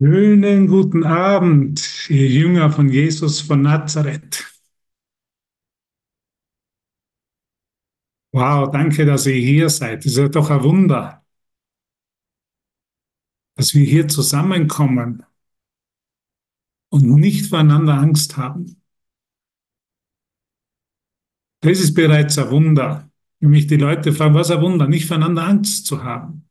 Schönen 0.00 0.68
guten 0.68 1.04
Abend, 1.04 2.08
ihr 2.08 2.28
Jünger 2.28 2.70
von 2.70 2.88
Jesus 2.88 3.40
von 3.40 3.62
Nazareth. 3.62 4.44
Wow, 8.32 8.70
danke, 8.70 9.04
dass 9.06 9.26
ihr 9.26 9.34
hier 9.34 9.68
seid. 9.70 10.04
Es 10.06 10.12
ist 10.12 10.18
ja 10.18 10.28
doch 10.28 10.50
ein 10.50 10.62
Wunder, 10.62 11.24
dass 13.56 13.74
wir 13.74 13.84
hier 13.84 14.06
zusammenkommen 14.06 15.24
und 16.90 17.02
nicht 17.16 17.46
voneinander 17.46 17.94
Angst 17.94 18.36
haben. 18.36 18.80
Das 21.60 21.80
ist 21.80 21.94
bereits 21.94 22.38
ein 22.38 22.50
Wunder. 22.50 23.10
Wenn 23.40 23.50
mich 23.50 23.66
die 23.66 23.76
Leute 23.76 24.12
fragen, 24.12 24.34
was 24.34 24.50
ein 24.52 24.60
Wunder, 24.62 24.86
nicht 24.86 25.06
voneinander 25.06 25.44
Angst 25.44 25.86
zu 25.86 26.04
haben. 26.04 26.47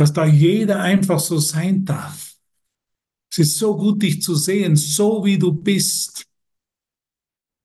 Dass 0.00 0.14
da 0.14 0.24
jeder 0.24 0.80
einfach 0.80 1.20
so 1.20 1.38
sein 1.38 1.84
darf. 1.84 2.34
Es 3.30 3.36
ist 3.36 3.58
so 3.58 3.76
gut, 3.76 4.00
dich 4.02 4.22
zu 4.22 4.34
sehen, 4.34 4.74
so 4.74 5.26
wie 5.26 5.36
du 5.36 5.52
bist. 5.52 6.26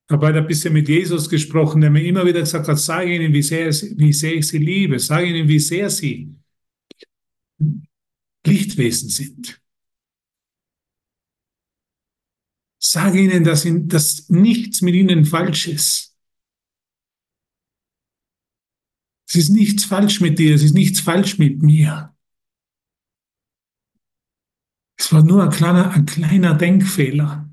Ich 0.05 0.13
habe 0.13 0.27
heute 0.27 0.39
ein 0.39 0.48
bisschen 0.48 0.73
mit 0.73 0.89
Jesus 0.89 1.30
gesprochen, 1.30 1.80
der 1.80 1.89
mir 1.89 2.03
immer 2.03 2.25
wieder 2.25 2.41
gesagt 2.41 2.67
hat, 2.67 2.77
sage 2.77 3.16
ihnen, 3.16 3.31
wie 3.31 3.41
sehr, 3.41 3.67
wie 3.67 4.11
sehr 4.11 4.35
ich 4.35 4.48
sie 4.48 4.58
liebe, 4.58 4.99
sage 4.99 5.27
ihnen, 5.27 5.48
wie 5.48 5.59
sehr 5.59 5.89
sie 5.89 6.35
Lichtwesen 8.45 9.08
sind. 9.08 9.61
Sage 12.77 13.22
ihnen, 13.22 13.45
dass, 13.45 13.63
in, 13.63 13.88
dass 13.88 14.27
nichts 14.27 14.81
mit 14.81 14.94
ihnen 14.94 15.23
falsch 15.23 15.70
ist. 15.70 16.17
Es 19.25 19.36
ist 19.36 19.49
nichts 19.52 19.86
falsch 19.86 20.20
mit 20.20 20.38
dir, 20.38 20.53
es 20.53 20.63
ist 20.63 20.73
nichts 20.73 20.99
falsch 20.99 21.38
mit 21.38 21.61
mir. 21.61 22.14
Es 24.97 25.11
war 25.11 25.23
nur 25.23 25.43
ein 25.43 25.49
kleiner, 25.49 25.91
ein 25.91 26.05
kleiner 26.05 26.53
Denkfehler. 26.53 27.49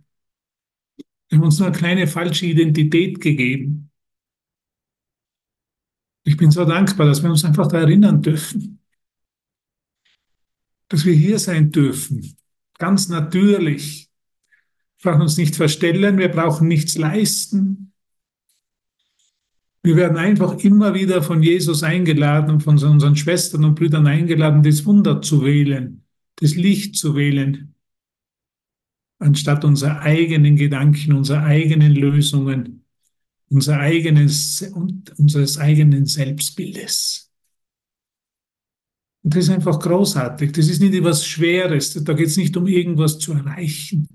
Wir 1.29 1.39
haben 1.39 1.45
uns 1.45 1.59
nur 1.59 1.69
eine 1.69 1.77
kleine 1.77 2.07
falsche 2.07 2.47
Identität 2.47 3.21
gegeben. 3.21 3.91
Ich 6.25 6.37
bin 6.37 6.51
so 6.51 6.65
dankbar, 6.65 7.07
dass 7.07 7.23
wir 7.23 7.31
uns 7.31 7.45
einfach 7.45 7.67
da 7.67 7.81
erinnern 7.81 8.23
dürfen, 8.23 8.81
dass 10.89 11.05
wir 11.05 11.15
hier 11.15 11.39
sein 11.39 11.73
dürfen, 11.73 12.37
ganz 12.79 13.09
natürlich. 13.09 14.11
Wir 14.99 15.11
brauchen 15.11 15.23
uns 15.23 15.37
nicht 15.37 15.57
verstellen, 15.57 16.19
wir 16.19 16.29
brauchen 16.29 16.69
nichts 16.69 16.97
leisten. 16.97 17.93
Wir 19.83 19.97
werden 19.97 20.17
einfach 20.17 20.59
immer 20.59 20.95
wieder 20.95 21.23
von 21.23 21.43
Jesus 21.43 21.83
eingeladen, 21.83 22.61
von 22.61 22.79
unseren 22.79 23.17
Schwestern 23.17 23.65
und 23.65 23.75
Brüdern 23.75 24.07
eingeladen, 24.07 24.63
das 24.63 24.85
Wunder 24.85 25.21
zu 25.23 25.45
wählen, 25.45 26.02
das 26.43 26.57
Licht 26.57 26.97
zu 26.97 27.15
wählen, 27.15 27.73
anstatt 29.21 29.65
unserer 29.65 30.01
eigenen 30.01 30.57
Gedanken, 30.57 31.13
unserer 31.13 31.45
eigenen 31.45 31.95
Lösungen, 31.95 32.85
unser 33.49 33.79
eigenes, 33.79 34.63
unseres 34.73 35.59
eigenen 35.59 36.07
Selbstbildes. 36.07 37.31
Und 39.23 39.37
das 39.37 39.45
ist 39.45 39.51
einfach 39.51 39.79
großartig. 39.79 40.51
Das 40.51 40.67
ist 40.67 40.81
nicht 40.81 40.95
etwas 40.95 41.25
Schweres. 41.25 41.95
Da 42.03 42.13
geht 42.13 42.27
es 42.27 42.37
nicht 42.37 42.57
um 42.57 42.67
irgendwas 42.67 43.21
zu 43.21 43.35
erreichen, 43.35 44.09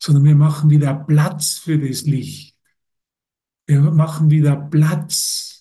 sondern 0.00 0.22
wir 0.22 0.36
machen 0.36 0.70
wieder 0.70 0.94
Platz 0.94 1.58
für 1.58 1.78
das 1.78 2.02
Licht. 2.02 2.56
Wir 3.66 3.80
machen 3.80 4.30
wieder 4.30 4.54
Platz 4.54 5.57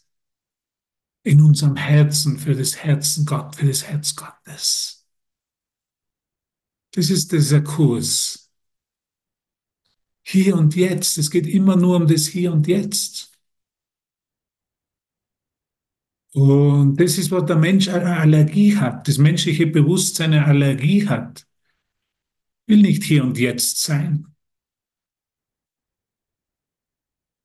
in 1.24 1.42
unserem 1.42 1.76
Herzen 1.76 2.38
für 2.40 2.56
das 2.56 2.78
Herzen 2.78 3.26
Gott, 3.26 3.56
für 3.56 3.68
das 3.68 3.84
Herz 3.84 4.16
Gottes. 4.16 5.06
Das 6.92 7.10
ist 7.10 7.32
dieser 7.32 7.62
Kurs. 7.62 8.52
Hier 10.24 10.56
und 10.58 10.76
jetzt. 10.76 11.18
Es 11.18 11.32
geht 11.32 11.48
immer 11.48 11.76
nur 11.76 11.96
um 11.98 12.08
das 12.08 12.28
Hier 12.28 12.52
und 12.52 12.68
Jetzt. 12.68 13.32
Und 16.34 16.98
das 16.98 17.18
ist, 17.18 17.32
was 17.32 17.46
der 17.46 17.56
Mensch 17.56 17.88
eine 17.88 18.18
Allergie 18.18 18.76
hat, 18.78 19.08
das 19.08 19.18
menschliche 19.18 19.68
Bewusstsein 19.68 20.34
eine 20.34 20.46
Allergie 20.46 21.08
hat. 21.08 21.48
Will 22.68 22.82
nicht 22.82 23.04
hier 23.04 23.24
und 23.24 23.38
jetzt 23.38 23.80
sein. 23.80 24.37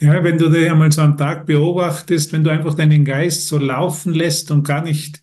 Ja, 0.02 0.24
wenn 0.24 0.36
du 0.36 0.48
dir 0.50 0.72
einmal 0.72 0.90
so 0.90 1.00
einen 1.02 1.16
Tag 1.16 1.46
beobachtest, 1.46 2.32
wenn 2.32 2.42
du 2.42 2.50
einfach 2.50 2.74
deinen 2.74 3.04
Geist 3.04 3.46
so 3.46 3.56
laufen 3.58 4.12
lässt 4.12 4.50
und 4.50 4.66
gar 4.66 4.82
nicht 4.82 5.22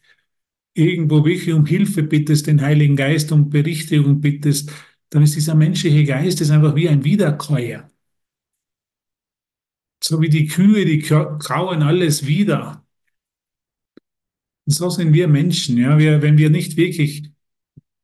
irgendwo 0.73 1.25
wirklich 1.25 1.53
um 1.53 1.65
Hilfe 1.65 2.03
bittest, 2.03 2.47
den 2.47 2.61
Heiligen 2.61 2.95
Geist 2.95 3.31
um 3.33 3.49
Berichtigung 3.49 4.21
bittest, 4.21 4.71
dann 5.09 5.23
ist 5.23 5.35
dieser 5.35 5.55
menschliche 5.55 6.05
Geist 6.05 6.41
ist 6.41 6.51
einfach 6.51 6.75
wie 6.75 6.89
ein 6.89 7.03
Wiederkäuer. 7.03 7.89
So 10.03 10.21
wie 10.21 10.29
die 10.29 10.47
Kühe, 10.47 10.83
die 10.85 10.99
kauen 10.99 11.83
alles 11.83 12.25
wieder. 12.25 12.85
Und 14.65 14.73
so 14.73 14.89
sind 14.89 15.13
wir 15.13 15.27
Menschen, 15.27 15.77
ja. 15.77 15.97
Wir, 15.97 16.21
wenn 16.21 16.37
wir 16.37 16.49
nicht 16.49 16.77
wirklich 16.77 17.29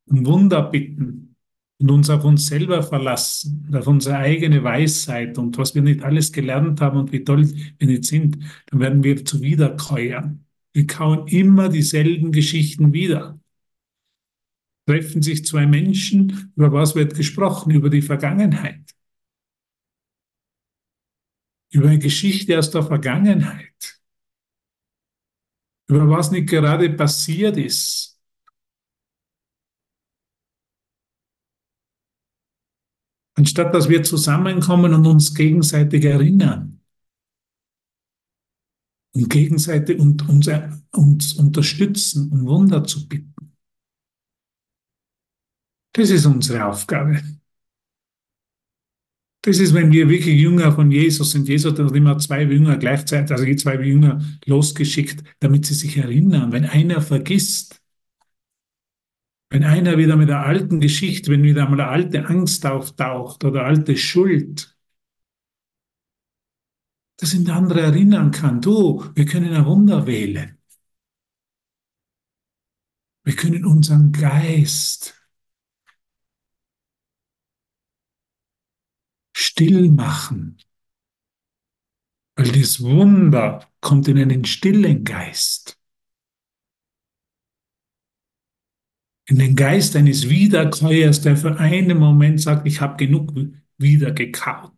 um 0.06 0.26
Wunder 0.26 0.62
bitten 0.70 1.25
und 1.78 1.90
uns 1.90 2.08
auf 2.10 2.24
uns 2.24 2.46
selber 2.46 2.82
verlassen, 2.82 3.68
auf 3.74 3.86
unsere 3.86 4.16
eigene 4.16 4.64
Weisheit 4.64 5.36
und 5.38 5.58
was 5.58 5.74
wir 5.74 5.82
nicht 5.82 6.02
alles 6.02 6.32
gelernt 6.32 6.80
haben 6.80 6.98
und 6.98 7.12
wie 7.12 7.24
toll 7.24 7.46
wir 7.78 7.86
nicht 7.86 8.04
sind, 8.04 8.38
dann 8.66 8.80
werden 8.80 9.04
wir 9.04 9.24
zu 9.24 9.42
Wiederkäuern. 9.42 10.46
Wir 10.72 10.86
kauen 10.86 11.26
immer 11.28 11.68
dieselben 11.68 12.32
Geschichten 12.32 12.92
wieder. 12.92 13.38
Treffen 14.86 15.20
sich 15.20 15.44
zwei 15.44 15.66
Menschen, 15.66 16.52
über 16.56 16.72
was 16.72 16.94
wird 16.94 17.14
gesprochen? 17.14 17.72
Über 17.72 17.90
die 17.90 18.02
Vergangenheit. 18.02 18.94
Über 21.70 21.88
eine 21.88 21.98
Geschichte 21.98 22.58
aus 22.58 22.70
der 22.70 22.84
Vergangenheit. 22.84 24.00
Über 25.88 26.08
was 26.08 26.30
nicht 26.30 26.48
gerade 26.48 26.90
passiert 26.90 27.56
ist. 27.56 28.15
Anstatt 33.36 33.74
dass 33.74 33.88
wir 33.88 34.02
zusammenkommen 34.02 34.94
und 34.94 35.06
uns 35.06 35.34
gegenseitig 35.34 36.04
erinnern 36.04 36.80
und 39.14 39.28
gegenseitig 39.30 39.98
und 39.98 40.26
uns, 40.28 40.48
uns 40.92 41.34
unterstützen, 41.34 42.32
um 42.32 42.46
Wunder 42.46 42.84
zu 42.84 43.06
bitten. 43.06 43.34
Das 45.92 46.10
ist 46.10 46.26
unsere 46.26 46.66
Aufgabe. 46.66 47.22
Das 49.42 49.58
ist, 49.58 49.74
wenn 49.74 49.92
wir 49.92 50.08
wirklich 50.08 50.40
Jünger 50.40 50.72
von 50.72 50.90
Jesus 50.90 51.30
sind. 51.30 51.48
Jesus 51.48 51.78
hat 51.78 51.92
immer 51.92 52.18
zwei 52.18 52.42
Jünger 52.42 52.76
gleichzeitig, 52.78 53.30
also 53.30 53.44
die 53.44 53.56
zwei 53.56 53.76
Jünger 53.76 54.20
losgeschickt, 54.44 55.22
damit 55.38 55.66
sie 55.66 55.74
sich 55.74 55.96
erinnern. 55.96 56.52
Wenn 56.52 56.64
einer 56.64 57.00
vergisst, 57.00 57.80
wenn 59.48 59.64
einer 59.64 59.96
wieder 59.98 60.16
mit 60.16 60.28
der 60.28 60.44
alten 60.44 60.80
Geschichte, 60.80 61.30
wenn 61.30 61.42
wieder 61.42 61.64
einmal 61.64 61.80
eine 61.80 61.90
alte 61.90 62.26
Angst 62.26 62.66
auftaucht 62.66 63.44
oder 63.44 63.64
alte 63.64 63.96
Schuld, 63.96 64.76
dass 67.18 67.32
ihn 67.32 67.44
der 67.44 67.54
andere 67.56 67.80
erinnern 67.80 68.30
kann, 68.30 68.60
du, 68.60 69.04
wir 69.14 69.24
können 69.24 69.52
ein 69.54 69.64
Wunder 69.64 70.06
wählen. 70.06 70.58
Wir 73.24 73.34
können 73.34 73.64
unseren 73.64 74.12
Geist 74.12 75.14
still 79.34 79.90
machen, 79.90 80.58
weil 82.36 82.52
das 82.52 82.80
Wunder 82.80 83.66
kommt 83.80 84.06
in 84.08 84.18
einen 84.18 84.44
stillen 84.44 85.02
Geist. 85.04 85.75
In 89.28 89.38
den 89.38 89.56
Geist 89.56 89.96
eines 89.96 90.28
Wiederkäuers, 90.28 91.20
der 91.20 91.36
für 91.36 91.58
einen 91.58 91.98
Moment 91.98 92.40
sagt, 92.40 92.66
ich 92.66 92.80
habe 92.80 92.96
genug 92.96 93.32
wiedergekaut. 93.76 94.72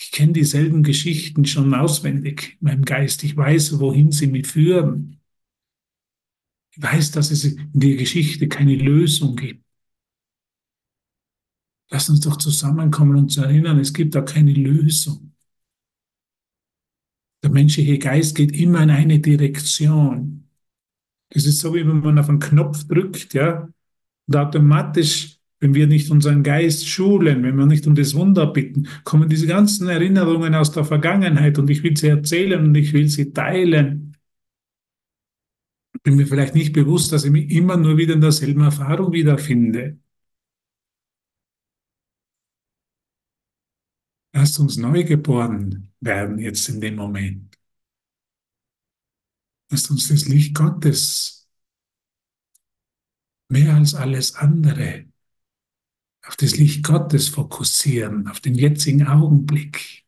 Ich 0.00 0.12
kenne 0.12 0.32
dieselben 0.32 0.82
Geschichten 0.82 1.44
schon 1.44 1.74
auswendig 1.74 2.56
in 2.60 2.68
meinem 2.68 2.84
Geist. 2.84 3.22
Ich 3.24 3.36
weiß, 3.36 3.80
wohin 3.80 4.12
sie 4.12 4.28
mich 4.28 4.46
führen. 4.46 5.20
Ich 6.70 6.82
weiß, 6.82 7.10
dass 7.10 7.30
es 7.30 7.44
in 7.44 7.70
der 7.74 7.96
Geschichte 7.96 8.48
keine 8.48 8.76
Lösung 8.76 9.36
gibt. 9.36 9.64
Lass 11.90 12.08
uns 12.08 12.20
doch 12.20 12.36
zusammenkommen 12.36 13.16
und 13.16 13.30
zu 13.30 13.42
erinnern, 13.42 13.78
es 13.78 13.92
gibt 13.92 14.14
da 14.14 14.22
keine 14.22 14.52
Lösung. 14.52 15.34
Der 17.42 17.50
menschliche 17.50 17.98
Geist 17.98 18.36
geht 18.36 18.52
immer 18.52 18.82
in 18.82 18.90
eine 18.90 19.18
Direktion. 19.20 20.47
Das 21.30 21.44
ist 21.46 21.60
so, 21.60 21.74
wie 21.74 21.86
wenn 21.86 22.00
man 22.00 22.18
auf 22.18 22.28
einen 22.28 22.40
Knopf 22.40 22.84
drückt, 22.84 23.34
ja, 23.34 23.68
und 24.26 24.36
automatisch 24.36 25.38
wenn 25.60 25.74
wir 25.74 25.86
nicht 25.86 26.10
unseren 26.10 26.42
Geist 26.42 26.86
schulen, 26.88 27.42
wenn 27.42 27.56
wir 27.56 27.66
nicht 27.66 27.86
um 27.86 27.94
das 27.94 28.14
Wunder 28.14 28.46
bitten, 28.46 28.88
kommen 29.04 29.28
diese 29.28 29.46
ganzen 29.46 29.88
Erinnerungen 29.88 30.54
aus 30.54 30.70
der 30.72 30.84
Vergangenheit 30.84 31.58
und 31.58 31.68
ich 31.70 31.82
will 31.82 31.96
sie 31.96 32.08
erzählen 32.08 32.64
und 32.64 32.74
ich 32.76 32.92
will 32.92 33.08
sie 33.08 33.32
teilen. 33.32 34.16
bin 36.04 36.16
mir 36.16 36.26
vielleicht 36.26 36.54
nicht 36.54 36.72
bewusst, 36.72 37.12
dass 37.12 37.24
ich 37.24 37.30
mich 37.30 37.50
immer 37.50 37.76
nur 37.76 37.96
wieder 37.98 38.14
in 38.14 38.20
derselben 38.20 38.62
Erfahrung 38.62 39.12
wiederfinde. 39.12 39.98
Lasst 44.32 44.58
uns 44.60 44.76
neu 44.76 45.04
geboren 45.04 45.90
werden 46.00 46.38
jetzt 46.38 46.68
in 46.68 46.80
dem 46.80 46.94
Moment. 46.96 47.47
Lasst 49.70 49.90
uns 49.90 50.08
das 50.08 50.26
Licht 50.26 50.54
Gottes 50.54 51.48
mehr 53.48 53.74
als 53.74 53.94
alles 53.94 54.34
andere 54.34 55.06
auf 56.28 56.36
das 56.36 56.56
Licht 56.56 56.84
Gottes 56.84 57.28
fokussieren, 57.28 58.28
auf 58.28 58.40
den 58.40 58.54
jetzigen 58.54 59.06
Augenblick. 59.06 60.04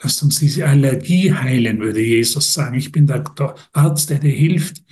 Lasst 0.00 0.22
uns 0.22 0.40
diese 0.40 0.66
Allergie 0.66 1.32
heilen, 1.32 1.80
würde 1.80 2.02
Jesus 2.02 2.52
sagen. 2.52 2.76
Ich 2.76 2.92
bin 2.92 3.06
der 3.06 3.24
Arzt, 3.72 4.10
der 4.10 4.18
dir 4.18 4.32
hilft, 4.32 4.82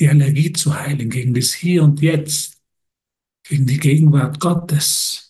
die 0.00 0.08
Allergie 0.08 0.52
zu 0.52 0.74
heilen 0.74 1.08
gegen 1.08 1.34
das 1.34 1.52
Hier 1.52 1.84
und 1.84 2.00
Jetzt, 2.00 2.60
gegen 3.44 3.66
die 3.66 3.78
Gegenwart 3.78 4.40
Gottes. 4.40 5.25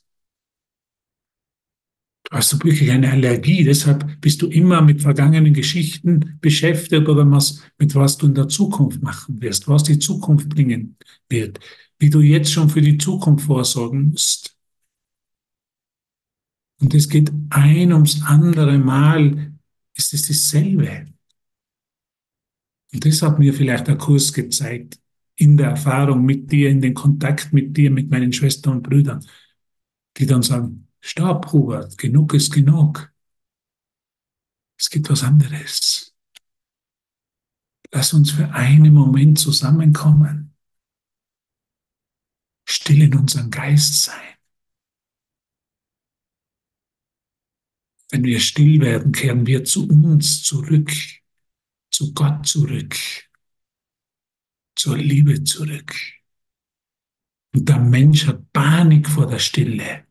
Hast 2.30 2.52
du 2.52 2.58
wirklich 2.58 2.90
eine 2.90 3.10
Allergie, 3.10 3.62
deshalb 3.62 4.20
bist 4.20 4.42
du 4.42 4.48
immer 4.48 4.82
mit 4.82 5.00
vergangenen 5.00 5.54
Geschichten 5.54 6.38
beschäftigt 6.40 7.08
oder 7.08 7.24
mit 7.24 7.94
was 7.94 8.18
du 8.18 8.26
in 8.26 8.34
der 8.34 8.48
Zukunft 8.48 9.00
machen 9.02 9.40
wirst, 9.40 9.68
was 9.68 9.84
die 9.84 9.98
Zukunft 9.98 10.48
bringen 10.48 10.96
wird, 11.28 11.60
wie 11.98 12.10
du 12.10 12.20
jetzt 12.20 12.52
schon 12.52 12.68
für 12.68 12.80
die 12.82 12.98
Zukunft 12.98 13.46
vorsorgen 13.46 14.10
musst. 14.10 14.56
Und 16.80 16.94
es 16.94 17.08
geht 17.08 17.32
ein 17.50 17.92
ums 17.92 18.20
andere 18.22 18.76
Mal, 18.78 19.52
ist 19.94 20.12
es 20.12 20.26
dasselbe. 20.26 21.06
Und 22.92 23.04
das 23.04 23.22
hat 23.22 23.38
mir 23.38 23.54
vielleicht 23.54 23.86
der 23.86 23.96
Kurs 23.96 24.32
gezeigt, 24.32 24.98
in 25.36 25.56
der 25.56 25.70
Erfahrung 25.70 26.24
mit 26.24 26.50
dir, 26.50 26.70
in 26.70 26.80
den 26.80 26.94
Kontakt 26.94 27.52
mit 27.52 27.76
dir, 27.76 27.90
mit 27.90 28.10
meinen 28.10 28.32
Schwestern 28.32 28.76
und 28.76 28.82
Brüdern, 28.82 29.24
die 30.16 30.26
dann 30.26 30.42
sagen, 30.42 30.85
Stopp, 31.06 31.52
Hubert, 31.52 31.96
genug 31.98 32.34
ist 32.34 32.52
genug. 32.52 33.12
Es 34.76 34.90
gibt 34.90 35.08
was 35.08 35.22
anderes. 35.22 36.12
Lass 37.92 38.12
uns 38.12 38.32
für 38.32 38.50
einen 38.50 38.92
Moment 38.92 39.38
zusammenkommen, 39.38 40.56
still 42.68 43.02
in 43.02 43.14
unserem 43.14 43.50
Geist 43.50 44.02
sein 44.02 44.36
Wenn 48.10 48.24
wir 48.24 48.40
still 48.40 48.80
werden, 48.80 49.12
kehren 49.12 49.46
wir 49.46 49.64
zu 49.64 49.88
uns 49.88 50.42
zurück, 50.42 50.92
zu 51.90 52.14
Gott 52.14 52.46
zurück, 52.46 52.96
zur 54.76 54.96
Liebe 54.96 55.42
zurück. 55.44 55.94
Und 57.54 57.68
der 57.68 57.78
Mensch 57.78 58.26
hat 58.26 58.52
Panik 58.52 59.08
vor 59.08 59.26
der 59.26 59.38
Stille. 59.38 60.05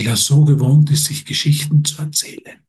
Weil 0.00 0.06
er 0.06 0.16
so 0.16 0.46
gewohnt 0.46 0.90
ist, 0.90 1.04
sich 1.04 1.26
Geschichten 1.26 1.84
zu 1.84 2.00
erzählen. 2.00 2.66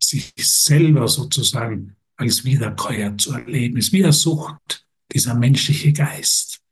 sich 0.00 0.32
selber 0.38 1.06
sozusagen 1.08 1.96
als 2.16 2.44
Wiederkäuer 2.44 3.18
zu 3.18 3.32
erleben. 3.32 3.76
Ist 3.76 3.92
wie 3.92 4.04
eine 4.04 4.12
Sucht, 4.12 4.86
dieser 5.12 5.34
menschliche 5.34 5.92
Geist. 5.92 6.62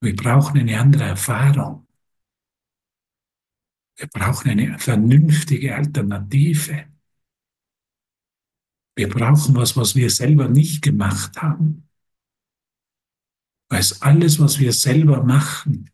Wir 0.00 0.16
brauchen 0.16 0.60
eine 0.60 0.78
andere 0.80 1.04
Erfahrung. 1.04 1.86
Wir 3.96 4.06
brauchen 4.06 4.50
eine 4.50 4.78
vernünftige 4.78 5.74
Alternative. 5.74 6.86
Wir 8.96 9.08
brauchen 9.08 9.56
was, 9.56 9.76
was 9.76 9.94
wir 9.94 10.08
selber 10.08 10.48
nicht 10.48 10.80
gemacht 10.80 11.36
haben. 11.42 11.83
Weil 13.68 13.84
alles, 14.00 14.38
was 14.38 14.58
wir 14.58 14.72
selber 14.72 15.22
machen 15.22 15.90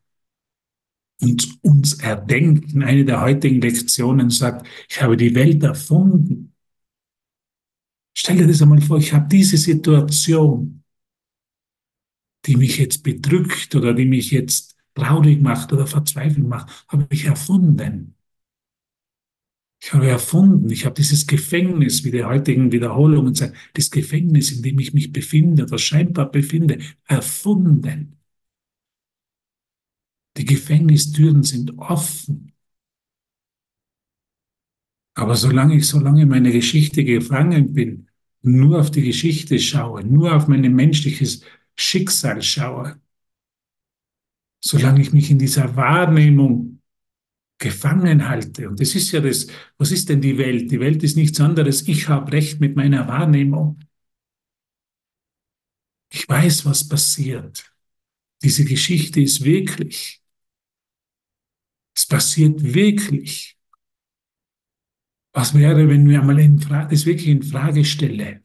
und 1.20 1.58
uns 1.62 1.94
erdenken, 1.94 2.82
eine 2.82 3.05
der 3.05 3.20
heutigen 3.20 3.61
Lektionen 3.61 4.31
sagt, 4.31 4.67
ich 4.88 5.00
habe 5.00 5.17
die 5.17 5.34
Welt 5.34 5.62
erfunden. 5.62 6.55
Stell 8.17 8.38
dir 8.38 8.46
das 8.46 8.61
einmal 8.61 8.81
vor, 8.81 8.99
ich 8.99 9.12
habe 9.12 9.28
diese 9.28 9.56
Situation, 9.56 10.82
die 12.46 12.56
mich 12.56 12.78
jetzt 12.78 13.02
bedrückt 13.02 13.75
oder 13.75 13.94
die 13.94 14.06
mich 14.06 14.31
jetzt 14.31 14.76
traurig 14.94 15.40
macht 15.40 15.73
oder 15.73 15.87
verzweifelt 15.87 16.46
macht, 16.46 16.87
habe 16.88 17.06
ich 17.11 17.25
erfunden. 17.25 18.14
Ich 19.82 19.94
habe 19.94 20.08
erfunden, 20.08 20.68
ich 20.70 20.84
habe 20.84 20.94
dieses 20.94 21.26
Gefängnis, 21.26 22.04
wie 22.04 22.10
die 22.10 22.24
heutigen 22.24 22.70
Wiederholungen 22.70 23.34
sagen, 23.34 23.54
das 23.72 23.90
Gefängnis, 23.90 24.52
in 24.52 24.62
dem 24.62 24.78
ich 24.78 24.92
mich 24.92 25.10
befinde 25.10 25.62
oder 25.62 25.78
scheinbar 25.78 26.30
befinde, 26.30 26.78
erfunden. 27.06 28.18
Die 30.36 30.44
Gefängnistüren 30.44 31.42
sind 31.42 31.78
offen. 31.78 32.52
Aber 35.14 35.34
solange 35.34 35.76
ich 35.76 35.86
so 35.86 35.98
lange 35.98 36.22
in 36.22 36.28
meiner 36.28 36.50
Geschichte 36.50 37.02
gefangen 37.02 37.72
bin, 37.72 38.08
nur 38.42 38.80
auf 38.80 38.90
die 38.90 39.02
Geschichte 39.02 39.58
schaue, 39.58 40.04
nur 40.04 40.34
auf 40.34 40.46
mein 40.46 40.62
menschliches 40.74 41.42
Schicksal 41.74 42.42
schaue, 42.42 43.00
solange 44.62 45.00
ich 45.00 45.12
mich 45.12 45.30
in 45.30 45.38
dieser 45.38 45.74
Wahrnehmung 45.74 46.79
gefangen 47.60 48.28
halte. 48.28 48.68
Und 48.68 48.80
das 48.80 48.94
ist 48.96 49.12
ja 49.12 49.20
das, 49.20 49.46
was 49.78 49.92
ist 49.92 50.08
denn 50.08 50.20
die 50.20 50.38
Welt? 50.38 50.70
Die 50.70 50.80
Welt 50.80 51.02
ist 51.04 51.16
nichts 51.16 51.40
anderes. 51.40 51.86
Ich 51.86 52.08
habe 52.08 52.32
Recht 52.32 52.58
mit 52.58 52.74
meiner 52.74 53.06
Wahrnehmung. 53.06 53.78
Ich 56.12 56.28
weiß, 56.28 56.64
was 56.64 56.88
passiert. 56.88 57.72
Diese 58.42 58.64
Geschichte 58.64 59.20
ist 59.20 59.44
wirklich. 59.44 60.22
Es 61.94 62.06
passiert 62.06 62.62
wirklich. 62.62 63.58
Was 65.32 65.54
wäre, 65.54 65.88
wenn 65.88 66.08
wir 66.08 66.20
einmal 66.20 66.40
in 66.40 66.58
Frage, 66.58 66.94
das 66.94 67.06
wirklich 67.06 67.28
in 67.28 67.42
Frage 67.42 67.84
stelle? 67.84 68.42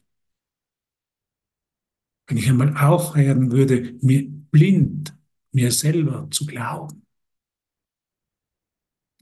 Wenn 2.26 2.36
ich 2.36 2.48
einmal 2.48 2.76
aufhören 2.76 3.50
würde, 3.50 3.96
mir 4.02 4.28
blind 4.28 5.16
mir 5.52 5.72
selber 5.72 6.28
zu 6.30 6.44
glauben. 6.44 7.05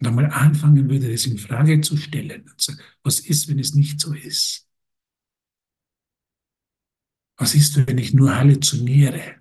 Und 0.01 0.07
einmal 0.09 0.27
anfangen 0.27 0.91
würde, 0.91 1.11
das 1.11 1.27
in 1.27 1.39
Frage 1.39 1.81
zu 1.81 1.97
stellen. 1.97 2.51
Was 3.03 3.21
ist, 3.21 3.49
wenn 3.49 3.59
es 3.59 3.75
nicht 3.75 4.01
so 4.01 4.13
ist? 4.13 4.69
Was 7.37 7.55
ist, 7.55 7.77
wenn 7.87 7.99
ich 7.99 8.15
nur 8.15 8.35
halluziniere? 8.37 9.37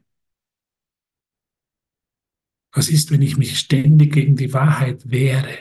Was 2.71 2.89
ist, 2.89 3.11
wenn 3.11 3.21
ich 3.21 3.37
mich 3.37 3.57
ständig 3.59 4.13
gegen 4.13 4.35
die 4.35 4.53
Wahrheit 4.53 5.09
wehre? 5.09 5.57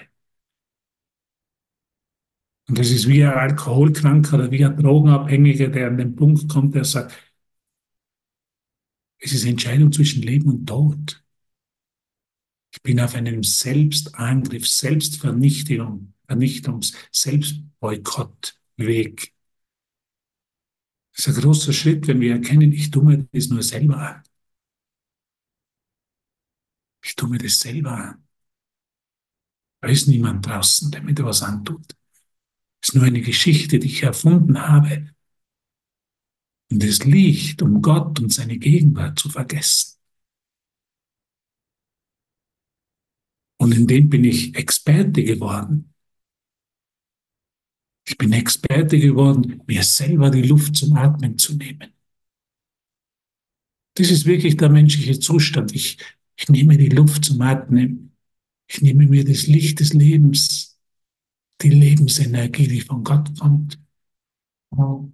Und 2.68 2.78
das 2.78 2.90
ist 2.90 3.08
wie 3.08 3.22
ein 3.24 3.30
Alkoholkranker 3.32 4.34
oder 4.36 4.50
wie 4.50 4.64
ein 4.64 4.76
Drogenabhängiger, 4.76 5.68
der 5.68 5.88
an 5.88 5.98
den 5.98 6.16
Punkt 6.16 6.48
kommt, 6.48 6.74
der 6.74 6.84
sagt, 6.84 7.12
es 9.20 9.32
ist 9.32 9.46
Entscheidung 9.46 9.90
zwischen 9.90 10.20
Leben 10.22 10.50
und 10.50 10.66
Tod. 10.66 11.21
Ich 12.72 12.82
bin 12.82 13.00
auf 13.00 13.14
einem 13.14 13.42
Selbstangriff, 13.42 14.66
Selbstvernichtung, 14.66 16.14
Vernichtungs-, 16.26 16.94
Selbstboykottweg. 17.12 19.34
Das 21.14 21.26
ist 21.26 21.36
ein 21.36 21.42
großer 21.42 21.74
Schritt, 21.74 22.06
wenn 22.06 22.20
wir 22.20 22.32
erkennen, 22.32 22.72
ich 22.72 22.90
tue 22.90 23.04
mir 23.04 23.28
das 23.32 23.48
nur 23.48 23.62
selber 23.62 23.98
an. 23.98 24.22
Ich 27.04 27.14
tue 27.14 27.28
mir 27.28 27.38
das 27.38 27.60
selber 27.60 27.92
an. 27.92 28.26
Da 29.80 29.88
ist 29.88 30.08
niemand 30.08 30.46
draußen, 30.46 30.90
der 30.90 31.02
mir 31.02 31.12
da 31.12 31.24
was 31.24 31.42
antut. 31.42 31.84
Es 32.80 32.90
ist 32.90 32.94
nur 32.94 33.04
eine 33.04 33.20
Geschichte, 33.20 33.78
die 33.78 33.88
ich 33.88 34.02
erfunden 34.02 34.62
habe. 34.62 35.12
Und 36.70 36.82
es 36.82 37.04
liegt, 37.04 37.60
um 37.60 37.82
Gott 37.82 38.20
und 38.20 38.32
seine 38.32 38.58
Gegenwart 38.58 39.18
zu 39.18 39.28
vergessen. 39.28 39.91
Und 43.62 43.76
in 43.76 43.86
dem 43.86 44.10
bin 44.10 44.24
ich 44.24 44.56
Experte 44.56 45.22
geworden. 45.22 45.94
Ich 48.04 48.18
bin 48.18 48.32
Experte 48.32 48.98
geworden, 48.98 49.62
mir 49.68 49.84
selber 49.84 50.30
die 50.30 50.42
Luft 50.42 50.74
zum 50.74 50.96
Atmen 50.96 51.38
zu 51.38 51.54
nehmen. 51.54 51.92
Das 53.94 54.10
ist 54.10 54.26
wirklich 54.26 54.56
der 54.56 54.68
menschliche 54.68 55.20
Zustand. 55.20 55.72
Ich, 55.76 55.96
ich 56.34 56.48
nehme 56.48 56.76
die 56.76 56.88
Luft 56.88 57.24
zum 57.24 57.40
Atmen. 57.40 58.16
Ich 58.66 58.82
nehme 58.82 59.06
mir 59.06 59.24
das 59.24 59.46
Licht 59.46 59.78
des 59.78 59.92
Lebens 59.92 60.76
die 61.60 61.70
Lebensenergie, 61.70 62.66
die 62.66 62.80
von 62.80 63.04
Gott 63.04 63.30
kommt. 63.38 63.78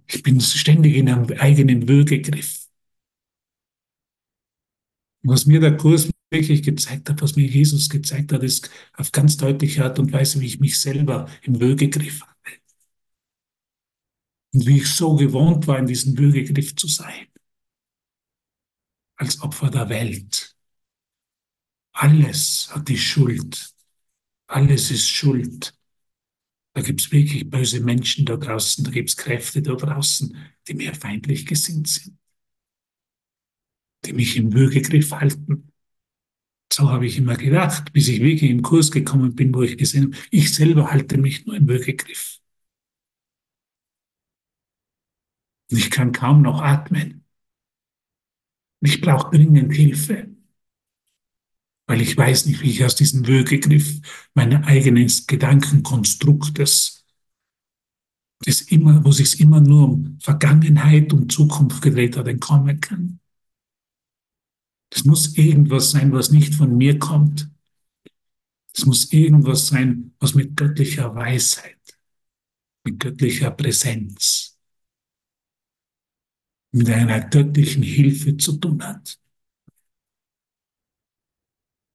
Ich 0.07 0.23
bin 0.23 0.41
ständig 0.41 0.95
in 0.95 1.07
einem 1.07 1.29
eigenen 1.37 1.87
Würgegriff. 1.87 2.67
Was 5.21 5.45
mir 5.45 5.59
der 5.59 5.77
Kurs 5.77 6.09
wirklich 6.29 6.63
gezeigt 6.63 7.09
hat, 7.09 7.21
was 7.21 7.35
mir 7.35 7.47
Jesus 7.47 7.89
gezeigt 7.89 8.31
hat, 8.31 8.43
ist 8.43 8.69
auf 8.93 9.11
ganz 9.11 9.37
deutliche 9.37 9.83
Art 9.83 9.99
und 9.99 10.11
Weise, 10.11 10.39
wie 10.41 10.45
ich 10.45 10.59
mich 10.59 10.79
selber 10.79 11.27
im 11.43 11.59
Würgegriff 11.59 12.21
hatte. 12.21 12.35
Und 14.53 14.65
wie 14.65 14.77
ich 14.77 14.87
so 14.87 15.15
gewohnt 15.15 15.67
war, 15.67 15.79
in 15.79 15.87
diesem 15.87 16.17
Würgegriff 16.17 16.75
zu 16.75 16.87
sein. 16.87 17.27
Als 19.15 19.41
Opfer 19.41 19.69
der 19.69 19.89
Welt. 19.89 20.55
Alles 21.93 22.69
hat 22.71 22.87
die 22.87 22.97
Schuld. 22.97 23.73
Alles 24.47 24.91
ist 24.91 25.09
Schuld. 25.09 25.73
Da 26.73 26.81
gibt 26.81 27.01
es 27.01 27.11
wirklich 27.11 27.49
böse 27.49 27.81
Menschen 27.81 28.25
da 28.25 28.37
draußen, 28.37 28.83
da 28.83 28.91
gibt 28.91 29.09
es 29.09 29.17
Kräfte 29.17 29.61
da 29.61 29.73
draußen, 29.75 30.35
die 30.67 30.73
mir 30.75 30.93
feindlich 30.93 31.45
gesinnt 31.45 31.87
sind, 31.89 32.17
die 34.05 34.13
mich 34.13 34.37
im 34.37 34.53
Würgegriff 34.53 35.11
halten. 35.11 35.68
So 36.71 36.89
habe 36.89 37.05
ich 37.07 37.17
immer 37.17 37.35
gedacht, 37.35 37.91
bis 37.93 38.07
ich 38.07 38.21
wirklich 38.21 38.49
im 38.51 38.61
Kurs 38.61 38.91
gekommen 38.91 39.35
bin, 39.35 39.53
wo 39.53 39.63
ich 39.63 39.77
gesehen 39.77 40.13
habe, 40.13 40.23
ich 40.31 40.53
selber 40.53 40.91
halte 40.91 41.17
mich 41.17 41.45
nur 41.45 41.55
im 41.55 41.67
Würgegriff. 41.67 42.39
Ich 45.71 45.89
kann 45.91 46.11
kaum 46.11 46.41
noch 46.41 46.61
atmen. 46.61 47.23
Ich 48.81 49.01
brauche 49.01 49.35
dringend 49.35 49.73
Hilfe 49.73 50.27
weil 51.89 52.01
ich 52.01 52.15
weiß 52.15 52.45
nicht, 52.45 52.61
wie 52.61 52.69
ich 52.69 52.85
aus 52.85 52.95
diesem 52.95 53.25
Würgegriff 53.25 53.99
meines 54.35 54.63
eigenen 54.67 55.11
Gedankenkonstruktes, 55.25 57.03
das 58.45 58.61
immer, 58.61 59.03
wo 59.03 59.11
sich 59.11 59.39
immer 59.39 59.59
nur 59.59 59.89
um 59.89 60.19
Vergangenheit 60.21 61.11
und 61.13 61.31
Zukunft 61.31 61.81
gedreht 61.81 62.15
hat, 62.15 62.27
entkommen 62.27 62.79
kann. 62.79 63.19
Das 64.89 65.05
muss 65.05 65.37
irgendwas 65.37 65.91
sein, 65.91 66.11
was 66.11 66.31
nicht 66.31 66.55
von 66.55 66.75
mir 66.75 66.97
kommt. 66.99 67.49
Es 68.75 68.85
muss 68.85 69.11
irgendwas 69.11 69.67
sein, 69.67 70.13
was 70.19 70.35
mit 70.35 70.55
göttlicher 70.55 71.13
Weisheit, 71.15 71.77
mit 72.83 72.99
göttlicher 72.99 73.51
Präsenz, 73.51 74.57
mit 76.71 76.89
einer 76.89 77.21
göttlichen 77.21 77.83
Hilfe 77.83 78.37
zu 78.37 78.57
tun 78.57 78.83
hat. 78.83 79.19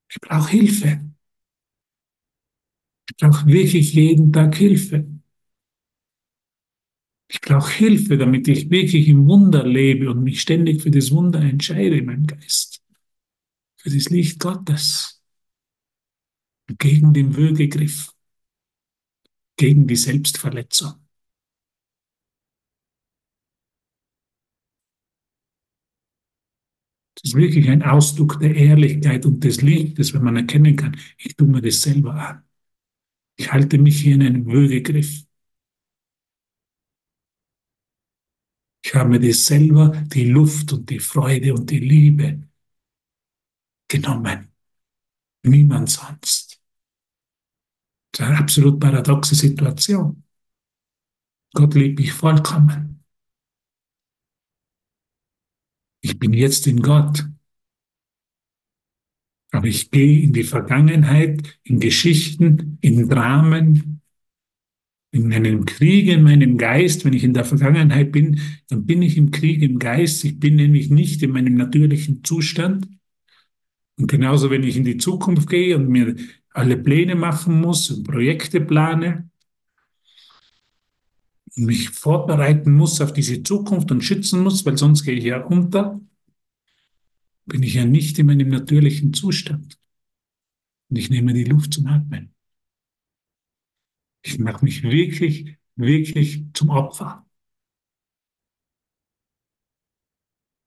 Ich 0.09 0.21
brauche 0.21 0.51
Hilfe. 0.51 1.01
Ich 3.11 3.17
brauche 3.17 3.47
wirklich 3.47 3.95
jeden 3.95 4.33
Tag 4.33 4.55
Hilfe. 4.57 5.07
Ich 7.29 7.41
brauche 7.41 7.73
Hilfe, 7.73 8.17
damit 8.17 8.47
ich 8.49 8.71
wirklich 8.71 9.09
im 9.09 9.27
Wunder 9.27 9.67
lebe 9.67 10.11
und 10.11 10.23
mich 10.23 10.41
ständig 10.41 10.83
für 10.83 10.91
das 10.91 11.11
Wunder 11.11 11.41
entscheide 11.41 11.97
in 11.99 12.07
meinem 12.07 12.27
Geist. 12.27 12.84
Für 13.85 13.91
das 13.91 14.09
Licht 14.09 14.41
Gottes. 14.41 15.23
Gegen 16.79 17.13
den 17.13 17.37
Würgegriff. 17.37 18.15
Gegen 19.59 19.87
die 19.87 19.97
Selbstverletzung. 19.97 20.95
Das 27.15 27.25
ist 27.25 27.35
wirklich 27.35 27.69
ein 27.69 27.83
Ausdruck 27.83 28.41
der 28.41 28.55
Ehrlichkeit 28.55 29.27
und 29.27 29.45
des 29.45 29.61
Lichtes, 29.61 30.15
wenn 30.15 30.25
man 30.25 30.37
erkennen 30.37 30.77
kann, 30.77 30.97
ich 31.19 31.37
tue 31.37 31.47
mir 31.47 31.61
das 31.61 31.83
selber 31.83 32.15
an. 32.15 32.43
Ich 33.37 33.53
halte 33.53 33.77
mich 33.77 34.01
hier 34.01 34.15
in 34.15 34.23
einem 34.23 34.47
Würgegriff. 34.47 35.27
Ich 38.83 38.95
habe 38.95 39.11
mir 39.11 39.21
das 39.21 39.45
selber, 39.45 39.91
die 40.07 40.25
Luft 40.25 40.73
und 40.73 40.89
die 40.89 41.01
Freude 41.01 41.53
und 41.53 41.69
die 41.71 41.81
Liebe 41.81 42.49
genommen. 43.89 44.53
Niemand 45.43 45.91
sonst. 45.91 46.61
Das 48.13 48.21
ist 48.21 48.27
eine 48.27 48.39
absolut 48.39 48.81
paradoxe 48.81 49.35
Situation. 49.35 50.23
Gott 51.53 51.75
liebt 51.75 51.99
mich 51.99 52.13
vollkommen. 52.13 53.05
Ich 56.01 56.19
bin 56.19 56.33
jetzt 56.33 56.67
in 56.67 56.83
Gott. 56.83 57.27
Aber 59.53 59.67
ich 59.67 59.91
gehe 59.91 60.21
in 60.21 60.33
die 60.33 60.43
Vergangenheit, 60.43 61.61
in 61.63 61.79
Geschichten, 61.79 62.79
in 62.81 63.09
Dramen, 63.09 64.03
in 65.13 65.33
einem 65.33 65.65
Krieg 65.65 66.09
in 66.09 66.25
meinem 66.25 66.59
Geist. 66.59 67.05
Wenn 67.05 67.13
ich 67.13 67.23
in 67.23 67.35
der 67.35 67.45
Vergangenheit 67.45 68.11
bin, 68.11 68.41
dann 68.69 68.85
bin 68.85 69.01
ich 69.01 69.17
im 69.17 69.31
Krieg 69.31 69.63
im 69.63 69.79
Geist. 69.79 70.25
Ich 70.25 70.41
bin 70.41 70.57
nämlich 70.57 70.91
nicht 70.91 71.23
in 71.23 71.31
meinem 71.31 71.55
natürlichen 71.55 72.25
Zustand. 72.25 72.89
Und 73.97 74.09
genauso, 74.09 74.51
wenn 74.51 74.65
ich 74.65 74.77
in 74.77 74.85
die 74.85 74.97
Zukunft 74.97 75.49
gehe 75.49 75.77
und 75.77 75.89
mir 75.89 76.17
alle 76.51 76.77
Pläne 76.77 77.15
machen 77.15 77.61
muss 77.61 77.91
und 77.91 78.05
Projekte 78.05 78.61
plane 78.61 79.31
und 81.57 81.67
mich 81.67 81.91
vorbereiten 81.91 82.73
muss 82.73 83.01
auf 83.01 83.13
diese 83.13 83.43
Zukunft 83.43 83.91
und 83.91 84.03
schützen 84.03 84.43
muss, 84.43 84.67
weil 84.67 84.77
sonst 84.77 85.05
gehe 85.05 85.15
ich 85.15 85.25
ja 85.25 85.45
unter, 85.45 86.01
bin 87.47 87.63
ich 87.63 87.75
ja 87.75 87.85
nicht 87.85 88.19
in 88.19 88.27
meinem 88.27 88.49
natürlichen 88.49 89.13
Zustand. 89.13 89.79
Und 90.89 90.97
ich 90.97 91.11
nehme 91.11 91.33
die 91.33 91.45
Luft 91.45 91.75
zum 91.75 91.87
Atmen. 91.87 92.35
Ich 94.23 94.39
mache 94.39 94.65
mich 94.65 94.83
wirklich, 94.83 95.59
wirklich 95.77 96.45
zum 96.55 96.71
Opfer. 96.71 97.24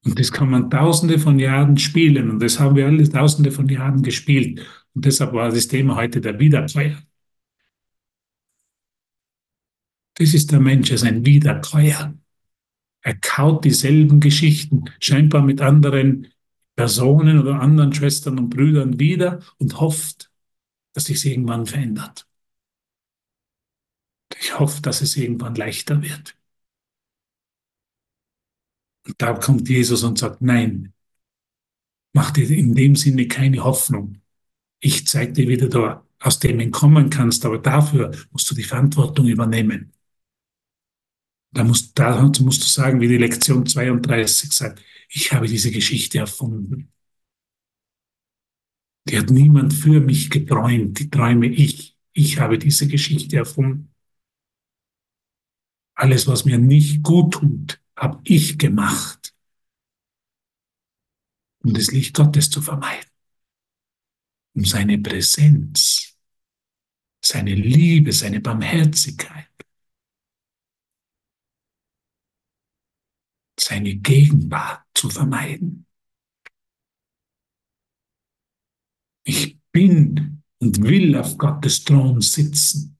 Und 0.07 0.17
das 0.17 0.31
kann 0.31 0.49
man 0.49 0.69
tausende 0.69 1.19
von 1.19 1.37
Jahren 1.37 1.77
spielen. 1.77 2.31
Und 2.31 2.39
das 2.39 2.59
haben 2.61 2.77
wir 2.77 2.85
alle 2.85 3.07
tausende 3.09 3.51
von 3.51 3.67
Jahren 3.67 4.01
gespielt. 4.01 4.65
Und 4.93 5.05
deshalb 5.05 5.33
war 5.33 5.51
das 5.51 5.67
Thema 5.67 5.97
heute 5.97 6.21
der 6.21 6.39
Wiederkäuer. 6.39 6.97
Das 10.13 10.33
ist 10.33 10.51
der 10.51 10.61
Mensch, 10.61 10.89
er 10.89 10.95
ist 10.95 11.03
ein 11.03 11.25
Wiederkäuer. 11.25 12.15
Er 13.01 13.15
kaut 13.15 13.65
dieselben 13.65 14.21
Geschichten, 14.21 14.85
scheinbar 15.01 15.41
mit 15.41 15.59
anderen 15.59 16.27
Personen 16.77 17.39
oder 17.39 17.59
anderen 17.59 17.93
Schwestern 17.93 18.39
und 18.39 18.49
Brüdern 18.49 18.99
wieder 18.99 19.41
und 19.57 19.79
hofft, 19.81 20.31
dass 20.93 21.05
sich 21.05 21.25
irgendwann 21.25 21.65
verändert. 21.65 22.27
Ich 24.39 24.57
hoffe, 24.57 24.81
dass 24.81 25.01
es 25.01 25.17
irgendwann 25.17 25.55
leichter 25.55 26.01
wird. 26.01 26.37
Und 29.07 29.21
da 29.21 29.33
kommt 29.33 29.69
Jesus 29.69 30.03
und 30.03 30.19
sagt, 30.19 30.41
nein, 30.41 30.93
mach 32.13 32.31
dir 32.31 32.49
in 32.49 32.75
dem 32.75 32.95
Sinne 32.95 33.27
keine 33.27 33.63
Hoffnung. 33.63 34.21
Ich 34.79 35.07
zeige 35.07 35.33
dir, 35.33 35.47
wie 35.47 35.57
du 35.57 35.69
da 35.69 36.05
aus 36.19 36.39
dem 36.39 36.59
entkommen 36.59 37.09
kannst, 37.09 37.45
aber 37.45 37.57
dafür 37.57 38.11
musst 38.31 38.49
du 38.51 38.55
die 38.55 38.63
Verantwortung 38.63 39.27
übernehmen. 39.27 39.93
Da 41.51 41.63
musst, 41.63 41.97
da 41.97 42.21
musst 42.21 42.61
du 42.61 42.67
sagen, 42.67 42.99
wie 42.99 43.07
die 43.07 43.17
Lektion 43.17 43.65
32 43.65 44.51
sagt, 44.51 44.83
ich 45.09 45.31
habe 45.31 45.47
diese 45.47 45.71
Geschichte 45.71 46.19
erfunden. 46.19 46.91
Die 49.07 49.17
hat 49.17 49.29
niemand 49.29 49.73
für 49.73 50.01
mich 50.01 50.29
geträumt, 50.29 50.99
die 50.99 51.09
träume 51.09 51.47
ich. 51.47 51.97
Ich 52.11 52.39
habe 52.39 52.59
diese 52.59 52.87
Geschichte 52.87 53.37
erfunden. 53.37 53.93
Alles, 55.95 56.27
was 56.27 56.45
mir 56.45 56.57
nicht 56.57 57.03
gut 57.03 57.33
tut, 57.35 57.79
habe 57.97 58.21
ich 58.23 58.57
gemacht, 58.57 59.33
um 61.63 61.73
das 61.73 61.87
Licht 61.87 62.15
Gottes 62.15 62.49
zu 62.49 62.61
vermeiden, 62.61 63.09
um 64.55 64.63
seine 64.63 64.97
Präsenz, 64.99 66.15
seine 67.23 67.55
Liebe, 67.55 68.13
seine 68.13 68.39
Barmherzigkeit, 68.39 69.49
seine 73.59 73.95
Gegenwart 73.95 74.85
zu 74.93 75.09
vermeiden. 75.09 75.87
Ich 79.23 79.59
bin 79.71 80.43
und 80.59 80.81
will 80.81 81.17
auf 81.17 81.37
Gottes 81.37 81.83
Thron 81.83 82.21
sitzen 82.21 82.97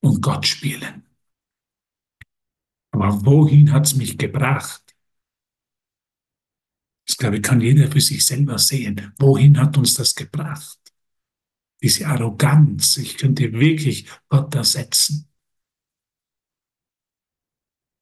und 0.00 0.22
Gott 0.22 0.46
spielen. 0.46 1.07
Aber 3.00 3.24
wohin 3.24 3.72
hat 3.72 3.86
es 3.86 3.94
mich 3.94 4.18
gebracht? 4.18 4.82
Das 7.06 7.16
glaube 7.16 7.36
ich, 7.36 7.42
kann 7.42 7.60
jeder 7.60 7.90
für 7.90 8.00
sich 8.00 8.26
selber 8.26 8.58
sehen. 8.58 9.12
Wohin 9.18 9.56
hat 9.58 9.78
uns 9.78 9.94
das 9.94 10.14
gebracht? 10.14 10.78
Diese 11.80 12.08
Arroganz, 12.08 12.96
ich 12.96 13.16
könnte 13.16 13.52
wirklich 13.52 14.08
Gott 14.28 14.52
ersetzen. 14.56 15.28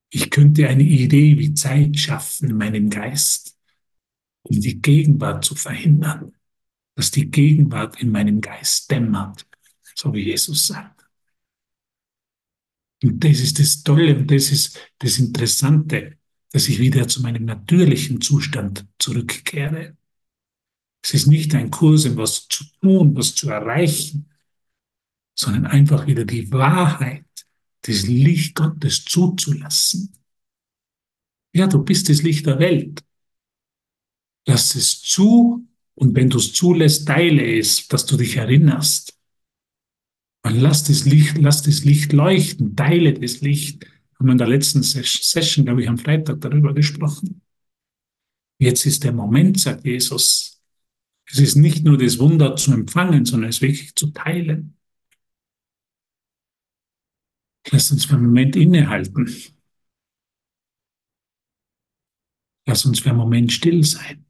Ich 0.09 0.31
könnte 0.31 0.67
eine 0.67 0.83
Idee 0.83 1.39
wie 1.39 1.53
Zeit 1.53 1.99
schaffen 1.99 2.51
in 2.51 2.57
meinem 2.57 2.89
Geist, 2.89 3.59
um 4.45 4.59
die 4.59 4.81
Gegenwart 4.81 5.45
zu 5.45 5.55
verhindern, 5.55 6.35
dass 6.95 7.11
die 7.11 7.31
Gegenwart 7.31 8.01
in 8.01 8.11
meinem 8.11 8.41
Geist 8.41 8.91
dämmert, 8.91 9.47
so 9.95 10.15
wie 10.15 10.25
Jesus 10.25 10.69
sagt. 10.69 10.96
Und 13.07 13.23
das 13.23 13.39
ist 13.39 13.61
das 13.61 13.85
Tolle 13.85 14.17
und 14.17 14.31
das 14.31 14.51
ist 14.51 14.81
das 14.99 15.19
Interessante, 15.19 16.19
dass 16.51 16.69
ich 16.69 16.81
wieder 16.81 17.07
zu 17.07 17.23
meinem 17.23 17.45
natürlichen 17.45 18.21
Zustand 18.21 18.85
zurückkehre. 18.99 19.97
Es 21.05 21.15
ist 21.15 21.29
nicht 21.29 21.55
ein 21.55 21.71
Kurs, 21.71 22.05
in 22.05 22.17
was 22.17 22.49
zu 22.49 22.65
tun, 22.81 23.15
was 23.15 23.35
zu 23.37 23.49
erreichen, 23.49 24.29
sondern 25.39 25.67
einfach 25.67 26.09
wieder 26.09 26.25
die 26.25 26.51
Wahrheit 26.51 27.27
des 27.87 28.09
Licht 28.09 28.57
Gottes 28.57 29.05
zuzulassen. 29.05 30.13
Ja, 31.55 31.69
du 31.69 31.85
bist 31.85 32.09
das 32.09 32.23
Licht 32.23 32.45
der 32.47 32.59
Welt. 32.59 33.05
Lass 34.49 34.75
es 34.75 35.01
zu 35.01 35.65
und 35.95 36.17
wenn 36.17 36.29
du 36.29 36.39
es 36.39 36.53
zulässt, 36.53 37.07
teile 37.07 37.57
es, 37.57 37.87
dass 37.87 38.05
du 38.05 38.17
dich 38.17 38.37
erinnerst. 38.37 39.16
Und 40.47 40.61
lass 40.61 40.85
das 40.85 41.05
Licht, 41.07 41.39
lass 41.39 41.63
das 41.63 41.83
Licht 41.83 42.13
leuchten, 42.13 42.77
teile 42.77 43.13
das 43.13 43.41
Licht. 43.41 43.85
Haben 44.15 44.27
wir 44.27 44.33
in 44.33 44.39
der 44.39 44.47
letzten 44.47 44.81
Session, 44.81 45.65
glaube 45.65 45.83
ich, 45.83 45.89
am 45.89 45.99
Freitag 45.99 46.41
darüber 46.41 46.73
gesprochen. 46.73 47.43
Jetzt 48.61 48.87
ist 48.87 49.03
der 49.03 49.13
Moment, 49.13 49.59
sagt 49.59 49.85
Jesus. 49.85 50.63
Es 51.29 51.41
ist 51.41 51.57
nicht 51.57 51.85
nur 51.85 51.99
das 51.99 52.21
Wunder 52.21 52.55
zu 52.55 52.73
empfangen, 52.73 53.25
sondern 53.25 53.51
es 53.51 53.61
wirklich 53.61 53.97
zu 53.97 54.13
teilen. 54.13 54.77
Lass 57.73 57.91
uns 57.91 58.05
für 58.05 58.15
einen 58.15 58.27
Moment 58.27 58.55
innehalten. 58.55 59.29
Lass 62.67 62.87
uns 62.87 63.01
für 63.01 63.09
einen 63.09 63.19
Moment 63.19 63.53
still 63.53 63.83
sein. 63.83 64.26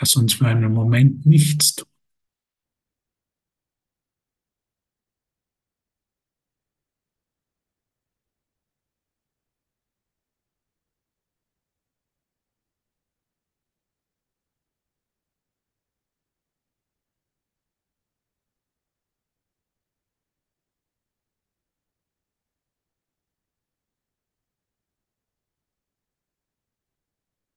Lass 0.00 0.16
uns 0.16 0.34
für 0.34 0.46
einen 0.46 0.72
Moment 0.72 1.26
nichts 1.26 1.76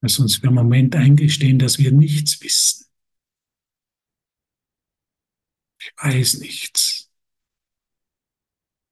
Lass 0.04 0.18
uns 0.18 0.36
für 0.36 0.48
einen 0.48 0.56
Moment 0.56 0.94
eingestehen, 0.96 1.58
dass 1.58 1.78
wir 1.78 1.90
nichts 1.90 2.38
wissen. 2.42 2.84
Ich 5.80 5.92
weiß 5.96 6.40
nichts. 6.40 7.10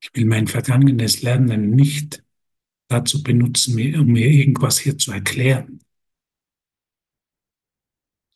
Ich 0.01 0.15
will 0.15 0.25
mein 0.25 0.49
vergangenes 0.49 1.21
Lernen 1.21 1.73
nicht 1.73 2.25
dazu 2.89 3.23
benutzen, 3.23 3.75
um 3.95 4.07
mir 4.07 4.27
irgendwas 4.27 4.79
hier 4.79 4.97
zu 4.97 5.13
erklären, 5.13 5.85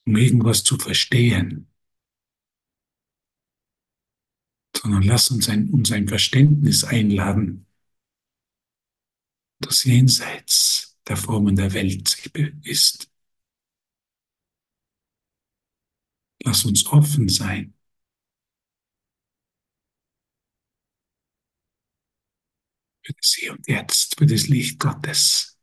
um 0.06 0.14
irgendwas 0.14 0.62
zu 0.62 0.76
verstehen, 0.76 1.72
sondern 4.76 5.02
lass 5.02 5.30
uns 5.30 5.48
ein, 5.48 5.70
uns 5.70 5.92
ein 5.92 6.08
Verständnis 6.08 6.84
einladen, 6.84 7.66
das 9.60 9.84
jenseits 9.84 10.85
der 11.08 11.16
Formen 11.16 11.56
der 11.56 11.72
Welt 11.72 12.16
ist. 12.64 13.10
Lass 16.44 16.64
uns 16.64 16.86
offen 16.86 17.28
sein. 17.28 17.74
Für 23.02 23.12
das 23.12 23.34
Hier 23.38 23.52
und 23.52 23.68
Jetzt, 23.68 24.18
für 24.18 24.26
das 24.26 24.48
Licht 24.48 24.80
Gottes. 24.80 25.56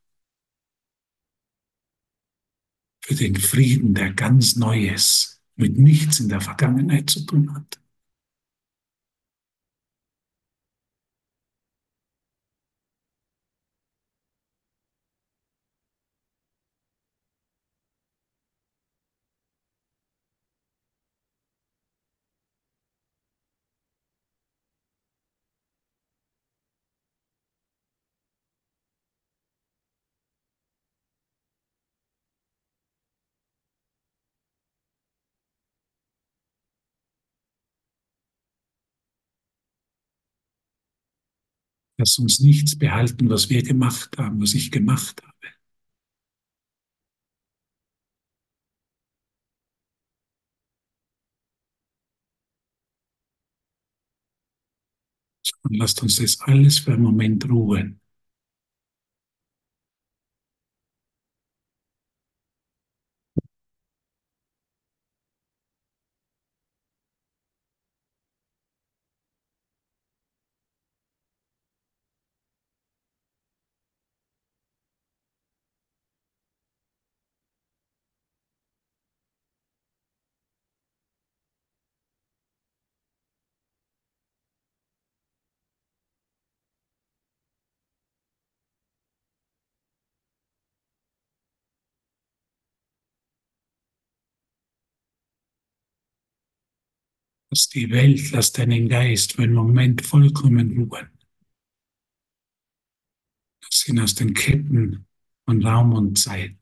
Für 3.02 3.16
den 3.16 3.36
Frieden, 3.36 3.94
der 3.94 4.14
ganz 4.14 4.56
Neues 4.56 5.42
mit 5.56 5.78
nichts 5.78 6.20
in 6.22 6.30
der 6.30 6.40
Vergangenheit 6.42 7.10
zu 7.10 7.26
tun 7.26 7.54
hat. 7.54 7.83
Lass 42.04 42.20
uns 42.20 42.42
nichts 42.42 42.78
behalten, 42.78 43.30
was 43.30 43.50
wir 43.50 43.64
gemacht 43.64 44.18
haben, 44.18 44.42
was 44.42 44.56
ich 44.56 44.72
gemacht 44.72 45.22
habe. 45.24 45.34
Und 55.64 55.76
lasst 55.78 56.02
uns 56.02 56.16
das 56.18 56.40
alles 56.42 56.80
für 56.80 56.94
einen 56.94 57.04
Moment 57.04 57.50
ruhen. 57.50 58.00
Lass 97.54 97.70
die 97.70 97.92
Welt, 97.92 98.32
lass 98.32 98.52
deinen 98.52 98.90
Geist 98.90 99.34
für 99.34 99.44
einen 99.44 99.54
Moment 99.54 100.04
vollkommen 100.04 100.76
ruhen. 100.76 101.08
Lass 103.62 103.88
ihn 103.88 104.00
aus 104.00 104.16
den 104.16 104.34
Ketten 104.34 105.06
von 105.46 105.64
Raum 105.64 105.94
und 105.94 106.18
Zeit. 106.18 106.58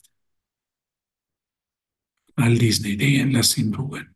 All 2.35 2.57
diesen 2.57 2.87
Ideen, 2.87 3.31
lass 3.31 3.57
ihn 3.57 3.73
ruhen. 3.73 4.13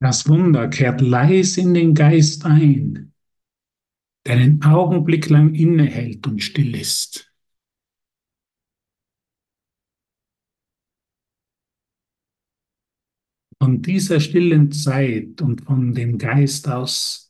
Das 0.00 0.28
Wunder 0.28 0.68
kehrt 0.68 1.00
leise 1.00 1.62
in 1.62 1.72
den 1.72 1.94
Geist 1.94 2.44
ein, 2.44 3.14
der 4.26 4.36
einen 4.36 4.62
Augenblick 4.62 5.28
lang 5.30 5.54
innehält 5.54 6.26
und 6.26 6.42
still 6.42 6.74
ist. 6.74 7.32
Von 13.58 13.80
dieser 13.80 14.20
stillen 14.20 14.70
Zeit 14.70 15.40
und 15.40 15.62
von 15.62 15.94
dem 15.94 16.18
Geist 16.18 16.68
aus 16.68 17.26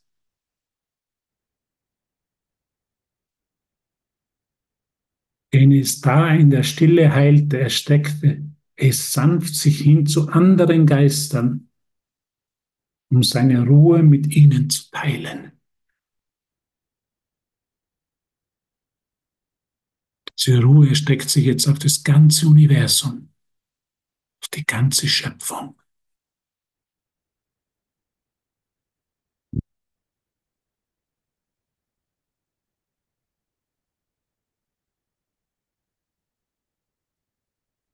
den 5.57 5.73
es 5.73 6.03
da 6.03 6.35
in 6.35 6.51
der 6.51 6.65
Stille 6.65 7.15
heilte, 7.15 7.59
ersteckte, 7.59 8.45
es 8.75 9.13
sanft 9.13 9.55
sich 9.55 9.81
hin 9.81 10.05
zu 10.05 10.29
anderen 10.29 10.85
Geistern, 10.85 11.71
um 13.11 13.23
seine 13.23 13.67
Ruhe 13.67 14.03
mit 14.03 14.29
ihnen 14.35 14.71
zu 14.71 14.91
teilen. 14.91 15.53
Diese 20.39 20.63
Ruhe 20.63 20.95
steckt 20.95 21.29
sich 21.29 21.45
jetzt 21.45 21.69
auf 21.69 21.79
das 21.79 22.03
ganze 22.03 22.47
Universum, 22.47 23.29
auf 24.43 24.49
die 24.49 24.65
ganze 24.65 25.09
Schöpfung. 25.09 25.77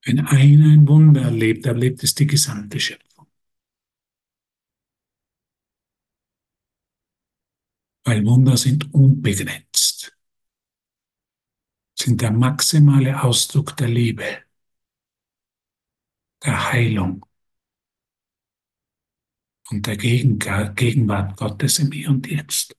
Wenn 0.04 0.20
einer 0.20 0.66
ein 0.74 0.86
Wunder 0.86 1.22
erlebt, 1.22 1.66
erlebt 1.66 2.04
es 2.04 2.14
die 2.14 2.28
gesamte 2.28 2.78
Schöpfung. 2.78 3.11
Weil 8.12 8.26
Wunder 8.26 8.58
sind 8.58 8.92
unbegrenzt, 8.92 10.14
sind 11.98 12.20
der 12.20 12.30
maximale 12.30 13.22
Ausdruck 13.22 13.74
der 13.78 13.88
Liebe, 13.88 14.42
der 16.44 16.72
Heilung 16.72 17.24
und 19.70 19.86
der 19.86 19.96
Gegenwart 19.96 21.38
Gottes 21.38 21.78
im 21.78 21.90
Hier 21.90 22.10
und 22.10 22.26
Jetzt. 22.26 22.76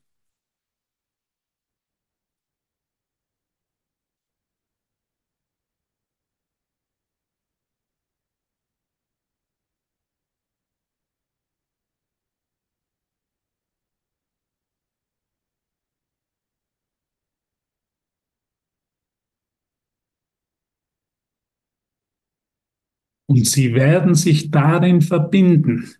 Und 23.34 23.48
sie 23.48 23.74
werden 23.74 24.14
sich 24.14 24.52
darin 24.52 25.02
verbinden, 25.02 25.92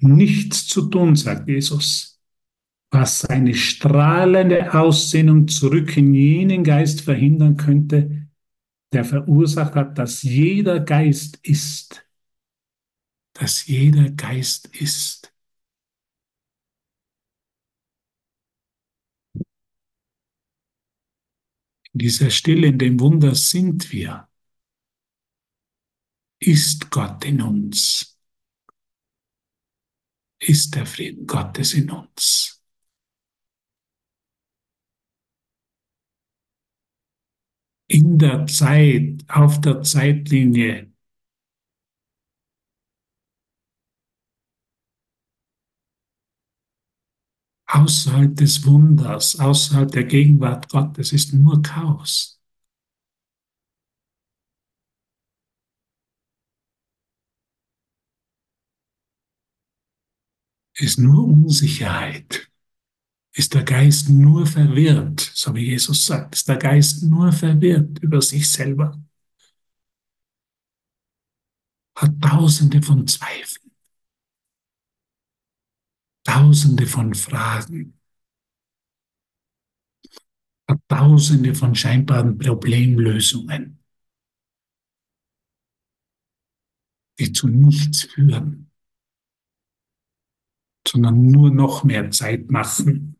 nichts 0.00 0.66
zu 0.66 0.88
tun, 0.88 1.16
sagt 1.16 1.46
Jesus, 1.50 2.18
was 2.90 3.18
seine 3.20 3.52
strahlende 3.52 4.72
Aussehnung 4.72 5.48
zurück 5.48 5.94
in 5.98 6.14
jenen 6.14 6.64
Geist 6.64 7.02
verhindern 7.02 7.58
könnte, 7.58 8.26
der 8.94 9.04
verursacht 9.04 9.74
hat, 9.74 9.98
dass 9.98 10.22
jeder 10.22 10.80
Geist 10.80 11.40
ist, 11.42 12.08
dass 13.34 13.66
jeder 13.66 14.08
Geist 14.08 14.74
ist. 14.80 15.30
In 21.92 21.98
dieser 21.98 22.30
Stille, 22.30 22.68
in 22.68 22.78
dem 22.78 22.98
Wunder 22.98 23.34
sind 23.34 23.92
wir 23.92 24.26
ist 26.46 26.90
Gott 26.90 27.24
in 27.24 27.40
uns? 27.42 28.18
Ist 30.38 30.74
der 30.74 30.86
Frieden 30.86 31.26
Gottes 31.26 31.74
in 31.74 31.90
uns? 31.90 32.62
In 37.86 38.18
der 38.18 38.46
Zeit, 38.46 39.24
auf 39.28 39.60
der 39.60 39.82
Zeitlinie 39.82 40.92
außerhalb 47.66 48.36
des 48.36 48.64
Wunders, 48.66 49.38
außerhalb 49.38 49.90
der 49.90 50.04
Gegenwart 50.04 50.68
Gottes 50.70 51.12
ist 51.12 51.34
nur 51.34 51.60
Chaos. 51.62 52.33
Ist 60.76 60.98
nur 60.98 61.24
Unsicherheit. 61.24 62.50
Ist 63.36 63.54
der 63.54 63.64
Geist 63.64 64.08
nur 64.08 64.46
verwirrt, 64.46 65.20
so 65.20 65.54
wie 65.54 65.70
Jesus 65.70 66.06
sagt, 66.06 66.36
ist 66.36 66.48
der 66.48 66.56
Geist 66.56 67.02
nur 67.02 67.32
verwirrt 67.32 67.98
über 67.98 68.22
sich 68.22 68.48
selber. 68.48 69.00
Hat 71.96 72.12
tausende 72.20 72.80
von 72.82 73.06
Zweifeln, 73.06 73.72
tausende 76.24 76.86
von 76.86 77.14
Fragen, 77.14 77.98
hat 80.68 80.80
tausende 80.88 81.54
von 81.54 81.74
scheinbaren 81.74 82.38
Problemlösungen, 82.38 83.80
die 87.18 87.32
zu 87.32 87.48
nichts 87.48 88.02
führen 88.02 88.70
sondern 90.94 91.26
nur 91.26 91.50
noch 91.50 91.82
mehr 91.82 92.12
Zeit 92.12 92.52
machen, 92.52 93.16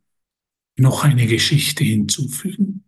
noch 0.76 1.02
eine 1.02 1.26
Geschichte 1.26 1.82
hinzufügen. 1.82 2.84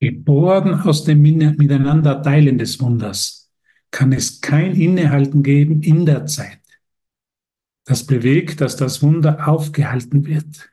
Geboren 0.00 0.80
aus 0.80 1.04
dem 1.04 1.22
Miteinanderteilen 1.22 2.58
des 2.58 2.80
Wunders 2.80 3.52
kann 3.92 4.10
es 4.10 4.40
kein 4.40 4.74
Innehalten 4.74 5.44
geben 5.44 5.82
in 5.82 6.04
der 6.04 6.26
Zeit 6.26 6.61
das 7.84 8.06
bewegt, 8.06 8.60
dass 8.60 8.76
das 8.76 9.02
Wunder 9.02 9.48
aufgehalten 9.48 10.24
wird. 10.26 10.70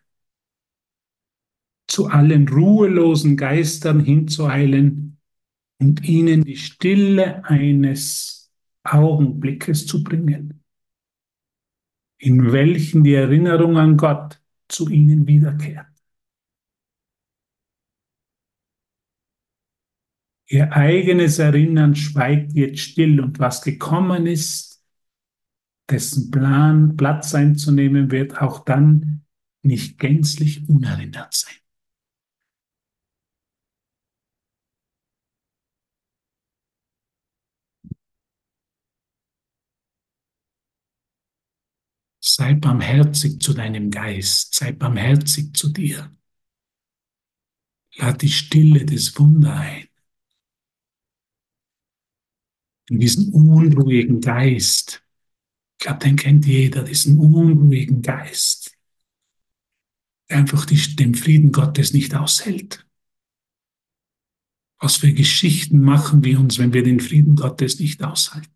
Zu 1.87 2.07
allen 2.07 2.47
ruhelosen 2.47 3.35
Geistern 3.35 3.99
hinzueilen 3.99 5.17
und 5.79 6.03
ihnen 6.07 6.43
die 6.43 6.57
Stille 6.57 7.43
eines 7.45 8.51
Augenblickes 8.83 9.87
zu 9.87 10.03
bringen, 10.03 10.63
in 12.19 12.51
welchen 12.51 13.03
die 13.03 13.13
Erinnerung 13.13 13.77
an 13.77 13.97
Gott 13.97 14.39
zu 14.67 14.89
ihnen 14.89 15.25
wiederkehrt. 15.25 15.87
Ihr 20.51 20.73
eigenes 20.73 21.37
Erinnern 21.37 21.95
schweigt 21.95 22.53
jetzt 22.53 22.79
still 22.79 23.21
und 23.21 23.39
was 23.39 23.61
gekommen 23.61 24.25
ist, 24.25 24.68
dessen 25.89 26.31
Plan 26.31 26.95
Platz 26.97 27.33
einzunehmen 27.35 28.11
wird, 28.11 28.41
auch 28.41 28.63
dann 28.65 29.25
nicht 29.63 29.99
gänzlich 29.99 30.69
unerinnert 30.69 31.33
sein. 31.33 31.55
Sei 42.21 42.53
barmherzig 42.53 43.41
zu 43.41 43.53
deinem 43.53 43.91
Geist, 43.91 44.55
sei 44.55 44.71
barmherzig 44.71 45.53
zu 45.53 45.67
dir. 45.73 46.09
Lad 47.97 48.21
die 48.23 48.29
Stille 48.29 48.83
des 48.85 49.19
Wunder 49.19 49.53
ein. 49.55 49.87
In 52.89 52.99
diesen 52.99 53.33
unruhigen 53.33 54.21
Geist, 54.21 55.03
ich 55.79 55.85
glaube, 55.85 55.99
den 55.99 56.17
kennt 56.17 56.45
jeder, 56.45 56.83
diesen 56.83 57.17
unruhigen 57.19 58.01
Geist, 58.01 58.77
der 60.29 60.39
einfach 60.39 60.65
den 60.65 61.15
Frieden 61.15 61.53
Gottes 61.53 61.93
nicht 61.93 62.13
aushält. 62.13 62.85
Was 64.77 64.97
für 64.97 65.13
Geschichten 65.13 65.79
machen 65.79 66.21
wir 66.25 66.37
uns, 66.37 66.59
wenn 66.59 66.73
wir 66.73 66.83
den 66.83 66.99
Frieden 66.99 67.37
Gottes 67.37 67.79
nicht 67.79 68.03
aushalten? 68.03 68.53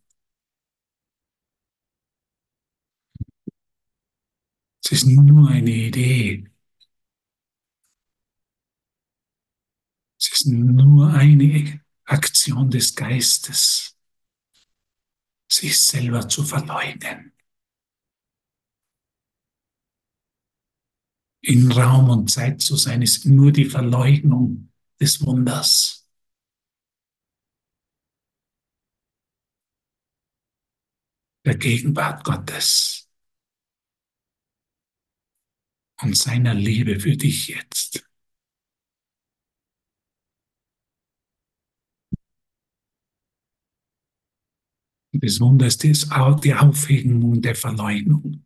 Es 4.83 4.91
ist 4.91 5.05
nur 5.05 5.49
eine 5.49 5.71
Idee. 5.71 6.43
Es 10.19 10.29
ist 10.29 10.47
nur 10.47 11.07
eine 11.13 11.81
Aktion 12.03 12.69
des 12.69 12.93
Geistes, 12.95 13.92
sich 15.53 15.79
selber 15.79 16.27
zu 16.27 16.43
verleugnen. 16.43 17.33
In 21.41 21.71
Raum 21.71 22.09
und 22.09 22.31
Zeit 22.31 22.61
zu 22.61 22.77
sein, 22.77 23.01
ist 23.01 23.25
nur 23.25 23.51
die 23.51 23.65
Verleugnung 23.65 24.71
des 24.99 25.25
Wunders. 25.25 26.09
Der 31.45 31.57
Gegenwart 31.57 32.23
Gottes 32.23 33.09
und 36.01 36.17
seiner 36.17 36.53
Liebe 36.53 36.99
für 36.99 37.17
dich 37.17 37.49
jetzt. 37.49 38.05
Das 45.23 45.39
Wunder 45.39 45.67
ist 45.67 45.81
die 45.83 46.53
Aufhebung 46.53 47.41
der 47.41 47.55
Verleugnung. 47.55 48.43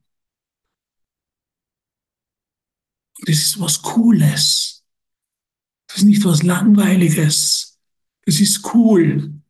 Und 3.18 3.30
das 3.30 3.38
ist 3.38 3.60
was 3.60 3.82
Cooles. 3.82 4.86
Das 5.88 5.98
ist 5.98 6.04
nicht 6.04 6.24
was 6.24 6.44
Langweiliges. 6.44 7.80
Das 8.26 8.40
ist 8.40 8.64
cool. 8.76 9.42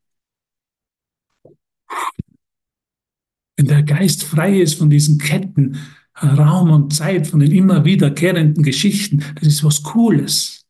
Wenn 3.58 3.66
der 3.66 3.84
Geist 3.84 4.24
frei 4.24 4.62
ist 4.62 4.76
von 4.76 4.90
diesen 4.90 5.18
Ketten, 5.18 5.78
Raum 6.16 6.72
und 6.72 6.94
Zeit, 6.94 7.28
von 7.28 7.42
den 7.42 7.52
immer 7.52 7.84
wiederkehrenden 7.84 8.64
Geschichten, 8.64 9.22
das 9.36 9.50
ist 9.50 9.66
was 9.66 9.84
Cooles. 9.84 10.66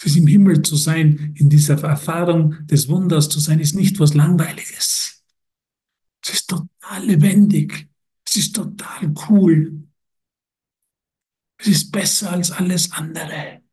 Fürs 0.00 0.16
im 0.16 0.26
Himmel 0.26 0.62
zu 0.62 0.76
sein, 0.76 1.34
in 1.36 1.50
dieser 1.50 1.78
Erfahrung 1.82 2.66
des 2.66 2.88
Wunders 2.88 3.28
zu 3.28 3.38
sein, 3.38 3.60
ist 3.60 3.74
nicht 3.74 4.00
was 4.00 4.14
Langweiliges. 4.14 5.09
Es 6.30 6.40
ist 6.42 6.50
total 6.50 7.04
lebendig. 7.04 7.88
Es 8.24 8.36
ist 8.36 8.54
total 8.54 9.12
cool. 9.28 9.88
Es 11.58 11.66
ist 11.66 11.90
besser 11.90 12.30
als 12.30 12.52
alles 12.52 12.92
andere. 12.92 13.64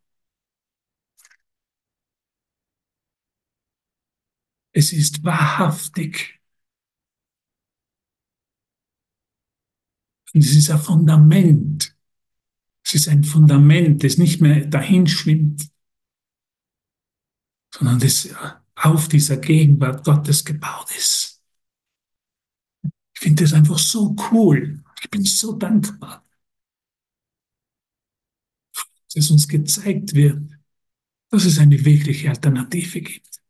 Es 4.72 4.92
ist 4.92 5.24
wahrhaftig. 5.24 6.40
Und 10.34 10.44
es 10.44 10.56
ist 10.56 10.72
ein 10.72 10.80
Fundament. 10.80 11.96
Es 12.84 12.96
ist 12.96 13.08
ein 13.08 13.24
Fundament, 13.24 14.04
das 14.04 14.18
nicht 14.18 14.42
mehr 14.42 14.66
dahinschwimmt, 14.66 15.70
sondern 17.72 18.00
das 18.00 18.30
auf 18.76 19.10
dieser 19.10 19.38
Gegenwart 19.38 20.04
Gottes 20.04 20.44
gebaut 20.44 20.90
ist. 20.98 21.37
Ich 23.18 23.24
finde 23.24 23.44
das 23.44 23.54
einfach 23.54 23.80
so 23.80 24.16
cool. 24.32 24.84
Ich 25.02 25.10
bin 25.10 25.24
so 25.24 25.54
dankbar 25.54 26.24
dass 29.18 29.32
uns 29.32 29.48
gezeigt 29.48 30.14
wird, 30.14 30.40
dass 31.32 31.46
es 31.46 31.58
eine 31.58 31.84
wirkliche 31.84 32.30
Alternative 32.30 33.02
gibt. 33.02 33.42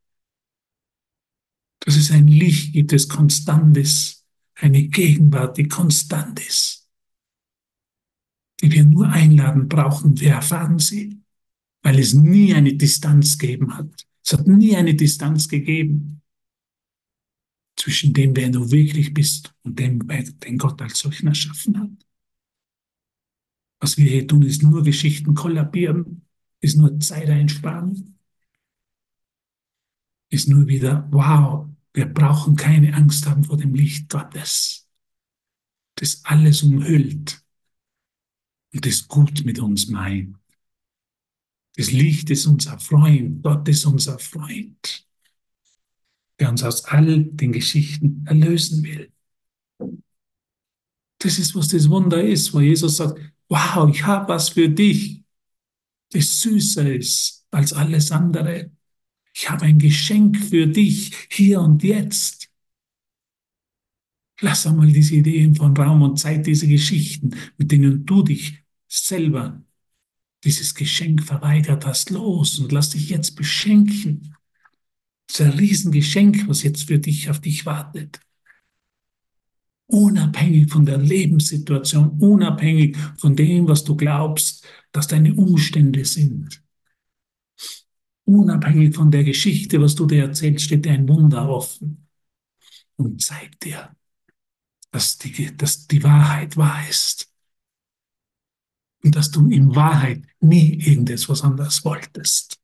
Dass 1.82 1.98
es 1.98 2.10
ein 2.10 2.28
Licht 2.28 2.72
gibt, 2.72 2.94
das 2.94 3.10
konstant 3.10 3.76
ist, 3.76 4.26
eine 4.56 4.88
Gegenwart, 4.88 5.58
die 5.58 5.68
konstant 5.68 6.40
ist, 6.40 6.88
die 8.62 8.72
wir 8.72 8.86
nur 8.86 9.10
einladen 9.10 9.68
brauchen. 9.68 10.20
Wir 10.20 10.32
erfahren 10.32 10.80
sie, 10.80 11.22
weil 11.84 12.00
es 12.00 12.14
nie 12.14 12.54
eine 12.54 12.74
Distanz 12.74 13.38
gegeben 13.38 13.78
hat. 13.78 14.08
Es 14.24 14.34
hat 14.34 14.48
nie 14.48 14.76
eine 14.76 14.96
Distanz 14.96 15.50
gegeben 15.50 16.17
zwischen 17.88 18.12
dem, 18.12 18.36
wer 18.36 18.50
du 18.50 18.70
wirklich 18.70 19.14
bist 19.14 19.56
und 19.64 19.80
dem, 19.80 20.06
den 20.06 20.58
Gott 20.58 20.82
als 20.82 21.00
solchen 21.00 21.28
erschaffen 21.28 21.80
hat. 21.80 22.06
Was 23.80 23.98
wir 23.98 24.12
hier 24.12 24.28
tun, 24.28 24.42
ist 24.42 24.62
nur 24.62 24.84
Geschichten 24.84 25.34
kollabieren, 25.36 26.28
ist 26.60 26.76
nur 26.76 27.00
Zeit 27.00 27.30
einsparen, 27.30 28.20
ist 30.30 30.50
nur 30.50 30.68
wieder, 30.68 31.08
wow, 31.12 31.70
wir 31.94 32.08
brauchen 32.08 32.58
keine 32.58 32.94
Angst 32.94 33.26
haben 33.26 33.46
vor 33.46 33.56
dem 33.56 33.74
Licht 33.74 34.10
Gottes, 34.10 34.90
das 35.96 36.26
alles 36.26 36.64
umhüllt 36.64 37.42
und 38.74 38.86
das 38.86 39.08
gut 39.08 39.46
mit 39.46 39.60
uns 39.60 39.88
meint. 39.88 40.36
Das 41.78 41.94
Licht 41.94 42.30
ist 42.32 42.48
unser 42.48 42.78
Freund, 42.80 43.42
Gott 43.42 43.66
ist 43.70 43.86
unser 43.86 44.20
Freund, 44.20 45.07
der 46.40 46.50
uns 46.50 46.64
aus 46.64 46.86
all 46.86 47.24
den 47.24 47.52
Geschichten 47.52 48.24
erlösen 48.28 48.84
will. 48.84 49.12
Das 51.20 51.40
ist, 51.40 51.56
was 51.56 51.70
das 51.70 51.90
Wunder 51.90 52.24
ist, 52.24 52.54
wo 52.54 52.60
Jesus 52.60 52.98
sagt, 52.98 53.20
wow, 53.50 53.90
ich 53.90 54.06
habe 54.06 54.30
was 54.30 54.50
für 54.50 54.70
dich, 54.70 55.24
das 56.12 56.42
süßer 56.42 56.94
ist 56.94 57.46
als 57.52 57.74
alles 57.74 58.12
andere. 58.12 58.72
Ich 59.34 59.50
habe 59.50 59.66
ein 59.66 59.80
Geschenk 59.80 60.38
für 60.38 60.68
dich 60.68 61.14
hier 61.30 61.62
und 61.62 61.84
jetzt. 61.84 62.50
Lass 64.40 64.68
einmal 64.68 64.92
diese 64.92 65.16
Ideen 65.16 65.56
von 65.56 65.76
Raum 65.76 66.04
und 66.04 66.20
Zeit, 66.20 66.46
diese 66.46 66.68
Geschichten, 66.68 67.36
mit 67.58 67.72
denen 67.72 68.06
du 68.06 68.22
dich 68.22 68.64
selber 68.88 69.64
dieses 70.44 70.76
Geschenk 70.76 71.24
verweigert 71.24 71.86
hast, 71.86 72.12
los 72.12 72.60
und 72.60 72.72
lass 72.72 72.92
dich 72.92 73.10
jetzt 73.10 73.36
beschenken. 73.36 74.36
Das 75.28 75.40
ist 75.40 75.46
ein 75.46 75.60
Riesengeschenk, 75.60 76.48
was 76.48 76.64
jetzt 76.64 76.88
für 76.88 77.00
dich 77.00 77.30
auf 77.30 77.40
dich 77.40 77.66
wartet 77.66 78.20
unabhängig 79.88 80.70
von 80.70 80.86
der 80.86 80.98
Lebenssituation, 80.98 82.20
unabhängig 82.20 82.98
von 83.18 83.36
dem, 83.36 83.68
was 83.68 83.84
du 83.84 83.96
glaubst, 83.96 84.66
dass 84.92 85.08
deine 85.08 85.34
Umstände 85.34 86.06
sind. 86.06 86.62
Unabhängig 88.26 88.96
von 88.96 89.10
der 89.10 89.24
Geschichte, 89.24 89.82
was 89.82 89.96
du 89.96 90.06
dir 90.06 90.24
erzählst, 90.26 90.66
steht 90.66 90.86
dir 90.86 90.92
ein 90.92 91.08
Wunder 91.08 91.50
offen 91.50 92.08
und 92.98 93.22
zeigt 93.22 93.64
dir, 93.64 93.96
dass 94.92 95.18
die, 95.18 95.56
dass 95.56 95.88
die 95.88 96.04
Wahrheit 96.04 96.58
wahr 96.58 96.88
ist. 96.90 97.32
Und 99.04 99.16
dass 99.16 99.32
du 99.32 99.48
in 99.48 99.74
Wahrheit 99.76 100.24
nie 100.42 100.74
irgendetwas 100.82 101.42
anderes 101.44 101.86
wolltest. 101.86 102.60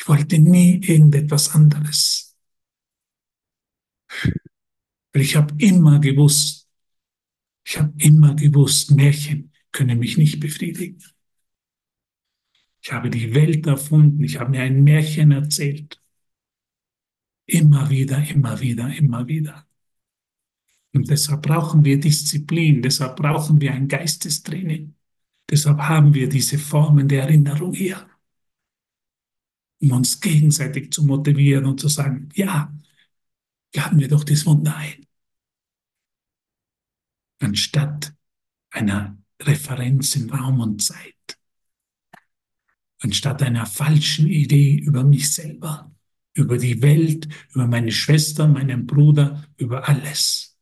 Ich 0.00 0.08
wollte 0.08 0.38
nie 0.38 0.80
irgendetwas 0.82 1.54
anderes. 1.54 2.34
Ich 5.12 5.36
habe 5.36 5.54
immer 5.58 6.00
gewusst, 6.00 6.66
ich 7.66 7.78
habe 7.78 7.92
immer 7.98 8.34
gewusst, 8.34 8.92
Märchen 8.92 9.52
können 9.72 9.98
mich 9.98 10.16
nicht 10.16 10.40
befriedigen. 10.40 11.04
Ich 12.82 12.90
habe 12.90 13.10
die 13.10 13.34
Welt 13.34 13.66
erfunden, 13.66 14.24
ich 14.24 14.40
habe 14.40 14.52
mir 14.52 14.62
ein 14.62 14.82
Märchen 14.82 15.32
erzählt. 15.32 16.00
Immer 17.44 17.90
wieder, 17.90 18.26
immer 18.26 18.58
wieder, 18.58 18.88
immer 18.96 19.28
wieder. 19.28 19.68
Und 20.94 21.10
deshalb 21.10 21.42
brauchen 21.42 21.84
wir 21.84 22.00
Disziplin, 22.00 22.80
deshalb 22.80 23.16
brauchen 23.16 23.60
wir 23.60 23.74
ein 23.74 23.86
Geistestraining. 23.86 24.94
Deshalb 25.50 25.78
haben 25.78 26.14
wir 26.14 26.26
diese 26.26 26.58
Formen 26.58 27.06
der 27.06 27.24
Erinnerung 27.24 27.74
hier, 27.74 28.09
um 29.80 29.92
uns 29.92 30.20
gegenseitig 30.20 30.92
zu 30.92 31.04
motivieren 31.04 31.66
und 31.66 31.80
zu 31.80 31.88
sagen, 31.88 32.28
ja, 32.34 32.72
laden 33.74 33.98
wir 33.98 34.08
doch 34.08 34.24
das 34.24 34.46
Wunder 34.46 34.76
ein. 34.76 35.06
Anstatt 37.40 38.12
einer 38.70 39.16
Referenz 39.40 40.16
in 40.16 40.30
Raum 40.30 40.60
und 40.60 40.82
Zeit. 40.82 41.14
Anstatt 42.98 43.42
einer 43.42 43.64
falschen 43.64 44.26
Idee 44.26 44.74
über 44.74 45.04
mich 45.04 45.32
selber, 45.32 45.90
über 46.34 46.58
die 46.58 46.82
Welt, 46.82 47.28
über 47.54 47.66
meine 47.66 47.92
Schwester, 47.92 48.46
meinen 48.46 48.86
Bruder, 48.86 49.44
über 49.56 49.88
alles. 49.88 50.58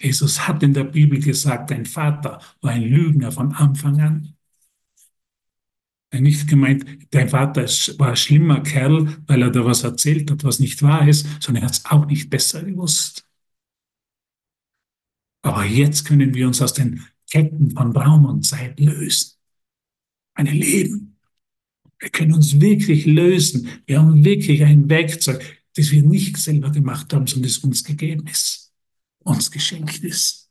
Jesus 0.00 0.48
hat 0.48 0.62
in 0.62 0.72
der 0.72 0.84
Bibel 0.84 1.20
gesagt, 1.20 1.70
dein 1.70 1.84
Vater 1.84 2.40
war 2.62 2.70
ein 2.70 2.82
Lügner 2.82 3.30
von 3.30 3.52
Anfang 3.52 4.00
an. 4.00 4.36
Hat 6.12 6.20
nicht 6.20 6.48
gemeint, 6.48 6.84
dein 7.10 7.28
Vater 7.28 7.62
war 7.98 8.10
ein 8.10 8.16
schlimmer 8.16 8.60
Kerl, 8.62 9.16
weil 9.26 9.42
er 9.42 9.50
da 9.50 9.64
was 9.64 9.84
erzählt 9.84 10.30
hat, 10.30 10.42
was 10.42 10.58
nicht 10.58 10.82
wahr 10.82 11.08
ist, 11.08 11.26
sondern 11.40 11.62
er 11.62 11.66
hat 11.66 11.74
es 11.76 11.84
auch 11.84 12.06
nicht 12.06 12.30
besser 12.30 12.62
gewusst. 12.64 13.26
Aber 15.42 15.64
jetzt 15.64 16.04
können 16.04 16.34
wir 16.34 16.46
uns 16.46 16.60
aus 16.60 16.74
den 16.74 17.06
Ketten 17.30 17.70
von 17.70 17.96
Raum 17.96 18.24
und 18.24 18.42
Zeit 18.42 18.78
lösen. 18.80 19.36
Eine 20.34 20.50
Leben. 20.50 21.18
Wir 21.98 22.10
können 22.10 22.34
uns 22.34 22.60
wirklich 22.60 23.06
lösen. 23.06 23.68
Wir 23.86 24.00
haben 24.00 24.24
wirklich 24.24 24.64
ein 24.64 24.88
Werkzeug, 24.88 25.44
das 25.76 25.90
wir 25.92 26.02
nicht 26.02 26.36
selber 26.36 26.70
gemacht 26.70 27.12
haben, 27.12 27.26
sondern 27.26 27.48
das 27.48 27.58
uns 27.58 27.84
gegeben 27.84 28.26
ist, 28.26 28.72
uns 29.20 29.50
geschenkt 29.50 30.02
ist. 30.02 30.50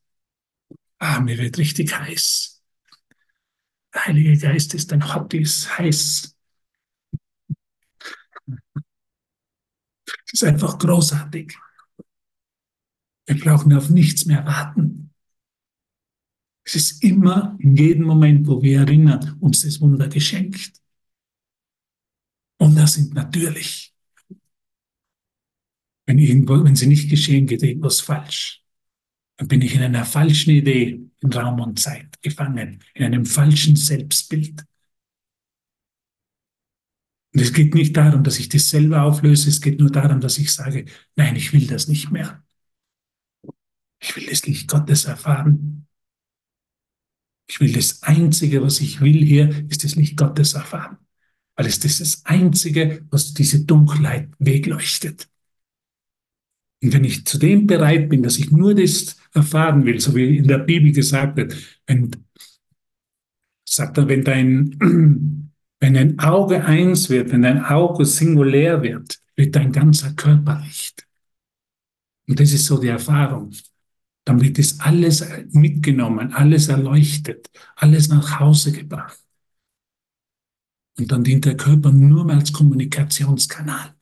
Ah, 0.99 1.19
mir 1.19 1.37
wird 1.37 1.57
richtig 1.57 1.97
heiß. 1.97 2.58
Der 3.93 4.05
Heilige 4.05 4.37
Geist 4.37 4.73
ist 4.73 4.93
ein 4.93 5.13
Hottis, 5.13 5.77
heiß. 5.77 6.35
Es 10.25 10.33
ist 10.33 10.43
einfach 10.43 10.77
großartig. 10.77 11.57
Wir 13.25 13.39
brauchen 13.39 13.73
auf 13.73 13.89
nichts 13.89 14.25
mehr 14.25 14.45
warten. 14.45 15.13
Es 16.63 16.75
ist 16.75 17.03
immer 17.03 17.57
in 17.59 17.75
jedem 17.75 18.03
Moment, 18.03 18.47
wo 18.47 18.61
wir 18.61 18.81
erinnern, 18.81 19.37
uns 19.39 19.63
das 19.63 19.81
Wunder 19.81 20.07
geschenkt. 20.07 20.73
Wunder 22.59 22.85
sind 22.85 23.13
natürlich. 23.13 23.93
Wenn, 26.05 26.19
irgendwo, 26.19 26.63
wenn 26.63 26.75
sie 26.75 26.87
nicht 26.87 27.09
geschehen, 27.09 27.47
geht 27.47 27.63
irgendwas 27.63 28.01
falsch. 28.01 28.63
Dann 29.37 29.47
bin 29.47 29.61
ich 29.61 29.73
in 29.75 29.81
einer 29.81 30.05
falschen 30.05 30.51
Idee 30.51 31.01
in 31.21 31.33
Raum 31.33 31.59
und 31.59 31.79
Zeit 31.79 32.08
gefangen, 32.21 32.83
in 32.93 33.03
einem 33.03 33.25
falschen 33.25 33.75
Selbstbild. 33.75 34.63
Und 37.33 37.41
es 37.41 37.53
geht 37.53 37.75
nicht 37.75 37.95
darum, 37.95 38.23
dass 38.23 38.39
ich 38.39 38.49
das 38.49 38.69
selber 38.69 39.03
auflöse, 39.03 39.49
es 39.49 39.61
geht 39.61 39.79
nur 39.79 39.91
darum, 39.91 40.19
dass 40.19 40.37
ich 40.37 40.51
sage, 40.51 40.85
nein, 41.15 41.35
ich 41.35 41.53
will 41.53 41.67
das 41.67 41.87
nicht 41.87 42.11
mehr. 42.11 42.43
Ich 44.01 44.15
will 44.15 44.25
das 44.25 44.45
Licht 44.45 44.67
Gottes 44.67 45.05
erfahren. 45.05 45.87
Ich 47.47 47.59
will 47.59 47.73
das 47.73 48.03
Einzige, 48.03 48.61
was 48.61 48.79
ich 48.79 49.01
will 49.01 49.23
hier, 49.23 49.65
ist 49.69 49.83
das 49.83 49.95
Licht 49.95 50.17
Gottes 50.17 50.53
erfahren. 50.53 50.97
Weil 51.55 51.65
es 51.65 51.77
ist 51.79 51.99
das 51.99 52.25
Einzige, 52.25 53.05
was 53.09 53.33
diese 53.33 53.65
Dunkelheit 53.65 54.29
wegleuchtet. 54.39 55.29
Und 56.81 56.93
wenn 56.93 57.03
ich 57.03 57.25
zu 57.25 57.37
dem 57.37 57.67
bereit 57.67 58.09
bin, 58.09 58.23
dass 58.23 58.37
ich 58.37 58.51
nur 58.51 58.73
das 58.73 59.17
erfahren 59.33 59.85
will, 59.85 59.99
so 59.99 60.15
wie 60.15 60.37
in 60.37 60.47
der 60.47 60.59
Bibel 60.59 60.91
gesagt 60.91 61.37
wird, 61.37 61.55
wenn, 61.85 62.11
sagt 63.65 63.97
er, 63.97 64.07
wenn 64.07 64.23
dein, 64.23 64.77
wenn 65.79 65.97
ein 65.97 66.19
Auge 66.19 66.63
eins 66.63 67.09
wird, 67.09 67.31
wenn 67.31 67.43
dein 67.43 67.63
Auge 67.63 68.05
singulär 68.05 68.81
wird, 68.81 69.19
wird 69.35 69.55
dein 69.55 69.71
ganzer 69.71 70.13
Körper 70.13 70.61
Licht. 70.65 71.07
Und 72.27 72.39
das 72.39 72.51
ist 72.51 72.65
so 72.65 72.79
die 72.79 72.87
Erfahrung. 72.87 73.51
Dann 74.25 74.41
wird 74.41 74.59
es 74.59 74.79
alles 74.79 75.25
mitgenommen, 75.51 76.33
alles 76.33 76.67
erleuchtet, 76.67 77.49
alles 77.75 78.09
nach 78.09 78.39
Hause 78.39 78.71
gebracht. 78.71 79.19
Und 80.99 81.11
dann 81.11 81.23
dient 81.23 81.45
der 81.45 81.57
Körper 81.57 81.91
nur 81.91 82.25
mehr 82.25 82.35
als 82.35 82.51
Kommunikationskanal. 82.51 83.95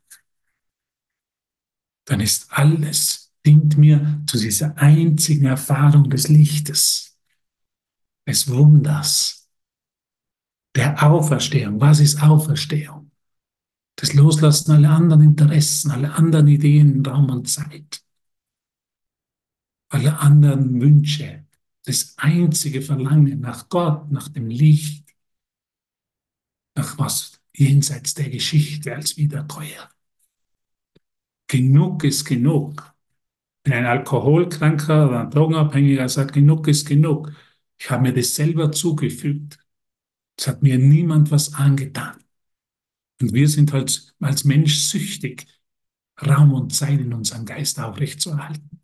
Dann 2.05 2.19
ist 2.19 2.51
alles, 2.51 3.26
dient 3.47 3.77
mir 3.77 4.21
zu 4.27 4.37
dieser 4.37 4.77
einzigen 4.77 5.45
Erfahrung 5.45 6.09
des 6.09 6.27
Lichtes, 6.27 7.17
des 8.27 8.47
Wunders, 8.49 9.49
der 10.75 11.01
Auferstehung. 11.01 11.81
Was 11.81 11.99
ist 11.99 12.21
Auferstehung? 12.21 13.11
Das 13.95 14.13
Loslassen 14.13 14.73
aller 14.73 14.91
anderen 14.91 15.23
Interessen, 15.23 15.89
aller 15.89 16.13
anderen 16.15 16.47
Ideen, 16.47 17.03
Raum 17.03 17.31
und 17.31 17.49
Zeit 17.49 18.03
alle 19.89 20.19
anderen 20.19 20.81
Wünsche, 20.81 21.45
das 21.85 22.13
einzige 22.17 22.81
Verlangen 22.81 23.39
nach 23.39 23.69
Gott, 23.69 24.11
nach 24.11 24.27
dem 24.29 24.49
Licht, 24.49 25.15
nach 26.75 26.97
was 26.99 27.39
jenseits 27.53 28.13
der 28.13 28.29
Geschichte 28.29 28.93
als 28.93 29.17
Wiederkäuer. 29.17 29.89
Genug 31.47 32.03
ist 32.03 32.25
genug. 32.25 32.93
Wenn 33.67 33.73
ein 33.79 33.85
Alkoholkranker 33.85 35.09
oder 35.09 35.19
ein 35.19 35.29
Drogenabhängiger 35.29 36.07
sagt, 36.07 36.31
genug 36.31 36.69
ist 36.69 36.87
genug, 36.87 37.33
ich 37.77 37.89
habe 37.91 38.03
mir 38.03 38.13
das 38.13 38.33
selber 38.33 38.71
zugefügt. 38.71 39.59
Es 40.39 40.47
hat 40.47 40.63
mir 40.63 40.77
niemand 40.77 41.31
was 41.31 41.53
angetan. 41.53 42.15
Und 43.19 43.33
wir 43.33 43.49
sind 43.49 43.73
halt 43.73 44.15
als 44.21 44.45
Mensch 44.45 44.77
süchtig, 44.77 45.47
Raum 46.25 46.53
und 46.53 46.73
Zeit 46.73 47.01
in 47.01 47.13
unserem 47.13 47.43
Geist 47.45 47.77
aufrechtzuerhalten 47.77 48.81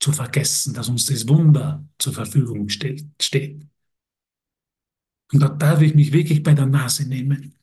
zu 0.00 0.12
vergessen, 0.12 0.72
dass 0.72 0.88
uns 0.88 1.04
das 1.04 1.28
Wunder 1.28 1.86
zur 1.98 2.14
Verfügung 2.14 2.70
steht. 2.70 3.04
Und 5.30 5.40
da 5.40 5.48
darf 5.50 5.82
ich 5.82 5.94
mich 5.94 6.12
wirklich 6.12 6.42
bei 6.42 6.54
der 6.54 6.64
Nase 6.64 7.06
nehmen. 7.06 7.57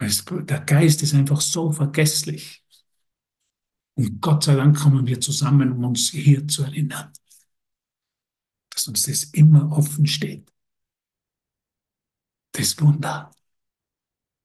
Der 0.00 0.60
Geist 0.60 1.02
ist 1.02 1.14
einfach 1.14 1.40
so 1.40 1.72
vergesslich. 1.72 2.64
Und 3.94 4.20
Gott 4.20 4.44
sei 4.44 4.56
Dank 4.56 4.76
kommen 4.76 5.06
wir 5.06 5.20
zusammen, 5.20 5.72
um 5.72 5.84
uns 5.84 6.10
hier 6.10 6.46
zu 6.48 6.64
erinnern, 6.64 7.12
dass 8.70 8.88
uns 8.88 9.04
das 9.04 9.24
immer 9.24 9.70
offen 9.70 10.06
steht. 10.06 10.52
Das 12.52 12.80
Wunder. 12.80 13.30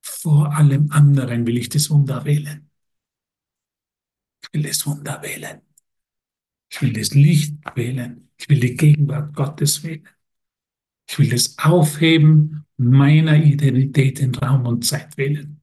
Vor 0.02 0.54
allem 0.54 0.92
anderen 0.92 1.46
will 1.48 1.58
ich 1.58 1.70
das 1.70 1.90
Wunder 1.90 2.26
wählen. 2.26 2.70
Ich 4.44 4.54
will 4.54 4.64
das 4.64 4.86
Wunder 4.86 5.22
wählen. 5.22 5.62
Ich 6.70 6.82
will 6.82 6.94
das 6.94 7.14
Licht 7.14 7.56
wählen. 7.76 8.30
Ich 8.38 8.50
will 8.50 8.60
die 8.60 8.76
Gegenwart 8.76 9.36
Gottes 9.36 9.84
wählen. 9.84 10.08
Ich 11.08 11.18
will 11.18 11.30
das 11.30 11.58
Aufheben 11.58 12.66
meiner 12.80 13.36
Identität 13.36 14.20
in 14.20 14.34
Raum 14.36 14.66
und 14.66 14.86
Zeit 14.86 15.18
wählen, 15.18 15.62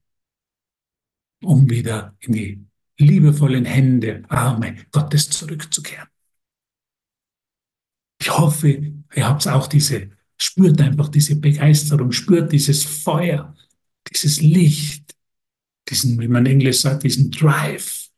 um 1.43 1.69
wieder 1.69 2.15
in 2.21 2.33
die 2.33 2.67
liebevollen 2.99 3.65
Hände, 3.65 4.23
Arme 4.29 4.77
Gottes 4.91 5.31
zurückzukehren. 5.31 6.09
Ich 8.21 8.31
hoffe, 8.31 8.69
ihr 8.69 9.29
habt 9.29 9.47
auch 9.49 9.67
diese, 9.67 10.11
spürt 10.39 10.81
einfach 10.81 11.09
diese 11.09 11.37
Begeisterung, 11.37 12.13
spürt 12.13 12.53
dieses 12.53 12.85
Feuer, 12.85 13.55
dieses 14.11 14.41
Licht, 14.41 15.15
diesen, 15.89 16.19
wie 16.21 16.29
man 16.29 16.47
Englisch 16.47 16.81
sagt, 16.81 17.03
diesen 17.05 17.31
Drive, 17.31 18.11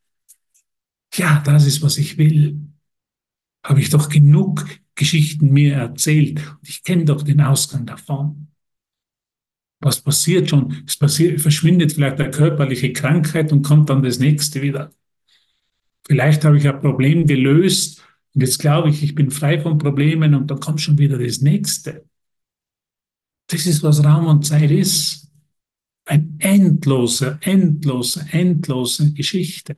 ja, 1.15 1.41
das 1.41 1.67
ist, 1.67 1.83
was 1.83 1.99
ich 1.99 2.19
will. 2.19 2.61
Habe 3.65 3.81
ich 3.81 3.91
doch 3.91 4.09
genug 4.09 4.67
Geschichten 4.95 5.53
mir 5.53 5.75
erzählt 5.75 6.39
und 6.39 6.69
ich 6.69 6.83
kenne 6.83 7.05
doch 7.05 7.23
den 7.23 7.41
Ausgang 7.41 7.87
davon. 7.87 8.49
Was 9.81 10.01
passiert 10.01 10.51
schon? 10.51 10.83
Es 10.87 10.97
passiert, 10.97 11.41
verschwindet 11.41 11.93
vielleicht 11.93 12.21
eine 12.21 12.31
körperliche 12.31 12.93
Krankheit 12.93 13.53
und 13.53 13.63
kommt 13.63 13.91
dann 13.91 14.03
das 14.03 14.19
nächste 14.19 14.61
wieder. 14.61 14.93
Vielleicht 16.07 16.45
habe 16.45 16.59
ich 16.59 16.67
ein 16.67 16.81
Problem 16.81 17.27
gelöst 17.27 18.03
und 18.35 18.41
jetzt 18.41 18.59
glaube 18.59 18.91
ich, 18.91 19.03
ich 19.03 19.15
bin 19.15 19.31
frei 19.31 19.61
von 19.61 19.79
Problemen 19.79 20.35
und 20.35 20.51
dann 20.51 20.59
kommt 20.59 20.81
schon 20.81 20.99
wieder 20.99 21.19
das 21.19 21.41
nächste. 21.41 22.05
Das 23.49 23.67
ist, 23.67 23.83
was 23.83 24.05
Raum 24.05 24.27
und 24.27 24.45
Zeit 24.47 24.71
ist. 24.71 25.29
Ein 26.05 26.37
endloser, 26.39 27.39
endloser, 27.43 28.27
endlose 28.33 29.13
Geschichte. 29.13 29.77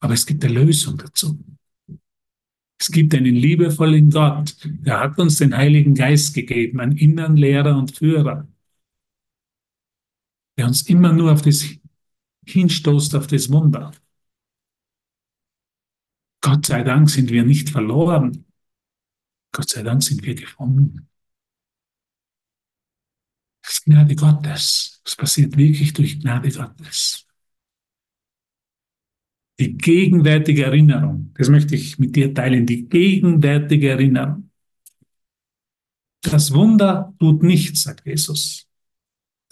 Aber 0.00 0.14
es 0.14 0.26
gibt 0.26 0.44
eine 0.44 0.54
Lösung 0.54 0.96
dazu. 0.98 1.38
Es 2.82 2.90
gibt 2.90 3.14
einen 3.14 3.36
liebevollen 3.36 4.10
Gott, 4.10 4.56
der 4.64 4.98
hat 4.98 5.16
uns 5.16 5.38
den 5.38 5.56
Heiligen 5.56 5.94
Geist 5.94 6.34
gegeben, 6.34 6.80
einen 6.80 6.96
inneren 6.96 7.36
Lehrer 7.36 7.78
und 7.78 7.96
Führer, 7.96 8.48
der 10.58 10.66
uns 10.66 10.82
immer 10.88 11.12
nur 11.12 11.32
auf 11.32 11.42
das 11.42 11.64
hinstoßt, 12.44 13.14
auf 13.14 13.28
das 13.28 13.52
Wunder. 13.52 13.92
Gott 16.40 16.66
sei 16.66 16.82
Dank 16.82 17.08
sind 17.08 17.30
wir 17.30 17.44
nicht 17.44 17.70
verloren. 17.70 18.46
Gott 19.52 19.70
sei 19.70 19.84
Dank 19.84 20.02
sind 20.02 20.24
wir 20.24 20.34
gefunden. 20.34 21.08
Das 23.62 23.74
ist 23.74 23.84
Gnade 23.84 24.16
Gottes. 24.16 25.00
Es 25.04 25.14
passiert 25.14 25.56
wirklich 25.56 25.92
durch 25.92 26.18
Gnade 26.18 26.50
Gottes 26.50 27.28
die 29.60 29.76
gegenwärtige 29.76 30.64
Erinnerung, 30.64 31.32
das 31.34 31.48
möchte 31.48 31.74
ich 31.74 31.98
mit 31.98 32.16
dir 32.16 32.34
teilen, 32.34 32.66
die 32.66 32.88
gegenwärtige 32.88 33.90
Erinnerung. 33.90 34.50
Das 36.22 36.52
Wunder 36.54 37.14
tut 37.18 37.42
nichts, 37.42 37.82
sagt 37.82 38.06
Jesus. 38.06 38.68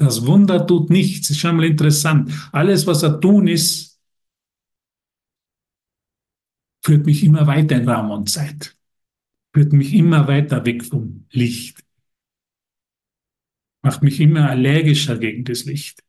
Das 0.01 0.25
Wunder 0.25 0.67
tut 0.67 0.89
nichts. 0.89 1.29
Ist 1.29 1.41
schon 1.41 1.57
mal 1.57 1.67
interessant. 1.67 2.33
Alles, 2.53 2.87
was 2.87 3.03
er 3.03 3.21
tun 3.21 3.47
ist, 3.49 4.01
führt 6.83 7.05
mich 7.05 7.23
immer 7.23 7.47
weiter 7.47 7.77
in 7.77 7.87
Raum 7.89 8.11
und 8.11 8.31
Zeit. 8.31 8.79
Führt 9.55 9.75
mich 9.75 9.93
immer 9.93 10.27
weiter 10.27 10.65
weg 10.65 10.85
vom 10.85 11.27
Licht. 11.31 11.85
Macht 13.83 14.03
mich 14.03 14.21
immer 14.21 14.49
allergischer 14.49 15.19
gegen 15.19 15.45
das 15.45 15.67
Licht. 15.67 16.03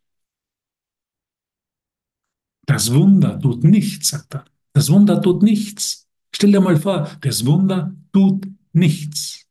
Das 2.72 2.94
Wunder 2.94 3.38
tut 3.38 3.66
nichts, 3.66 4.08
sagt 4.08 4.34
er. 4.34 4.46
Das 4.72 4.90
Wunder 4.90 5.22
tut 5.22 5.44
nichts. 5.44 6.08
Stell 6.34 6.54
dir 6.54 6.62
mal 6.62 6.78
vor, 6.78 7.12
das 7.20 7.46
Wunder 7.46 7.94
tut 8.14 8.48
nichts. 8.72 9.46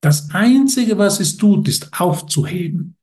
Das 0.00 0.30
Einzige, 0.30 0.98
was 0.98 1.20
es 1.20 1.36
tut, 1.36 1.68
ist 1.68 2.00
aufzuheben. 2.00 2.96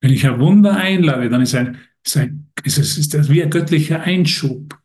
Wenn 0.00 0.12
ich 0.12 0.26
ein 0.26 0.40
Wunder 0.40 0.74
einlade, 0.74 1.28
dann 1.28 1.42
ist, 1.42 1.54
ein, 1.54 1.78
ist, 2.04 2.16
ein, 2.16 2.50
ist, 2.64 2.78
es, 2.78 2.98
ist 2.98 3.14
das 3.14 3.28
wie 3.28 3.40
ein 3.40 3.50
göttlicher 3.50 4.00
Einschub. 4.00 4.76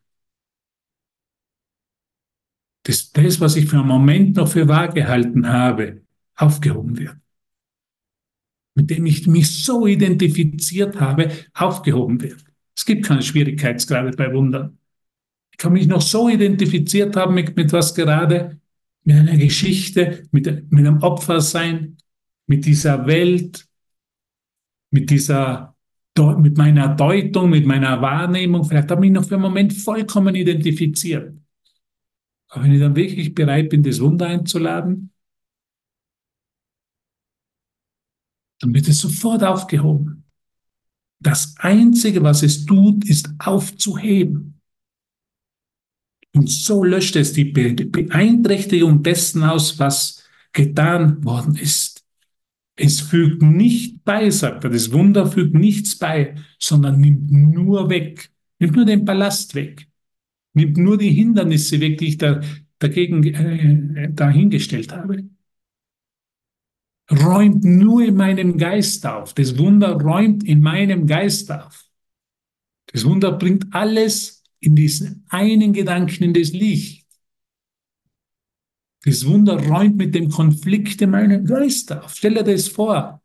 Dass 2.84 3.12
das, 3.12 3.42
was 3.42 3.56
ich 3.56 3.68
für 3.68 3.80
einen 3.80 3.88
Moment 3.88 4.36
noch 4.36 4.48
für 4.48 4.68
wahr 4.68 4.90
gehalten 4.90 5.48
habe, 5.48 6.06
aufgehoben 6.36 7.00
wird. 7.00 7.21
Mit 8.76 8.90
dem 8.90 9.06
ich 9.06 9.28
mich 9.28 9.64
so 9.64 9.86
identifiziert 9.86 11.00
habe, 11.00 11.30
aufgehoben 11.54 12.22
wird. 12.22 12.44
Es 12.76 12.86
gibt 12.86 13.06
keine 13.06 13.22
Schwierigkeitsgrade 13.22 14.12
bei 14.16 14.34
Wundern. 14.34 14.78
Ich 15.52 15.58
kann 15.58 15.74
mich 15.74 15.88
noch 15.88 16.02
so 16.02 16.30
identifiziert 16.30 17.16
haben 17.16 17.36
mit, 17.36 17.56
mit 17.56 17.74
was 17.74 17.94
gerade, 17.94 18.60
mit 19.04 19.16
einer 19.18 19.38
Geschichte, 19.38 20.24
mit, 20.32 20.72
mit 20.72 20.88
einem 20.88 21.02
Opfersein, 21.02 21.98
mit 22.48 22.66
dieser 22.66 23.06
Welt, 23.08 23.68
mit 24.90 25.10
dieser, 25.10 25.76
mit 26.38 26.58
meiner 26.58 26.96
Deutung, 26.96 27.50
mit 27.50 27.66
meiner 27.66 28.02
Wahrnehmung. 28.02 28.64
Vielleicht 28.64 28.92
habe 28.92 29.06
ich 29.06 29.12
mich 29.12 29.20
noch 29.20 29.28
für 29.28 29.36
einen 29.36 29.44
Moment 29.44 29.74
vollkommen 29.74 30.36
identifiziert. 30.36 31.34
Aber 32.50 32.64
wenn 32.66 32.74
ich 32.74 32.80
dann 32.80 32.96
wirklich 32.96 33.34
bereit 33.34 33.70
bin, 33.70 33.84
das 33.84 34.02
Wunder 34.02 34.28
einzuladen, 34.28 35.11
dann 38.62 38.74
wird 38.74 38.88
es 38.88 39.00
sofort 39.00 39.44
aufgehoben. 39.44 40.24
Das 41.20 41.56
Einzige, 41.58 42.24
was 42.24 42.44
es 42.44 42.66
tut, 42.66 43.08
ist 43.08 43.30
aufzuheben. 43.40 44.60
Und 46.34 46.50
so 46.50 46.84
löscht 46.84 47.16
es 47.16 47.34
die 47.34 47.46
Beeinträchtigung 47.46 49.04
dessen 49.04 49.44
aus, 49.44 49.78
was 49.80 50.24
getan 50.54 51.24
worden 51.24 51.56
ist. 51.56 52.06
Es 52.76 53.02
fügt 53.02 53.42
nicht 53.42 54.04
bei, 54.04 54.30
sagt 54.30 54.64
er, 54.64 54.70
das 54.70 54.92
Wunder 54.92 55.28
fügt 55.28 55.54
nichts 55.54 55.98
bei, 55.98 56.36
sondern 56.58 57.02
nimmt 57.02 57.30
nur 57.30 57.90
weg, 57.90 58.32
nimmt 58.60 58.76
nur 58.76 58.86
den 58.86 59.06
Ballast 59.06 59.56
weg, 59.56 59.88
nimmt 60.54 60.78
nur 60.78 60.98
die 60.98 61.12
Hindernisse 61.12 61.80
weg, 61.80 61.98
die 61.98 62.08
ich 62.08 62.18
da, 62.18 62.42
dagegen 62.80 63.24
äh, 63.24 64.12
dahingestellt 64.14 64.94
habe. 64.94 65.26
Räumt 67.10 67.64
nur 67.64 68.04
in 68.04 68.16
meinem 68.16 68.58
Geist 68.58 69.06
auf. 69.06 69.34
Das 69.34 69.58
Wunder 69.58 69.94
räumt 69.94 70.44
in 70.44 70.62
meinem 70.62 71.08
Geist 71.08 71.52
auf. 71.52 71.86
Das 72.88 73.06
Wunder 73.06 73.32
bringt 73.32 73.74
alles 73.74 74.44
in 74.60 74.76
diesen 74.76 75.26
einen 75.30 75.74
Gedanken 75.74 76.24
in 76.24 76.34
das 76.34 76.52
Licht. 76.52 77.08
Das 79.04 79.26
Wunder 79.26 79.58
räumt 79.68 79.98
mit 79.98 80.14
dem 80.14 80.30
Konflikt 80.30 81.02
in 81.02 81.10
meinem 81.10 81.46
Geist 81.46 81.92
auf. 81.92 82.14
Stell 82.16 82.36
dir 82.36 82.44
das 82.44 82.68
vor. 82.68 83.22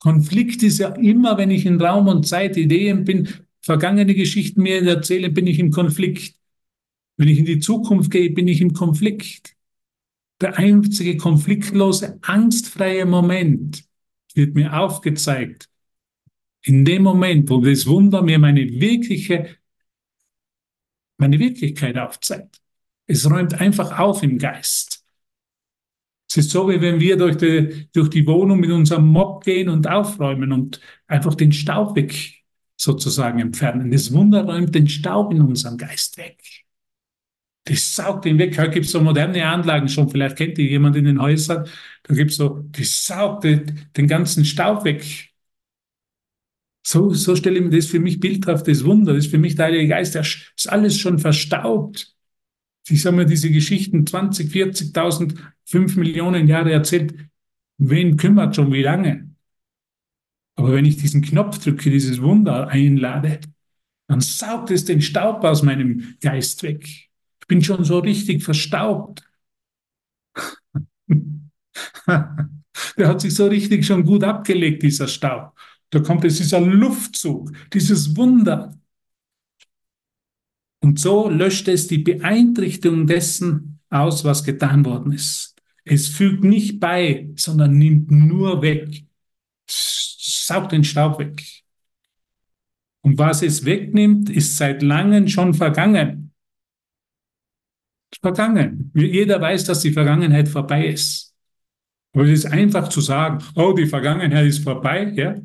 Konflikt 0.00 0.62
ist 0.62 0.78
ja 0.78 0.88
immer, 0.96 1.38
wenn 1.38 1.50
ich 1.50 1.64
in 1.64 1.80
Raum 1.80 2.08
und 2.08 2.26
Zeit 2.26 2.56
Ideen 2.56 3.04
bin, 3.04 3.28
vergangene 3.62 4.14
Geschichten 4.14 4.62
mir 4.62 4.82
erzähle, 4.82 5.30
bin 5.30 5.46
ich 5.46 5.58
im 5.58 5.70
Konflikt. 5.70 6.36
Wenn 7.16 7.28
ich 7.28 7.38
in 7.38 7.46
die 7.46 7.60
Zukunft 7.60 8.10
gehe, 8.10 8.30
bin 8.30 8.48
ich 8.48 8.60
im 8.60 8.74
Konflikt. 8.74 9.53
Der 10.40 10.58
einzige 10.58 11.16
konfliktlose, 11.16 12.18
angstfreie 12.22 13.06
Moment 13.06 13.84
wird 14.34 14.54
mir 14.54 14.78
aufgezeigt. 14.78 15.68
In 16.62 16.84
dem 16.84 17.02
Moment, 17.02 17.48
wo 17.50 17.60
das 17.60 17.86
Wunder 17.86 18.22
mir 18.22 18.38
meine 18.38 18.68
wirkliche 18.80 19.56
meine 21.16 21.38
Wirklichkeit 21.38 21.96
aufzeigt. 21.96 22.60
Es 23.06 23.28
räumt 23.30 23.54
einfach 23.60 23.98
auf 23.98 24.22
im 24.22 24.38
Geist. 24.38 25.04
Es 26.28 26.38
ist 26.38 26.50
so, 26.50 26.68
wie 26.68 26.80
wenn 26.80 26.98
wir 26.98 27.16
durch 27.16 27.36
die, 27.36 27.88
durch 27.92 28.10
die 28.10 28.26
Wohnung 28.26 28.58
mit 28.58 28.70
unserem 28.70 29.06
Mob 29.06 29.44
gehen 29.44 29.68
und 29.68 29.88
aufräumen 29.88 30.52
und 30.52 30.80
einfach 31.06 31.34
den 31.34 31.52
Staub 31.52 31.94
weg 31.94 32.42
sozusagen 32.76 33.38
entfernen. 33.38 33.90
Das 33.90 34.12
Wunder 34.12 34.44
räumt 34.44 34.74
den 34.74 34.88
Staub 34.88 35.32
in 35.32 35.42
unserem 35.42 35.78
Geist 35.78 36.16
weg. 36.18 36.42
Das 37.64 37.96
saugt 37.96 38.26
ihn 38.26 38.38
weg. 38.38 38.58
Heute 38.58 38.70
gibt 38.70 38.86
es 38.86 38.92
so 38.92 39.00
moderne 39.00 39.46
Anlagen 39.46 39.88
schon, 39.88 40.10
vielleicht 40.10 40.36
kennt 40.36 40.58
ihr 40.58 40.66
jemand 40.66 40.96
in 40.96 41.04
den 41.06 41.20
Häusern, 41.20 41.66
da 42.02 42.14
gibt 42.14 42.30
es 42.30 42.36
so, 42.36 42.66
das 42.70 43.04
saugt 43.06 43.44
den 43.44 44.06
ganzen 44.06 44.44
Staub 44.44 44.84
weg. 44.84 45.32
So, 46.86 47.14
so 47.14 47.34
stelle 47.34 47.56
ich 47.58 47.64
mir 47.64 47.70
das 47.70 47.86
für 47.86 47.98
mich 47.98 48.20
bildhaftes 48.20 48.84
Wunder. 48.84 49.14
Das 49.14 49.24
ist 49.24 49.30
für 49.30 49.38
mich 49.38 49.54
der 49.54 49.66
Heilige 49.66 49.88
Geist. 49.88 50.14
Der 50.14 50.20
ist 50.20 50.68
alles 50.68 50.98
schon 50.98 51.18
verstaubt. 51.18 52.14
Ich 52.88 53.00
sage 53.00 53.16
mir, 53.16 53.24
diese 53.24 53.50
Geschichten 53.50 54.06
20, 54.06 54.52
40.000, 54.52 55.38
5 55.64 55.96
Millionen 55.96 56.46
Jahre 56.46 56.72
erzählt. 56.72 57.14
Wen 57.78 58.18
kümmert 58.18 58.54
schon 58.54 58.70
wie 58.70 58.82
lange? 58.82 59.34
Aber 60.56 60.72
wenn 60.74 60.84
ich 60.84 60.98
diesen 60.98 61.22
Knopf 61.22 61.58
drücke, 61.58 61.90
dieses 61.90 62.20
Wunder 62.20 62.68
einlade, 62.68 63.40
dann 64.06 64.20
saugt 64.20 64.70
es 64.70 64.84
den 64.84 65.00
Staub 65.00 65.42
aus 65.42 65.62
meinem 65.62 66.16
Geist 66.20 66.62
weg. 66.62 67.08
Ich 67.44 67.48
bin 67.48 67.62
schon 67.62 67.84
so 67.84 67.98
richtig 67.98 68.42
verstaubt. 68.42 69.22
Der 72.06 73.08
hat 73.08 73.20
sich 73.20 73.34
so 73.34 73.46
richtig 73.48 73.84
schon 73.84 74.02
gut 74.06 74.24
abgelegt, 74.24 74.82
dieser 74.82 75.08
Staub. 75.08 75.52
Da 75.90 76.00
kommt 76.00 76.24
es 76.24 76.38
dieser 76.38 76.60
Luftzug, 76.60 77.52
dieses 77.74 78.16
Wunder. 78.16 78.74
Und 80.80 80.98
so 80.98 81.28
löscht 81.28 81.68
es 81.68 81.86
die 81.86 81.98
Beeinträchtigung 81.98 83.06
dessen 83.06 83.78
aus, 83.90 84.24
was 84.24 84.42
getan 84.42 84.86
worden 84.86 85.12
ist. 85.12 85.54
Es 85.84 86.08
fügt 86.08 86.44
nicht 86.44 86.80
bei, 86.80 87.28
sondern 87.36 87.76
nimmt 87.76 88.10
nur 88.10 88.62
weg, 88.62 89.04
saugt 89.66 90.72
den 90.72 90.84
Staub 90.84 91.18
weg. 91.18 91.44
Und 93.02 93.18
was 93.18 93.42
es 93.42 93.66
wegnimmt, 93.66 94.30
ist 94.30 94.56
seit 94.56 94.82
langem 94.82 95.28
schon 95.28 95.52
vergangen. 95.52 96.23
Vergangen. 98.20 98.90
Jeder 98.94 99.40
weiß, 99.40 99.64
dass 99.64 99.80
die 99.80 99.92
Vergangenheit 99.92 100.48
vorbei 100.48 100.88
ist. 100.88 101.34
Aber 102.12 102.24
es 102.24 102.44
ist 102.44 102.46
einfach 102.46 102.88
zu 102.88 103.00
sagen, 103.00 103.44
oh, 103.56 103.72
die 103.72 103.86
Vergangenheit 103.86 104.46
ist 104.46 104.62
vorbei, 104.62 105.12
ja. 105.14 105.36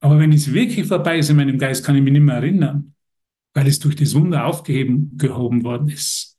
Aber 0.00 0.18
wenn 0.18 0.32
es 0.32 0.52
wirklich 0.52 0.86
vorbei 0.86 1.18
ist 1.18 1.30
in 1.30 1.36
meinem 1.36 1.58
Geist, 1.58 1.84
kann 1.84 1.96
ich 1.96 2.02
mich 2.02 2.12
nicht 2.12 2.22
mehr 2.22 2.36
erinnern, 2.36 2.94
weil 3.54 3.66
es 3.66 3.78
durch 3.78 3.96
das 3.96 4.14
Wunder 4.14 4.44
aufgehoben 4.44 5.16
gehoben 5.18 5.64
worden 5.64 5.88
ist. 5.88 6.36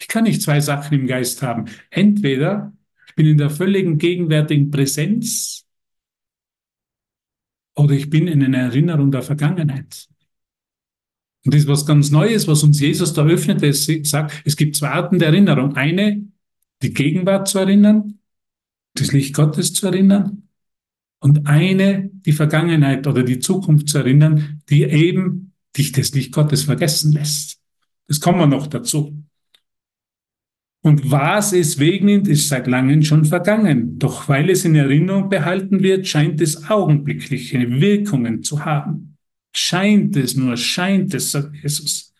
Ich 0.00 0.06
kann 0.06 0.24
nicht 0.24 0.42
zwei 0.42 0.60
Sachen 0.60 1.00
im 1.00 1.06
Geist 1.06 1.42
haben. 1.42 1.64
Entweder 1.90 2.72
ich 3.08 3.14
bin 3.16 3.26
in 3.26 3.38
der 3.38 3.50
völligen 3.50 3.98
gegenwärtigen 3.98 4.70
Präsenz 4.70 5.66
oder 7.74 7.94
ich 7.94 8.08
bin 8.08 8.28
in 8.28 8.44
einer 8.44 8.58
Erinnerung 8.58 9.10
der 9.10 9.22
Vergangenheit. 9.22 10.08
Und 11.48 11.54
das 11.54 11.62
ist 11.62 11.68
was 11.68 11.86
ganz 11.86 12.10
Neues, 12.10 12.46
was 12.46 12.62
uns 12.62 12.78
Jesus 12.78 13.14
da 13.14 13.24
öffnet. 13.24 13.62
Er 13.62 13.72
sagt, 13.72 14.42
es 14.44 14.54
gibt 14.54 14.76
zwei 14.76 14.90
Arten 14.90 15.18
der 15.18 15.28
Erinnerung. 15.28 15.76
Eine, 15.76 16.26
die 16.82 16.92
Gegenwart 16.92 17.48
zu 17.48 17.58
erinnern, 17.58 18.18
das 18.92 19.12
Licht 19.12 19.34
Gottes 19.34 19.72
zu 19.72 19.86
erinnern 19.86 20.42
und 21.20 21.46
eine 21.46 22.10
die 22.12 22.32
Vergangenheit 22.32 23.06
oder 23.06 23.22
die 23.22 23.38
Zukunft 23.38 23.88
zu 23.88 23.96
erinnern, 23.96 24.60
die 24.68 24.82
eben 24.82 25.54
dich 25.74 25.92
das 25.92 26.12
Licht 26.12 26.32
Gottes 26.32 26.64
vergessen 26.64 27.12
lässt. 27.12 27.58
Das 28.08 28.20
kommen 28.20 28.40
wir 28.40 28.46
noch 28.46 28.66
dazu. 28.66 29.18
Und 30.82 31.10
was 31.10 31.54
es 31.54 31.78
wegnimmt, 31.78 32.28
ist 32.28 32.48
seit 32.48 32.66
langem 32.66 33.02
schon 33.02 33.24
vergangen. 33.24 33.98
Doch 33.98 34.28
weil 34.28 34.50
es 34.50 34.66
in 34.66 34.74
Erinnerung 34.74 35.30
behalten 35.30 35.82
wird, 35.82 36.06
scheint 36.06 36.42
es 36.42 36.68
augenblickliche 36.68 37.80
Wirkungen 37.80 38.42
zu 38.42 38.66
haben. 38.66 39.07
Scheint 39.58 40.14
es 40.16 40.36
nur, 40.36 40.56
scheint 40.56 41.12
es, 41.14 41.32
sagt 41.32 41.52
Jesus. 41.56 42.14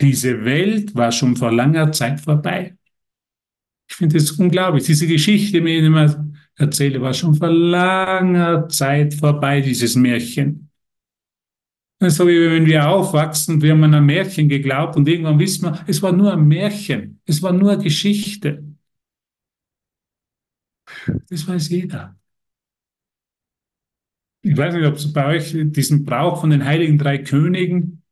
Diese 0.00 0.44
Welt 0.44 0.94
war 0.94 1.10
schon 1.10 1.34
vor 1.34 1.50
langer 1.50 1.90
Zeit 1.90 2.20
vorbei. 2.20 2.76
Ich 3.90 3.96
finde 3.96 4.18
es 4.18 4.30
unglaublich. 4.30 4.84
Diese 4.84 5.08
Geschichte, 5.08 5.60
die 5.60 5.78
immer 5.78 6.32
erzähle, 6.54 7.00
war 7.00 7.12
schon 7.12 7.34
vor 7.34 7.50
langer 7.50 8.68
Zeit 8.68 9.14
vorbei, 9.14 9.60
dieses 9.60 9.96
Märchen. 9.96 10.70
So 12.00 12.28
wie 12.28 12.50
wenn 12.52 12.66
wir 12.66 12.88
aufwachsen, 12.88 13.60
wir 13.60 13.72
haben 13.72 13.82
an 13.82 13.94
ein 13.94 14.06
Märchen 14.06 14.48
geglaubt 14.48 14.94
und 14.94 15.08
irgendwann 15.08 15.40
wissen 15.40 15.64
wir, 15.64 15.84
es 15.88 16.00
war 16.00 16.12
nur 16.12 16.32
ein 16.32 16.46
Märchen, 16.46 17.20
es 17.26 17.42
war 17.42 17.52
nur 17.52 17.72
eine 17.72 17.82
Geschichte. 17.82 18.62
Das 21.28 21.48
weiß 21.48 21.68
jeder. 21.70 22.17
Ich 24.48 24.56
weiß 24.56 24.72
nicht, 24.74 24.86
ob 24.86 24.94
es 24.94 25.12
bei 25.12 25.26
euch 25.26 25.54
diesen 25.54 26.06
Brauch 26.06 26.40
von 26.40 26.48
den 26.48 26.64
heiligen 26.64 26.96
drei 26.96 27.18
Königen, 27.18 28.02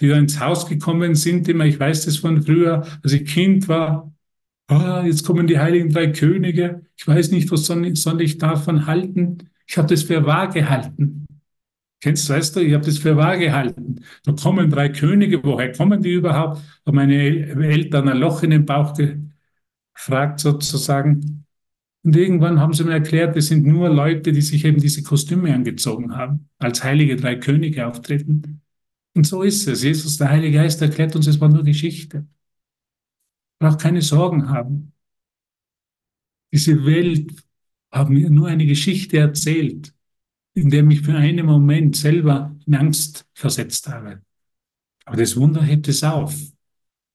die 0.00 0.08
da 0.08 0.16
ins 0.16 0.40
Haus 0.40 0.66
gekommen 0.66 1.14
sind, 1.14 1.46
immer, 1.48 1.66
ich 1.66 1.78
weiß 1.78 2.06
das 2.06 2.16
von 2.16 2.42
früher, 2.42 2.86
als 3.02 3.12
ich 3.12 3.26
Kind 3.26 3.68
war, 3.68 4.10
ah, 4.68 5.04
jetzt 5.04 5.26
kommen 5.26 5.46
die 5.46 5.58
heiligen 5.58 5.90
drei 5.90 6.06
Könige, 6.12 6.86
ich 6.96 7.06
weiß 7.06 7.30
nicht, 7.30 7.50
was 7.50 7.66
soll, 7.66 7.94
soll 7.94 8.22
ich 8.22 8.38
davon 8.38 8.86
halten? 8.86 9.50
Ich 9.66 9.76
habe 9.76 9.88
das 9.88 10.04
für 10.04 10.24
wahr 10.24 10.48
gehalten. 10.48 11.26
Kennst 12.00 12.28
du, 12.28 12.32
weißt 12.32 12.56
du, 12.56 12.60
ich 12.60 12.72
habe 12.72 12.84
das 12.86 12.96
für 12.96 13.16
wahr 13.16 13.36
gehalten. 13.36 13.96
Da 14.24 14.32
kommen 14.32 14.70
drei 14.70 14.88
Könige, 14.88 15.44
woher 15.44 15.72
kommen 15.72 16.02
die 16.02 16.12
überhaupt? 16.14 16.62
Haben 16.86 16.96
meine 16.96 17.16
Eltern 17.16 18.08
ein 18.08 18.16
Loch 18.16 18.42
in 18.42 18.50
den 18.50 18.64
Bauch 18.64 18.94
gefragt 19.94 20.40
sozusagen. 20.40 21.45
Und 22.06 22.14
irgendwann 22.14 22.60
haben 22.60 22.72
sie 22.72 22.84
mir 22.84 22.92
erklärt, 22.92 23.36
es 23.36 23.48
sind 23.48 23.66
nur 23.66 23.88
Leute, 23.88 24.30
die 24.30 24.40
sich 24.40 24.64
eben 24.64 24.80
diese 24.80 25.02
Kostüme 25.02 25.52
angezogen 25.52 26.14
haben, 26.14 26.48
als 26.56 26.84
heilige 26.84 27.16
drei 27.16 27.34
Könige 27.34 27.84
auftreten. 27.84 28.62
Und 29.14 29.26
so 29.26 29.42
ist 29.42 29.66
es. 29.66 29.82
Jesus, 29.82 30.16
der 30.16 30.30
Heilige 30.30 30.58
Geist, 30.58 30.80
erklärt 30.80 31.16
uns, 31.16 31.26
es 31.26 31.40
war 31.40 31.48
nur 31.48 31.64
Geschichte. 31.64 32.24
Braucht 33.58 33.80
keine 33.80 34.02
Sorgen 34.02 34.48
haben. 34.50 34.92
Diese 36.52 36.86
Welt 36.86 37.42
hat 37.90 38.08
mir 38.08 38.30
nur 38.30 38.46
eine 38.46 38.66
Geschichte 38.66 39.18
erzählt, 39.18 39.92
in 40.54 40.70
der 40.70 40.84
mich 40.84 41.00
für 41.00 41.16
einen 41.16 41.44
Moment 41.44 41.96
selber 41.96 42.56
in 42.66 42.76
Angst 42.76 43.26
versetzt 43.34 43.88
habe. 43.88 44.22
Aber 45.06 45.16
das 45.16 45.36
Wunder 45.36 45.64
hebt 45.64 45.88
es 45.88 46.04
auf. 46.04 46.36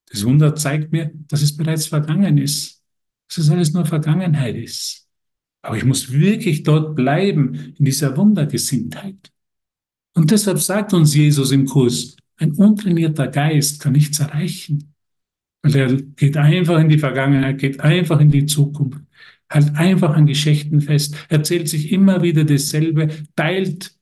Das 0.08 0.26
Wunder 0.26 0.54
zeigt 0.54 0.92
mir, 0.92 1.14
dass 1.30 1.42
es 1.42 1.56
bereits 1.56 1.86
vergangen 1.86 2.38
ist. 2.38 2.81
Dass 3.32 3.46
es 3.46 3.50
alles 3.50 3.72
nur 3.72 3.86
Vergangenheit 3.86 4.58
ist. 4.58 5.08
Aber 5.62 5.78
ich 5.78 5.86
muss 5.86 6.12
wirklich 6.12 6.64
dort 6.64 6.96
bleiben, 6.96 7.74
in 7.78 7.86
dieser 7.86 8.18
Wundergesinntheit. 8.18 9.32
Und 10.14 10.32
deshalb 10.32 10.60
sagt 10.60 10.94
uns 10.94 11.16
Jesus 11.16 11.52
im 11.52 11.66
Kurs, 11.66 12.18
ein 12.38 12.52
untrainierter 12.52 13.28
Geist 13.28 13.80
kann 13.80 13.94
nichts 13.94 14.20
erreichen. 14.20 14.94
Weil 15.62 15.76
er 15.76 15.94
geht 15.96 16.36
einfach 16.36 16.80
in 16.80 16.90
die 16.90 16.98
Vergangenheit, 16.98 17.60
geht 17.60 17.80
einfach 17.80 18.20
in 18.20 18.32
die 18.32 18.48
Zukunft, 18.48 19.00
hält 19.48 19.76
einfach 19.76 20.16
an 20.16 20.26
Geschichten 20.26 20.82
fest, 20.82 21.16
erzählt 21.30 21.70
sich 21.70 21.92
immer 21.92 22.24
wieder 22.24 22.44
dasselbe, 22.44 23.10
teilt, 23.36 23.96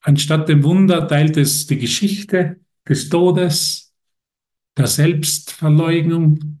anstatt 0.00 0.48
dem 0.48 0.64
Wunder, 0.64 1.06
teilt 1.08 1.36
es 1.36 1.66
die 1.66 1.78
Geschichte 1.78 2.60
des 2.86 3.08
Todes, 3.08 3.94
der 4.76 4.88
Selbstverleugnung. 4.88 6.55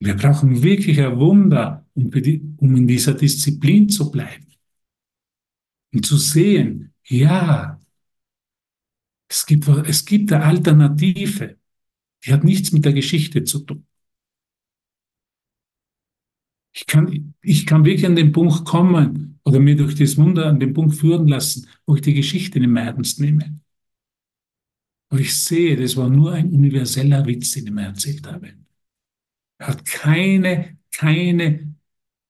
Wir 0.00 0.14
brauchen 0.14 0.62
wirklich 0.62 1.00
ein 1.00 1.18
Wunder, 1.18 1.86
um, 1.94 2.12
in 2.12 2.86
dieser 2.86 3.14
Disziplin 3.14 3.88
zu 3.88 4.10
bleiben 4.10 4.46
und 5.92 6.06
zu 6.06 6.16
sehen, 6.16 6.94
ja, 7.04 7.80
es 9.28 9.44
gibt, 9.44 9.68
es 9.68 10.04
gibt 10.04 10.32
eine 10.32 10.44
Alternative, 10.44 11.56
die 12.24 12.32
hat 12.32 12.44
nichts 12.44 12.72
mit 12.72 12.84
der 12.84 12.92
Geschichte 12.92 13.44
zu 13.44 13.60
tun. 13.60 13.86
Ich 16.72 16.86
kann, 16.86 17.34
ich 17.42 17.66
kann 17.66 17.84
wirklich 17.84 18.06
an 18.06 18.16
den 18.16 18.32
Punkt 18.32 18.64
kommen 18.64 19.40
oder 19.44 19.58
mir 19.58 19.76
durch 19.76 19.96
das 19.96 20.16
Wunder 20.16 20.46
an 20.46 20.60
den 20.60 20.74
Punkt 20.74 20.94
führen 20.94 21.26
lassen, 21.26 21.66
wo 21.86 21.96
ich 21.96 22.02
die 22.02 22.14
Geschichte 22.14 22.60
nicht 22.60 22.68
mehr 22.68 22.84
ernst 22.84 23.20
nehme. 23.20 23.58
Und 25.10 25.20
ich 25.20 25.34
sehe, 25.34 25.76
das 25.76 25.96
war 25.96 26.08
nur 26.08 26.32
ein 26.32 26.52
universeller 26.52 27.24
Witz, 27.26 27.52
den 27.52 27.66
ich 27.66 27.72
mir 27.72 27.86
erzählt 27.86 28.26
habe. 28.26 28.52
Hat 29.58 29.84
keine, 29.84 30.78
keine 30.92 31.74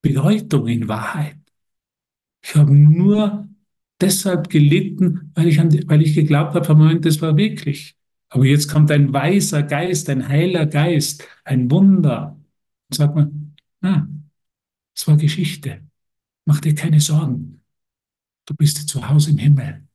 Bedeutung 0.03 0.66
in 0.68 0.89
Wahrheit. 0.89 1.37
Ich 2.43 2.55
habe 2.55 2.74
nur 2.74 3.49
deshalb 4.01 4.49
gelitten, 4.49 5.33
weil 5.35 5.49
ich, 5.49 5.59
weil 5.89 6.03
ich 6.03 6.14
geglaubt 6.14 6.55
habe, 6.55 6.74
Moment, 6.74 7.05
das 7.05 7.20
war 7.20 7.37
wirklich. 7.37 7.97
Aber 8.31 8.45
jetzt 8.45 8.68
kommt 8.68 8.91
ein 8.91 9.12
weiser 9.12 9.62
Geist, 9.62 10.09
ein 10.11 10.29
heiler 10.29 10.66
Geist, 10.66 11.26
ein 11.45 11.70
Wunder. 11.70 12.39
Und 12.91 12.97
sagt 12.97 13.14
man, 13.14 13.57
ah, 13.83 14.07
es 14.95 15.07
war 15.07 15.16
Geschichte. 15.16 15.83
Mach 16.45 16.61
dir 16.61 16.74
keine 16.74 17.01
Sorgen. 17.01 17.62
Du 18.47 18.55
bist 18.55 18.89
zu 18.89 19.09
Hause 19.09 19.31
im 19.31 19.39
Himmel. 19.39 19.87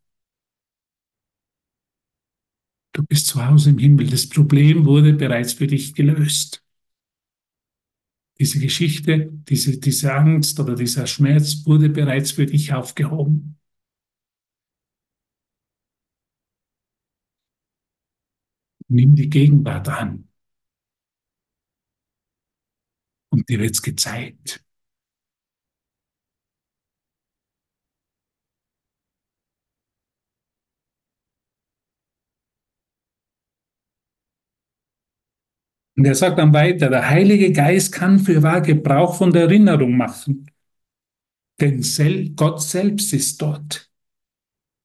Du 2.93 3.03
bist 3.03 3.27
zu 3.27 3.45
Hause 3.45 3.71
im 3.71 3.79
Himmel. 3.79 4.07
Das 4.07 4.29
Problem 4.29 4.85
wurde 4.85 5.13
bereits 5.13 5.53
für 5.53 5.67
dich 5.67 5.93
gelöst. 5.95 6.62
Diese 8.39 8.59
Geschichte, 8.59 9.31
diese, 9.49 9.79
diese 9.79 10.13
Angst 10.13 10.59
oder 10.59 10.75
dieser 10.75 11.07
Schmerz 11.07 11.65
wurde 11.65 11.89
bereits 11.89 12.31
für 12.31 12.45
dich 12.45 12.73
aufgehoben. 12.73 13.57
Nimm 18.87 19.15
die 19.15 19.29
Gegenwart 19.29 19.89
an. 19.89 20.29
Und 23.29 23.49
dir 23.49 23.59
wird's 23.59 23.81
gezeigt. 23.81 24.63
Und 35.95 36.05
er 36.05 36.15
sagt 36.15 36.39
dann 36.39 36.53
weiter, 36.53 36.89
der 36.89 37.09
Heilige 37.09 37.51
Geist 37.51 37.91
kann 37.91 38.19
für 38.19 38.41
wahr 38.41 38.61
Gebrauch 38.61 39.15
von 39.15 39.31
der 39.31 39.43
Erinnerung 39.43 39.95
machen. 39.95 40.49
Denn 41.61 41.83
Gott 42.35 42.61
selbst 42.61 43.13
ist 43.13 43.41
dort. 43.41 43.89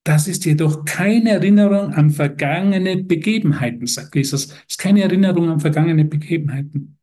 Das 0.05 0.29
ist 0.29 0.45
jedoch 0.45 0.85
keine 0.85 1.31
Erinnerung 1.31 1.93
an 1.93 2.11
vergangene 2.11 3.03
Begebenheiten, 3.03 3.87
sagt 3.87 4.15
Jesus. 4.15 4.47
Es 4.47 4.65
ist 4.69 4.79
keine 4.79 5.03
Erinnerung 5.03 5.51
an 5.51 5.61
vergangene 5.61 6.05
Begebenheiten, 6.05 6.99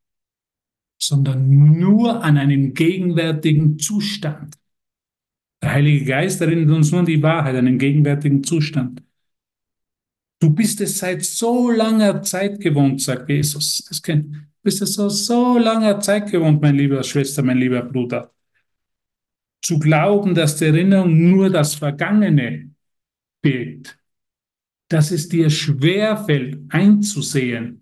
sondern 1.00 1.50
nur 1.50 2.24
an 2.24 2.38
einen 2.38 2.74
gegenwärtigen 2.74 3.78
Zustand. 3.78 4.56
Der 5.62 5.74
Heilige 5.74 6.06
Geist 6.06 6.42
erinnert 6.42 6.76
uns 6.76 6.92
nur 6.92 7.02
an 7.02 7.06
die 7.06 7.22
Wahrheit, 7.22 7.56
an 7.56 7.66
den 7.66 7.80
gegenwärtigen 7.80 8.44
Zustand. 8.44 9.05
Du 10.46 10.52
bist 10.52 10.80
es 10.80 11.00
seit 11.00 11.26
so 11.26 11.72
langer 11.72 12.22
Zeit 12.22 12.60
gewohnt, 12.60 13.02
sagt 13.02 13.28
Jesus. 13.30 13.84
Das 13.90 14.00
kennt, 14.00 14.32
du 14.32 14.42
bist 14.62 14.80
es 14.80 14.94
so, 14.94 15.10
so 15.10 15.58
langer 15.58 16.00
Zeit 16.00 16.30
gewohnt, 16.30 16.62
mein 16.62 16.76
lieber 16.76 17.02
Schwester, 17.02 17.42
mein 17.42 17.58
lieber 17.58 17.82
Bruder. 17.82 18.32
Zu 19.64 19.80
glauben, 19.80 20.36
dass 20.36 20.58
die 20.58 20.66
Erinnerung 20.66 21.32
nur 21.32 21.50
das 21.50 21.74
Vergangene 21.74 22.70
birgt. 23.42 23.98
Dass 24.88 25.10
es 25.10 25.30
dir 25.30 25.50
schwerfällt 25.50 26.60
einzusehen, 26.70 27.82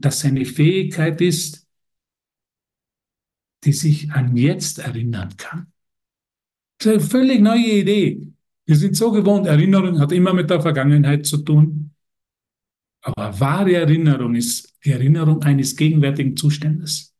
dass 0.00 0.24
eine 0.24 0.44
Fähigkeit 0.44 1.20
ist, 1.20 1.68
die 3.62 3.72
sich 3.72 4.10
an 4.10 4.36
jetzt 4.36 4.80
erinnern 4.80 5.36
kann. 5.36 5.72
Das 6.78 6.86
ist 6.86 6.92
eine 6.92 7.08
völlig 7.08 7.40
neue 7.40 7.70
Idee. 7.70 8.32
Wir 8.66 8.74
sind 8.74 8.96
so 8.96 9.12
gewohnt, 9.12 9.46
Erinnerung 9.46 10.00
hat 10.00 10.10
immer 10.10 10.34
mit 10.34 10.50
der 10.50 10.60
Vergangenheit 10.60 11.24
zu 11.24 11.36
tun. 11.36 11.79
Aber 13.02 13.40
wahre 13.40 13.74
Erinnerung 13.74 14.34
ist 14.34 14.74
die 14.84 14.90
Erinnerung 14.90 15.42
eines 15.42 15.76
gegenwärtigen 15.76 16.36
Zustandes. 16.36 17.14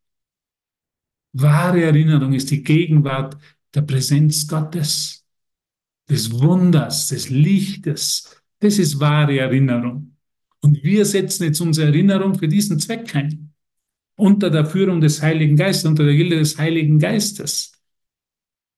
Wahre 1.32 1.82
Erinnerung 1.82 2.32
ist 2.32 2.50
die 2.50 2.62
Gegenwart 2.62 3.36
der 3.74 3.82
Präsenz 3.82 4.46
Gottes, 4.46 5.24
des 6.08 6.32
Wunders, 6.32 7.08
des 7.08 7.30
Lichtes. 7.30 8.42
Das 8.58 8.78
ist 8.78 8.98
wahre 8.98 9.38
Erinnerung. 9.38 10.16
Und 10.60 10.82
wir 10.82 11.04
setzen 11.04 11.44
jetzt 11.44 11.60
unsere 11.60 11.86
Erinnerung 11.88 12.34
für 12.34 12.48
diesen 12.48 12.78
Zweck 12.78 13.14
ein. 13.14 13.54
Unter 14.16 14.50
der 14.50 14.66
Führung 14.66 15.00
des 15.00 15.22
Heiligen 15.22 15.56
Geistes, 15.56 15.86
unter 15.86 16.04
der 16.04 16.14
Gilde 16.14 16.36
des 16.36 16.58
Heiligen 16.58 16.98
Geistes. 16.98 17.72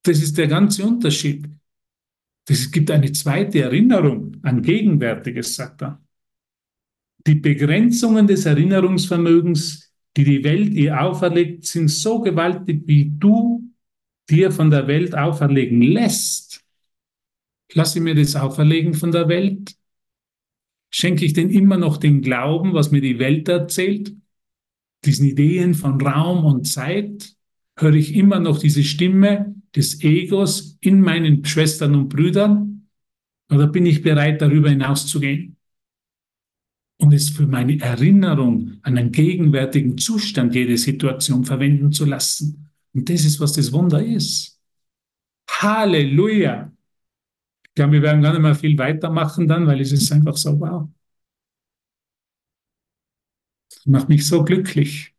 Das 0.05 0.21
ist 0.21 0.39
der 0.39 0.47
ganze 0.47 0.85
Unterschied. 0.85 1.49
Es 2.49 2.71
gibt 2.71 2.91
eine 2.91 3.11
zweite 3.13 3.61
Erinnerung 3.61 4.37
an 4.43 4.63
Gegenwärtiges, 4.63 5.57
sagt 5.57 5.83
er. 5.83 6.01
Die 7.27 7.37
Begrenzungen 7.37 8.27
des 8.27 8.47
Erinnerungsvermögens, 8.47 9.93
die 10.17 10.25
die 10.25 10.45
Welt 10.45 10.75
ihr 10.75 11.01
auferlegt, 11.01 11.65
sind 11.67 11.89
so 11.89 12.21
gewaltig, 12.21 12.83
wie 12.87 13.13
du 13.17 13.71
dir 14.29 14.51
von 14.51 14.71
der 14.71 14.87
Welt 14.89 15.17
auferlegen 15.17 15.83
lässt. 15.83 16.65
Lasse 17.75 18.01
mir 18.01 18.15
das 18.15 18.37
auferlegen 18.37 18.95
von 18.95 19.13
der 19.13 19.29
Welt? 19.29 19.75
Schenke 20.91 21.25
ich 21.25 21.33
denn 21.33 21.51
immer 21.51 21.77
noch 21.77 21.97
den 21.97 22.21
Glauben, 22.21 22.75
was 22.75 22.91
mir 22.91 23.01
die 23.01 23.19
Welt 23.19 23.49
erzählt? 23.49 24.15
Diesen 25.05 25.27
Ideen 25.27 25.75
von 25.75 26.01
Raum 26.01 26.45
und 26.45 26.67
Zeit? 26.67 27.35
Höre 27.79 27.95
ich 27.95 28.15
immer 28.15 28.41
noch 28.41 28.59
diese 28.59 28.85
Stimme 28.85 29.55
des 29.75 30.03
Egos 30.03 30.77
in 30.81 31.01
meinen 31.01 31.45
Schwestern 31.45 31.95
und 31.95 32.09
Brüdern? 32.09 32.89
Oder 33.51 33.69
bin 33.69 33.87
ich 33.87 34.03
bereit, 34.03 34.43
darüber 34.43 34.69
hinauszugehen? 34.69 35.57
Und 37.03 37.13
es 37.13 37.31
für 37.31 37.49
meine 37.49 37.81
Erinnerung 37.81 38.79
an 38.83 38.97
einen 38.97 39.11
gegenwärtigen 39.11 39.99
Zustand 39.99 40.55
jede 40.55 40.79
Situation 40.79 41.45
verwenden 41.45 41.91
zu 41.91 42.05
lassen. 42.05 42.71
Und 42.95 43.09
das 43.09 43.25
ist, 43.25 43.41
was 43.41 43.55
das 43.55 43.73
Wunder 43.73 44.01
ist. 44.05 44.61
Halleluja! 45.51 46.71
Ich 47.65 47.75
glaube, 47.75 47.95
wir 47.95 48.03
werden 48.03 48.23
gar 48.23 48.33
nicht 48.33 48.43
mehr 48.43 48.55
viel 48.55 48.79
weitermachen 48.79 49.49
dann, 49.49 49.67
weil 49.67 49.81
es 49.81 49.91
ist 49.91 50.13
einfach 50.13 50.37
so 50.37 50.61
wow. 50.61 50.89
Das 53.71 53.85
macht 53.87 54.09
mich 54.09 54.25
so 54.25 54.45
glücklich, 54.45 55.13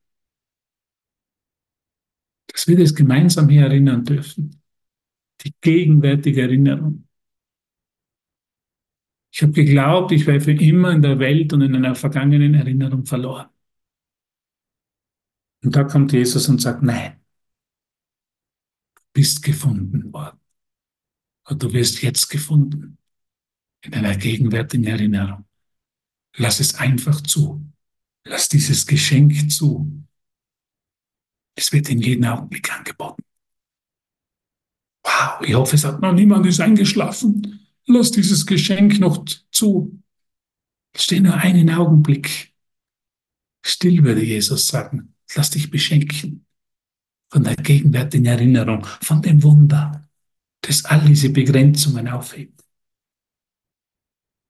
dass 2.48 2.66
wir 2.66 2.78
das 2.78 2.96
gemeinsam 2.96 3.50
hier 3.50 3.64
erinnern 3.64 4.06
dürfen. 4.06 4.62
Die 5.44 5.54
gegenwärtige 5.60 6.44
Erinnerung. 6.44 7.03
Ich 9.34 9.42
habe 9.42 9.52
geglaubt, 9.52 10.12
ich 10.12 10.28
wäre 10.28 10.40
für 10.40 10.52
immer 10.52 10.92
in 10.92 11.02
der 11.02 11.18
Welt 11.18 11.54
und 11.54 11.62
in 11.62 11.76
einer 11.76 11.96
vergangenen 11.96 12.54
Erinnerung 12.54 13.04
verloren. 13.04 13.50
Und 15.64 15.76
da 15.76 15.86
kommt 15.86 16.14
Jesus 16.14 16.48
und 16.50 16.62
sagt, 16.62 16.84
nein, 16.84 17.20
bist 19.12 19.42
gefunden 19.42 20.14
worden. 20.14 20.40
Und 21.46 21.64
du 21.64 21.74
wirst 21.74 22.04
jetzt 22.04 22.30
gefunden 22.30 23.00
in 23.82 23.96
einer 23.96 24.16
gegenwärtigen 24.16 24.86
Erinnerung. 24.86 25.46
Lass 26.38 26.60
es 26.60 26.76
einfach 26.76 27.20
zu. 27.22 27.66
Lass 28.26 28.50
dieses 28.50 28.86
Geschenk 28.86 29.52
zu. 29.52 30.06
Es 31.56 31.74
wird 31.74 31.90
in 31.90 32.02
jedem 32.02 32.26
Augenblick 32.26 32.72
angeboten. 32.72 33.24
Wow, 35.04 35.42
ich 35.42 35.56
hoffe, 35.56 35.76
es 35.76 35.86
hat 35.86 36.02
noch 36.02 36.14
niemand 36.14 36.46
ist 36.46 36.62
eingeschlafen. 36.62 37.63
Lass 37.88 38.12
dieses 38.12 38.46
Geschenk 38.46 39.00
noch 39.00 39.26
zu. 39.52 40.00
Steh 40.96 41.20
nur 41.20 41.36
einen 41.36 41.70
Augenblick. 41.70 42.54
Still 43.66 44.04
würde 44.04 44.24
Jesus 44.24 44.68
sagen. 44.68 45.16
Lass 45.36 45.50
dich 45.50 45.70
beschenken 45.70 46.46
von 47.34 47.44
der 47.44 47.56
gegenwärtigen 47.56 48.26
Erinnerung, 48.26 48.86
von 49.02 49.22
dem 49.22 49.42
Wunder, 49.42 50.08
das 50.62 50.86
all 50.86 51.04
diese 51.06 51.32
Begrenzungen 51.32 52.08
aufhebt. 52.08 52.64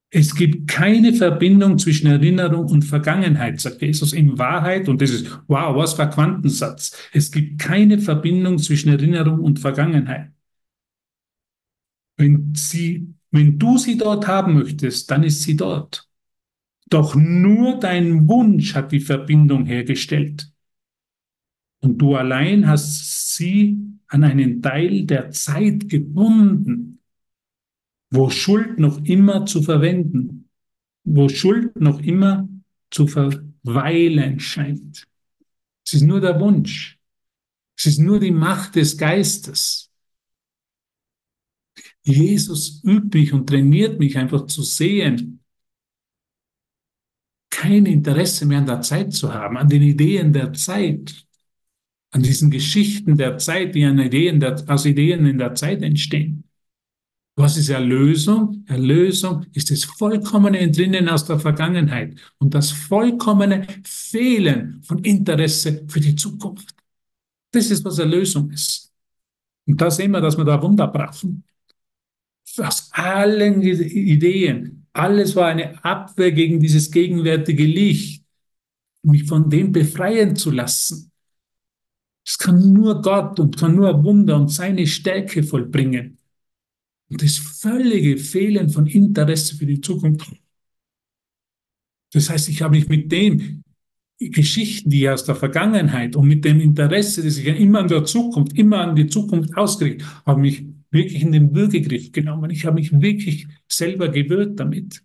Es 0.09 0.35
gibt 0.35 0.69
keine 0.69 1.13
Verbindung 1.13 1.79
zwischen 1.79 2.07
Erinnerung 2.07 2.65
und 2.65 2.83
Vergangenheit, 2.83 3.59
sagt 3.59 3.81
Jesus 3.81 4.13
in 4.13 4.37
Wahrheit. 4.37 4.87
Und 4.87 5.01
das 5.01 5.09
ist, 5.09 5.39
wow, 5.47 5.75
was 5.75 5.93
für 5.93 6.03
ein 6.03 6.11
Quantensatz. 6.11 6.95
Es 7.13 7.31
gibt 7.31 7.59
keine 7.59 7.97
Verbindung 7.97 8.59
zwischen 8.59 8.89
Erinnerung 8.89 9.39
und 9.39 9.59
Vergangenheit. 9.59 10.31
Wenn, 12.17 12.53
sie, 12.53 13.15
wenn 13.33 13.57
du 13.57 13.79
sie 13.79 13.97
dort 13.97 14.27
haben 14.27 14.53
möchtest, 14.53 15.09
dann 15.09 15.23
ist 15.23 15.41
sie 15.41 15.57
dort. 15.57 16.07
Doch 16.87 17.15
nur 17.15 17.79
dein 17.79 18.29
Wunsch 18.29 18.75
hat 18.75 18.91
die 18.91 18.99
Verbindung 18.99 19.65
hergestellt. 19.65 20.51
Und 21.79 21.97
du 21.97 22.15
allein 22.15 22.67
hast 22.67 23.35
sie 23.35 23.79
an 24.07 24.23
einen 24.23 24.61
Teil 24.61 25.05
der 25.05 25.31
Zeit 25.31 25.89
gebunden, 25.89 26.99
wo 28.11 28.29
Schuld 28.29 28.77
noch 28.77 29.03
immer 29.03 29.47
zu 29.47 29.63
verwenden, 29.63 30.47
wo 31.03 31.27
Schuld 31.27 31.81
noch 31.81 31.99
immer 32.01 32.47
zu 32.91 33.07
verweilen 33.07 34.39
scheint. 34.39 35.07
Es 35.83 35.95
ist 35.95 36.03
nur 36.03 36.21
der 36.21 36.39
Wunsch. 36.39 36.99
Es 37.75 37.87
ist 37.87 37.97
nur 37.97 38.19
die 38.19 38.31
Macht 38.31 38.75
des 38.75 38.95
Geistes. 38.95 39.82
Jesus 42.03 42.81
übt 42.83 43.17
mich 43.17 43.33
und 43.33 43.47
trainiert 43.47 43.99
mich 43.99 44.17
einfach 44.17 44.45
zu 44.47 44.61
sehen, 44.61 45.39
kein 47.49 47.85
Interesse 47.85 48.45
mehr 48.45 48.57
an 48.57 48.65
der 48.65 48.81
Zeit 48.81 49.13
zu 49.13 49.33
haben, 49.33 49.57
an 49.57 49.69
den 49.69 49.81
Ideen 49.81 50.33
der 50.33 50.53
Zeit, 50.53 51.25
an 52.11 52.21
diesen 52.21 52.51
Geschichten 52.51 53.15
der 53.15 53.37
Zeit, 53.37 53.73
die 53.75 53.85
an 53.85 53.99
Ideen 53.99 54.39
der, 54.39 54.63
aus 54.67 54.85
Ideen 54.85 55.25
in 55.25 55.37
der 55.37 55.55
Zeit 55.55 55.81
entstehen. 55.81 56.43
Was 57.35 57.57
ist 57.57 57.69
Erlösung? 57.69 58.63
Erlösung 58.67 59.45
ist 59.53 59.71
das 59.71 59.83
vollkommene 59.85 60.59
Entrinnen 60.59 61.09
aus 61.09 61.25
der 61.25 61.39
Vergangenheit 61.39 62.15
und 62.37 62.53
das 62.53 62.69
vollkommene 62.69 63.65
Fehlen 63.83 64.83
von 64.83 64.99
Interesse 64.99 65.83
für 65.87 65.99
die 65.99 66.15
Zukunft. 66.15 66.75
Das 67.51 67.71
ist, 67.71 67.83
was 67.85 67.97
Erlösung 67.97 68.51
ist. 68.51 68.91
Und 69.65 69.79
da 69.79 69.89
sehen 69.89 70.11
wir, 70.11 70.21
dass 70.21 70.37
wir 70.37 70.43
da 70.43 70.61
Wunder 70.61 70.87
brauchen. 70.87 71.43
Aus 72.57 72.89
allen 72.91 73.61
Ideen, 73.61 74.85
alles 74.93 75.35
war 75.35 75.47
eine 75.47 75.83
Abwehr 75.83 76.31
gegen 76.31 76.59
dieses 76.59 76.91
gegenwärtige 76.91 77.65
Licht, 77.65 78.23
mich 79.01 79.23
von 79.25 79.49
dem 79.49 79.71
befreien 79.71 80.35
zu 80.35 80.51
lassen. 80.51 81.11
Es 82.25 82.37
kann 82.37 82.71
nur 82.71 83.01
Gott 83.01 83.39
und 83.39 83.57
kann 83.57 83.75
nur 83.75 84.03
Wunder 84.03 84.37
und 84.37 84.49
seine 84.49 84.87
Stärke 84.87 85.43
vollbringen. 85.43 86.17
Und 87.09 87.21
das 87.21 87.37
völlige 87.37 88.17
Fehlen 88.17 88.69
von 88.69 88.87
Interesse 88.87 89.55
für 89.55 89.65
die 89.65 89.81
Zukunft. 89.81 90.31
Das 92.13 92.29
heißt, 92.29 92.47
ich 92.49 92.61
habe 92.61 92.75
mich 92.75 92.87
mit 92.87 93.11
den 93.11 93.63
Geschichten, 94.19 94.89
die 94.89 95.09
aus 95.09 95.25
der 95.25 95.35
Vergangenheit 95.35 96.15
und 96.15 96.27
mit 96.27 96.45
dem 96.45 96.61
Interesse, 96.61 97.23
das 97.23 97.37
ich 97.37 97.45
immer 97.45 97.79
an 97.79 97.87
der 97.87 98.05
Zukunft, 98.05 98.57
immer 98.57 98.79
an 98.79 98.95
die 98.95 99.07
Zukunft 99.07 99.55
ausgerichtet, 99.57 100.07
habe 100.25 100.39
mich 100.39 100.63
wirklich 100.93 101.21
in 101.21 101.31
den 101.31 101.53
Würgegriff 101.53 102.11
genommen. 102.11 102.51
Ich 102.51 102.65
habe 102.65 102.75
mich 102.75 102.91
wirklich 103.01 103.47
selber 103.67 104.09
gewürgt 104.09 104.59
damit. 104.59 105.03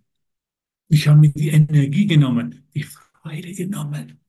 Ich 0.88 1.08
habe 1.08 1.20
mir 1.20 1.32
die 1.32 1.48
Energie 1.48 2.06
genommen, 2.06 2.66
die 2.74 2.82
Freude 2.82 3.52
genommen, 3.52 4.20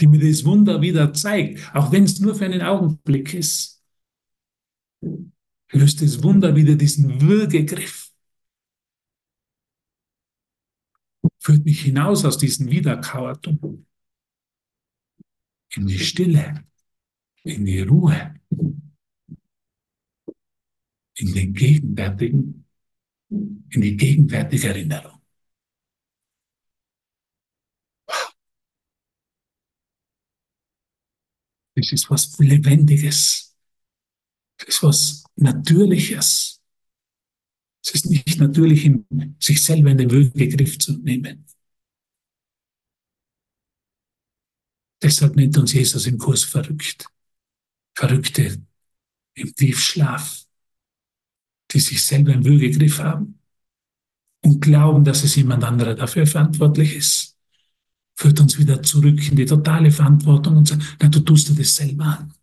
die 0.00 0.06
mir 0.06 0.20
das 0.20 0.44
Wunder 0.44 0.80
wieder 0.80 1.12
zeigt, 1.12 1.74
auch 1.74 1.92
wenn 1.92 2.04
es 2.04 2.18
nur 2.20 2.34
für 2.34 2.46
einen 2.46 2.62
Augenblick 2.62 3.34
ist. 3.34 3.82
Löst 5.70 6.02
das 6.02 6.22
Wunder 6.22 6.54
wieder 6.54 6.74
diesen 6.74 7.20
Würgegriff. 7.20 8.12
Führt 11.38 11.64
mich 11.64 11.82
hinaus 11.82 12.24
aus 12.24 12.38
diesem 12.38 12.70
Wiederkauertum. 12.70 13.86
In 15.74 15.86
die 15.86 15.98
Stille, 15.98 16.64
in 17.42 17.64
die 17.64 17.80
Ruhe, 17.80 18.34
in 21.22 21.32
den 21.32 21.54
gegenwärtigen, 21.54 22.66
in 23.30 23.80
die 23.80 23.96
gegenwärtige 23.96 24.68
Erinnerung. 24.68 25.20
Das 31.74 31.92
ist 31.92 32.10
was 32.10 32.38
Lebendiges. 32.38 33.56
Das 34.58 34.68
ist 34.68 34.82
was 34.82 35.24
Natürliches. 35.36 36.60
Es 37.84 37.94
ist 37.94 38.06
nicht 38.06 38.38
natürlich, 38.38 38.90
sich 39.40 39.64
selber 39.64 39.90
in 39.90 39.98
den 39.98 40.10
Würgegriff 40.10 40.78
zu 40.78 40.98
nehmen. 40.98 41.46
Deshalb 45.00 45.34
nennt 45.34 45.56
uns 45.56 45.72
Jesus 45.72 46.06
im 46.06 46.18
Kurs 46.18 46.44
verrückt. 46.44 47.06
Verrückte 47.94 48.62
im 49.34 49.54
Tiefschlaf 49.54 50.41
die 51.72 51.80
sich 51.80 52.04
selber 52.04 52.32
im 52.32 52.44
Würgegriff 52.44 52.98
haben 52.98 53.38
und 54.42 54.60
glauben, 54.60 55.04
dass 55.04 55.24
es 55.24 55.36
jemand 55.36 55.64
anderer 55.64 55.94
dafür 55.94 56.26
verantwortlich 56.26 56.96
ist, 56.96 57.36
führt 58.14 58.40
uns 58.40 58.58
wieder 58.58 58.82
zurück 58.82 59.26
in 59.28 59.36
die 59.36 59.46
totale 59.46 59.90
Verantwortung 59.90 60.58
und 60.58 60.68
sagt, 60.68 60.96
na, 61.00 61.08
du 61.08 61.20
tust 61.20 61.48
dir 61.48 61.54
das 61.54 61.74
selber 61.74 62.04
an. 62.04 62.34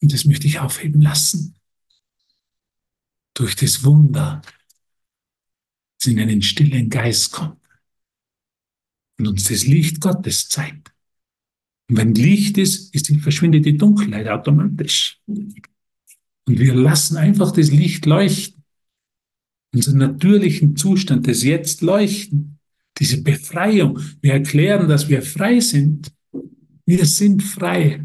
Und 0.00 0.12
das 0.12 0.24
möchte 0.24 0.46
ich 0.46 0.60
aufheben 0.60 1.00
lassen. 1.00 1.54
Durch 3.34 3.54
das 3.56 3.84
Wunder, 3.84 4.42
das 5.98 6.06
in 6.06 6.20
einen 6.20 6.42
stillen 6.42 6.88
Geist 6.88 7.32
kommt 7.32 7.58
und 9.18 9.26
uns 9.26 9.44
das 9.44 9.66
Licht 9.66 10.00
Gottes 10.00 10.48
zeigt. 10.48 10.92
Und 11.88 11.96
wenn 11.96 12.14
Licht 12.14 12.58
ist, 12.58 12.94
ist 12.94 13.10
verschwindet 13.22 13.64
die 13.64 13.76
Dunkelheit 13.76 14.28
automatisch. 14.28 15.20
Und 16.48 16.58
wir 16.58 16.74
lassen 16.74 17.18
einfach 17.18 17.52
das 17.52 17.70
Licht 17.70 18.06
leuchten. 18.06 18.64
Unseren 19.74 19.98
natürlichen 19.98 20.76
Zustand 20.76 21.26
des 21.26 21.44
Jetzt 21.44 21.82
leuchten. 21.82 22.58
Diese 22.98 23.22
Befreiung. 23.22 24.00
Wir 24.22 24.32
erklären, 24.32 24.88
dass 24.88 25.10
wir 25.10 25.20
frei 25.20 25.60
sind. 25.60 26.10
Wir 26.86 27.04
sind 27.04 27.42
frei. 27.42 28.02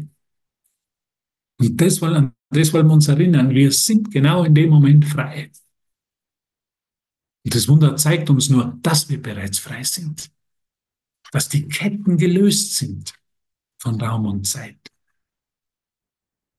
Und 1.58 1.80
das 1.80 2.02
wollen, 2.02 2.32
das 2.50 2.70
wollen 2.74 2.86
wir 2.86 2.92
uns 2.92 3.08
erinnern. 3.08 3.48
Wir 3.48 3.72
sind 3.72 4.10
genau 4.10 4.44
in 4.44 4.54
dem 4.54 4.68
Moment 4.68 5.06
frei. 5.06 5.50
Und 7.44 7.54
das 7.54 7.66
Wunder 7.66 7.96
zeigt 7.96 8.28
uns 8.28 8.50
nur, 8.50 8.78
dass 8.82 9.08
wir 9.08 9.22
bereits 9.22 9.58
frei 9.58 9.82
sind. 9.84 10.30
Dass 11.32 11.48
die 11.48 11.66
Ketten 11.66 12.18
gelöst 12.18 12.74
sind 12.74 13.14
von 13.78 13.98
Raum 13.98 14.26
und 14.26 14.46
Zeit 14.46 14.93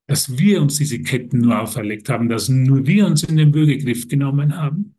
dass 0.07 0.37
wir 0.37 0.61
uns 0.61 0.77
diese 0.77 1.01
Ketten 1.01 1.39
nur 1.39 1.59
auferlegt 1.59 2.09
haben, 2.09 2.29
dass 2.29 2.49
nur 2.49 2.85
wir 2.85 3.07
uns 3.07 3.23
in 3.23 3.37
den 3.37 3.53
Würgegriff 3.53 4.07
genommen 4.07 4.55
haben 4.55 4.95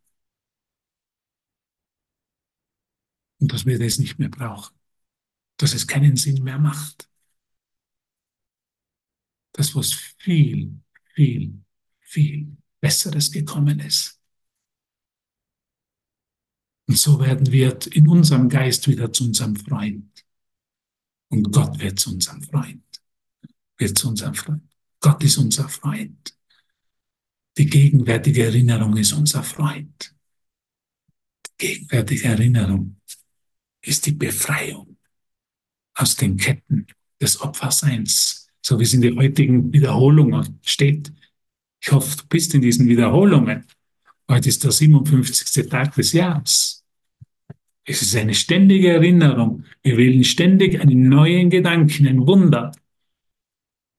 und 3.39 3.53
dass 3.53 3.67
wir 3.67 3.79
das 3.79 3.99
nicht 3.99 4.19
mehr 4.19 4.29
brauchen, 4.29 4.77
dass 5.59 5.75
es 5.75 5.87
keinen 5.87 6.17
Sinn 6.17 6.43
mehr 6.43 6.59
macht. 6.59 7.09
Das, 9.53 9.75
was 9.75 9.93
viel, 9.93 10.81
viel, 11.15 11.63
viel 12.01 12.57
Besseres 12.81 13.31
gekommen 13.31 13.79
ist. 13.81 14.21
Und 16.89 16.99
so 16.99 17.19
werden 17.21 17.51
wir 17.51 17.79
in 17.93 18.09
unserem 18.09 18.49
Geist 18.49 18.87
wieder 18.87 19.13
zu 19.13 19.25
unserem 19.25 19.57
Freund. 19.57 20.25
Und 21.29 21.53
Gott 21.53 21.79
wird 21.81 21.99
zu 21.99 22.11
unserem 22.11 22.43
Freund. 22.43 22.85
Wird 23.79 23.99
zu 23.99 24.09
unserem 24.09 24.35
Freund. 24.35 24.76
Gott 25.07 25.23
ist 25.23 25.39
unser 25.39 25.69
Freund. 25.69 26.37
Die 27.57 27.67
gegenwärtige 27.67 28.43
Erinnerung 28.47 28.97
ist 28.97 29.13
unser 29.13 29.45
Freund. 29.45 30.13
Die 31.47 31.67
gegenwärtige 31.69 32.25
Erinnerung 32.25 32.97
ist 33.83 34.05
die 34.07 34.15
Befreiung 34.15 34.97
aus 35.95 36.17
den 36.17 36.37
Ketten 36.37 36.89
des 37.21 37.41
Opferseins, 37.41 38.49
so 38.61 38.81
wie 38.81 38.83
es 38.83 38.95
in 38.95 39.01
der 39.01 39.15
heutigen 39.15 39.73
Wiederholung 39.73 40.59
steht. 40.63 41.13
Ich 41.81 41.93
hoffe, 41.93 42.17
du 42.17 42.25
bist 42.27 42.53
in 42.55 42.63
diesen 42.63 42.89
Wiederholungen. 42.89 43.65
Heute 44.29 44.49
ist 44.49 44.65
der 44.65 44.73
57. 44.73 45.69
Tag 45.69 45.95
des 45.95 46.15
Jahres. 46.15 46.85
Es 47.85 48.03
ist 48.03 48.17
eine 48.17 48.35
ständige 48.35 48.89
Erinnerung. 48.95 49.67
Wir 49.85 49.99
wählen 49.99 50.25
ständig 50.25 50.81
einen 50.81 51.09
neuen 51.09 51.49
Gedanken, 51.49 52.09
ein 52.09 52.27
Wunder. 52.27 52.73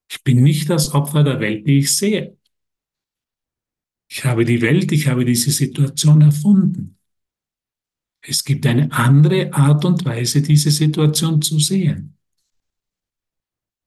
Ich 0.10 0.24
bin 0.24 0.44
nicht 0.44 0.70
das 0.70 0.94
Opfer 0.94 1.24
der 1.24 1.40
Welt, 1.40 1.68
die 1.68 1.80
ich 1.80 1.96
sehe. 1.96 2.38
Ich 4.10 4.24
habe 4.24 4.46
die 4.46 4.62
Welt, 4.62 4.92
ich 4.92 5.08
habe 5.08 5.26
diese 5.26 5.52
Situation 5.52 6.22
erfunden. 6.22 6.98
Es 8.22 8.44
gibt 8.44 8.66
eine 8.66 8.92
andere 8.92 9.54
Art 9.54 9.86
und 9.86 10.04
Weise, 10.06 10.42
diese 10.42 10.72
Situation 10.72 11.42
zu 11.42 11.60
sehen. 11.60 12.18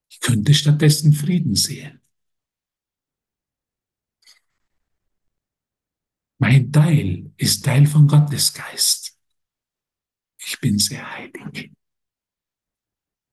Ich 0.09 0.19
könnte 0.19 0.53
stattdessen 0.53 1.13
Frieden 1.13 1.55
sehen. 1.55 2.01
Mein 6.37 6.71
Teil 6.71 7.31
ist 7.37 7.63
Teil 7.63 7.85
von 7.85 8.07
Gottes 8.07 8.51
Geist. 8.53 9.15
Ich 10.39 10.59
bin 10.59 10.79
sehr 10.79 11.07
heilig. 11.17 11.71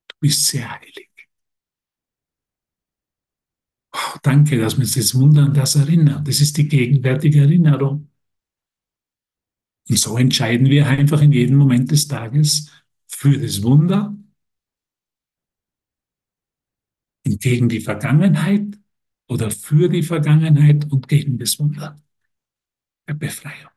Du 0.09 0.17
bist 0.21 0.45
sehr 0.45 0.71
heilig. 0.71 1.08
Oh, 3.99 4.19
danke, 4.23 4.59
dass 4.59 4.77
mir 4.79 4.85
das 4.87 5.15
Wunder 5.15 5.43
an 5.45 5.55
das 5.55 5.75
erinnert. 5.77 6.27
Das 6.29 6.41
ist 6.41 6.57
die 6.57 6.69
gegenwärtige 6.69 7.41
Erinnerung. 7.41 8.09
Und 9.89 9.99
so 9.99 10.17
entscheiden 10.17 10.69
wir 10.69 10.87
einfach 10.87 11.21
in 11.23 11.33
jedem 11.33 11.57
Moment 11.57 11.91
des 11.91 12.09
Tages 12.09 12.71
für 13.09 13.37
das 13.39 13.63
Wunder 13.63 14.15
und 17.27 17.41
gegen 17.41 17.69
die 17.69 17.81
Vergangenheit 17.81 18.79
oder 19.29 19.51
für 19.51 19.89
die 19.89 20.03
Vergangenheit 20.03 20.91
und 20.91 21.09
gegen 21.09 21.39
das 21.39 21.59
Wunder 21.59 21.97
der 23.09 23.15
Befreiung. 23.15 23.71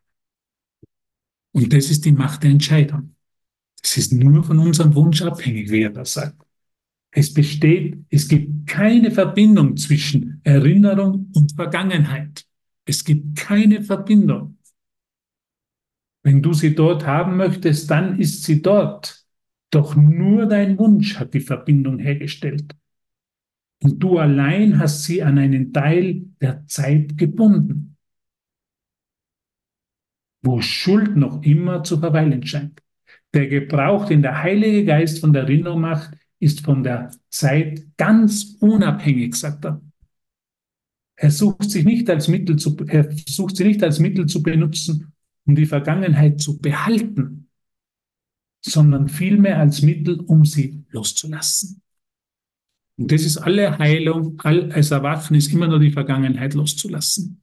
Und 1.54 1.74
das 1.74 1.90
ist 1.90 2.06
die 2.06 2.12
Macht 2.12 2.44
der 2.44 2.52
Entscheidung. 2.52 3.16
Es 3.84 3.98
ist 3.98 4.14
nur 4.14 4.44
von 4.44 4.60
unserem 4.60 4.96
Wunsch 4.96 5.22
abhängig, 5.22 5.70
wie 5.72 5.84
er 5.84 5.92
das 5.92 6.14
sagt. 6.14 6.42
Es 7.12 7.34
besteht, 7.34 8.06
es 8.10 8.28
gibt 8.28 8.68
keine 8.68 9.12
Verbindung 9.12 9.76
zwischen 9.76 10.40
Erinnerung 10.44 11.30
und 11.36 11.54
Vergangenheit. 11.54 12.46
Es 12.86 13.04
gibt 13.04 13.38
keine 13.38 13.84
Verbindung. 13.84 14.58
Wenn 16.24 16.42
du 16.42 16.54
sie 16.54 16.74
dort 16.74 17.06
haben 17.06 17.36
möchtest, 17.36 17.90
dann 17.92 18.20
ist 18.20 18.44
sie 18.44 18.62
dort. 18.62 19.26
Doch 19.72 19.96
nur 19.96 20.46
dein 20.46 20.78
Wunsch 20.78 21.18
hat 21.18 21.34
die 21.34 21.42
Verbindung 21.42 22.00
hergestellt. 22.00 22.76
Und 23.84 24.00
du 24.00 24.20
allein 24.20 24.80
hast 24.80 25.04
sie 25.04 25.24
an 25.24 25.38
einen 25.38 25.74
Teil 25.74 26.26
der 26.40 26.66
Zeit 26.68 27.18
gebunden, 27.18 27.98
wo 30.44 30.62
Schuld 30.62 31.16
noch 31.18 31.42
immer 31.44 31.84
zu 31.84 32.00
verweilen 32.00 32.46
scheint. 32.46 32.82
Der 33.34 33.48
Gebrauch, 33.48 34.06
den 34.06 34.22
der 34.22 34.44
Heilige 34.44 34.86
Geist 34.86 35.20
von 35.20 35.34
der 35.34 35.44
Erinnerung 35.44 35.82
macht, 35.82 36.16
ist 36.42 36.62
von 36.62 36.84
der 36.84 37.12
Zeit 37.30 37.86
ganz 37.98 38.58
unabhängig, 38.60 39.36
sagt 39.36 39.64
er. 39.66 39.82
Er 41.16 41.30
sucht 41.30 41.70
sich 41.70 41.86
nicht 41.86 42.10
als 42.10 42.28
Mittel 42.28 42.56
zu, 42.56 42.76
er 42.88 43.10
sucht 43.30 43.56
sie 43.56 43.64
nicht 43.64 43.84
als 43.84 44.00
Mittel 44.00 44.26
zu 44.26 44.42
benutzen, 44.42 45.14
um 45.46 45.56
die 45.56 45.68
Vergangenheit 45.68 46.42
zu 46.42 46.58
behalten, 46.58 47.48
sondern 48.66 49.08
vielmehr 49.08 49.60
als 49.60 49.84
Mittel, 49.84 50.20
um 50.20 50.44
sie 50.44 50.84
loszulassen. 50.90 51.82
Und 52.98 53.12
das 53.12 53.22
ist 53.22 53.38
alle 53.38 53.78
Heilung, 53.78 54.42
all 54.42 54.72
als 54.72 54.90
Erwachen 54.90 55.36
ist 55.36 55.54
immer 55.54 55.68
nur 55.68 55.80
die 55.80 55.92
Vergangenheit 55.92 56.56
loszulassen. 56.56 57.42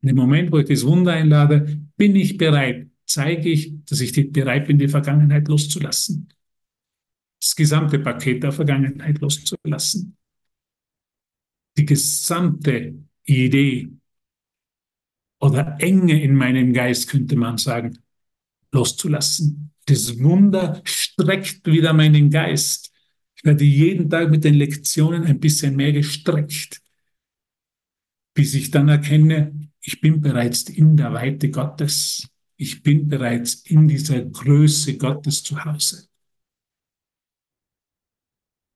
In 0.00 0.08
dem 0.08 0.16
Moment, 0.16 0.50
wo 0.50 0.58
ich 0.58 0.68
das 0.68 0.86
Wunder 0.86 1.12
einlade, 1.12 1.80
bin 1.96 2.16
ich 2.16 2.38
bereit, 2.38 2.88
zeige 3.04 3.50
ich, 3.50 3.74
dass 3.84 4.00
ich 4.00 4.32
bereit 4.32 4.66
bin, 4.66 4.78
die 4.78 4.88
Vergangenheit 4.88 5.48
loszulassen. 5.48 6.28
Das 7.42 7.56
gesamte 7.56 7.98
Paket 7.98 8.44
der 8.44 8.52
Vergangenheit 8.52 9.18
loszulassen. 9.18 10.16
Die 11.76 11.84
gesamte 11.84 12.94
Idee 13.24 13.88
oder 15.40 15.76
Enge 15.80 16.22
in 16.22 16.36
meinem 16.36 16.72
Geist, 16.72 17.08
könnte 17.08 17.34
man 17.34 17.58
sagen, 17.58 17.98
loszulassen. 18.70 19.72
Das 19.86 20.20
Wunder 20.20 20.82
streckt 20.84 21.66
wieder 21.66 21.92
meinen 21.92 22.30
Geist. 22.30 22.92
Ich 23.34 23.44
werde 23.44 23.64
jeden 23.64 24.08
Tag 24.08 24.30
mit 24.30 24.44
den 24.44 24.54
Lektionen 24.54 25.24
ein 25.24 25.40
bisschen 25.40 25.74
mehr 25.74 25.92
gestreckt, 25.92 26.80
bis 28.34 28.54
ich 28.54 28.70
dann 28.70 28.88
erkenne, 28.88 29.68
ich 29.80 30.00
bin 30.00 30.20
bereits 30.20 30.68
in 30.68 30.96
der 30.96 31.12
Weite 31.12 31.50
Gottes. 31.50 32.28
Ich 32.56 32.84
bin 32.84 33.08
bereits 33.08 33.54
in 33.66 33.88
dieser 33.88 34.20
Größe 34.24 34.96
Gottes 34.96 35.42
zu 35.42 35.64
Hause. 35.64 36.11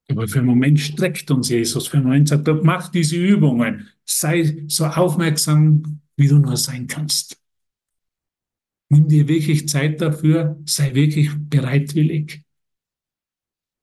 Aber 0.09 0.27
für 0.27 0.39
einen 0.39 0.47
Moment 0.47 0.79
streckt 0.79 1.29
uns 1.31 1.49
Jesus, 1.49 1.87
für 1.87 1.97
einen 1.97 2.05
Moment 2.05 2.29
sagt 2.29 2.47
er, 2.47 2.63
mach 2.63 2.89
diese 2.89 3.17
Übungen, 3.17 3.89
sei 4.05 4.63
so 4.67 4.85
aufmerksam 4.85 6.01
wie 6.15 6.27
du 6.27 6.39
nur 6.39 6.57
sein 6.57 6.87
kannst. 6.87 7.39
Nimm 8.89 9.07
dir 9.07 9.27
wirklich 9.27 9.67
Zeit 9.67 10.01
dafür, 10.01 10.59
sei 10.65 10.93
wirklich 10.93 11.29
bereitwillig. 11.37 12.43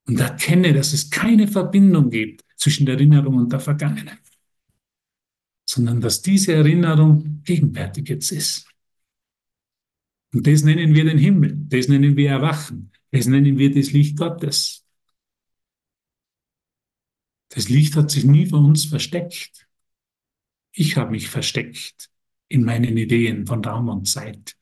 Und 0.07 0.21
erkenne, 0.21 0.75
dass 0.75 0.93
es 0.93 1.09
keine 1.09 1.49
Verbindung 1.49 2.11
gibt 2.11 2.45
zwischen 2.57 2.85
der 2.85 2.97
Erinnerung 2.97 3.37
und 3.37 3.53
der 3.53 3.61
Vergangenheit, 3.61 4.19
sondern 5.67 6.01
dass 6.01 6.21
diese 6.21 6.53
Erinnerung 6.53 7.43
gegenwärtig 7.43 8.09
jetzt 8.11 8.31
ist. 8.31 8.69
Und 10.35 10.47
das 10.47 10.63
nennen 10.63 10.95
wir 10.95 11.05
den 11.05 11.17
Himmel, 11.17 11.57
das 11.69 11.89
nennen 11.89 12.17
wir 12.17 12.31
Erwachen, 12.31 12.93
das 13.13 13.27
nennen 13.27 13.57
wir 13.57 13.73
das 13.73 13.93
Licht 13.93 14.19
Gottes. 14.19 14.84
Das 17.55 17.69
Licht 17.69 17.95
hat 17.95 18.11
sich 18.11 18.25
nie 18.25 18.47
vor 18.47 18.59
uns 18.59 18.85
versteckt. 18.85 19.69
Ich 20.73 20.97
habe 20.97 21.13
mich 21.13 21.29
versteckt 21.29 22.11
in 22.49 22.65
meinen 22.65 22.97
Ideen 22.97 23.47
von 23.47 23.65
Raum 23.65 23.89
und 23.89 24.09
Zeit, 24.09 24.57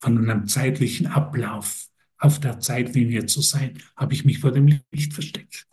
von 0.00 0.18
einem 0.18 0.48
zeitlichen 0.48 1.06
Ablauf, 1.06 1.86
auf 2.18 2.40
der 2.40 2.58
Zeitlinie 2.58 3.26
zu 3.26 3.42
sein, 3.42 3.78
habe 3.96 4.14
ich 4.14 4.24
mich 4.24 4.40
vor 4.40 4.50
dem 4.50 4.80
Licht 4.90 5.12
versteckt. 5.12 5.66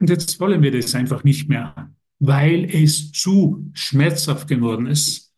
Und 0.00 0.08
jetzt 0.08 0.40
wollen 0.40 0.62
wir 0.62 0.70
das 0.70 0.94
einfach 0.94 1.24
nicht 1.24 1.48
mehr, 1.48 1.92
weil 2.18 2.64
es 2.64 3.12
zu 3.12 3.70
schmerzhaft 3.74 4.48
geworden 4.48 4.86
ist. 4.86 5.32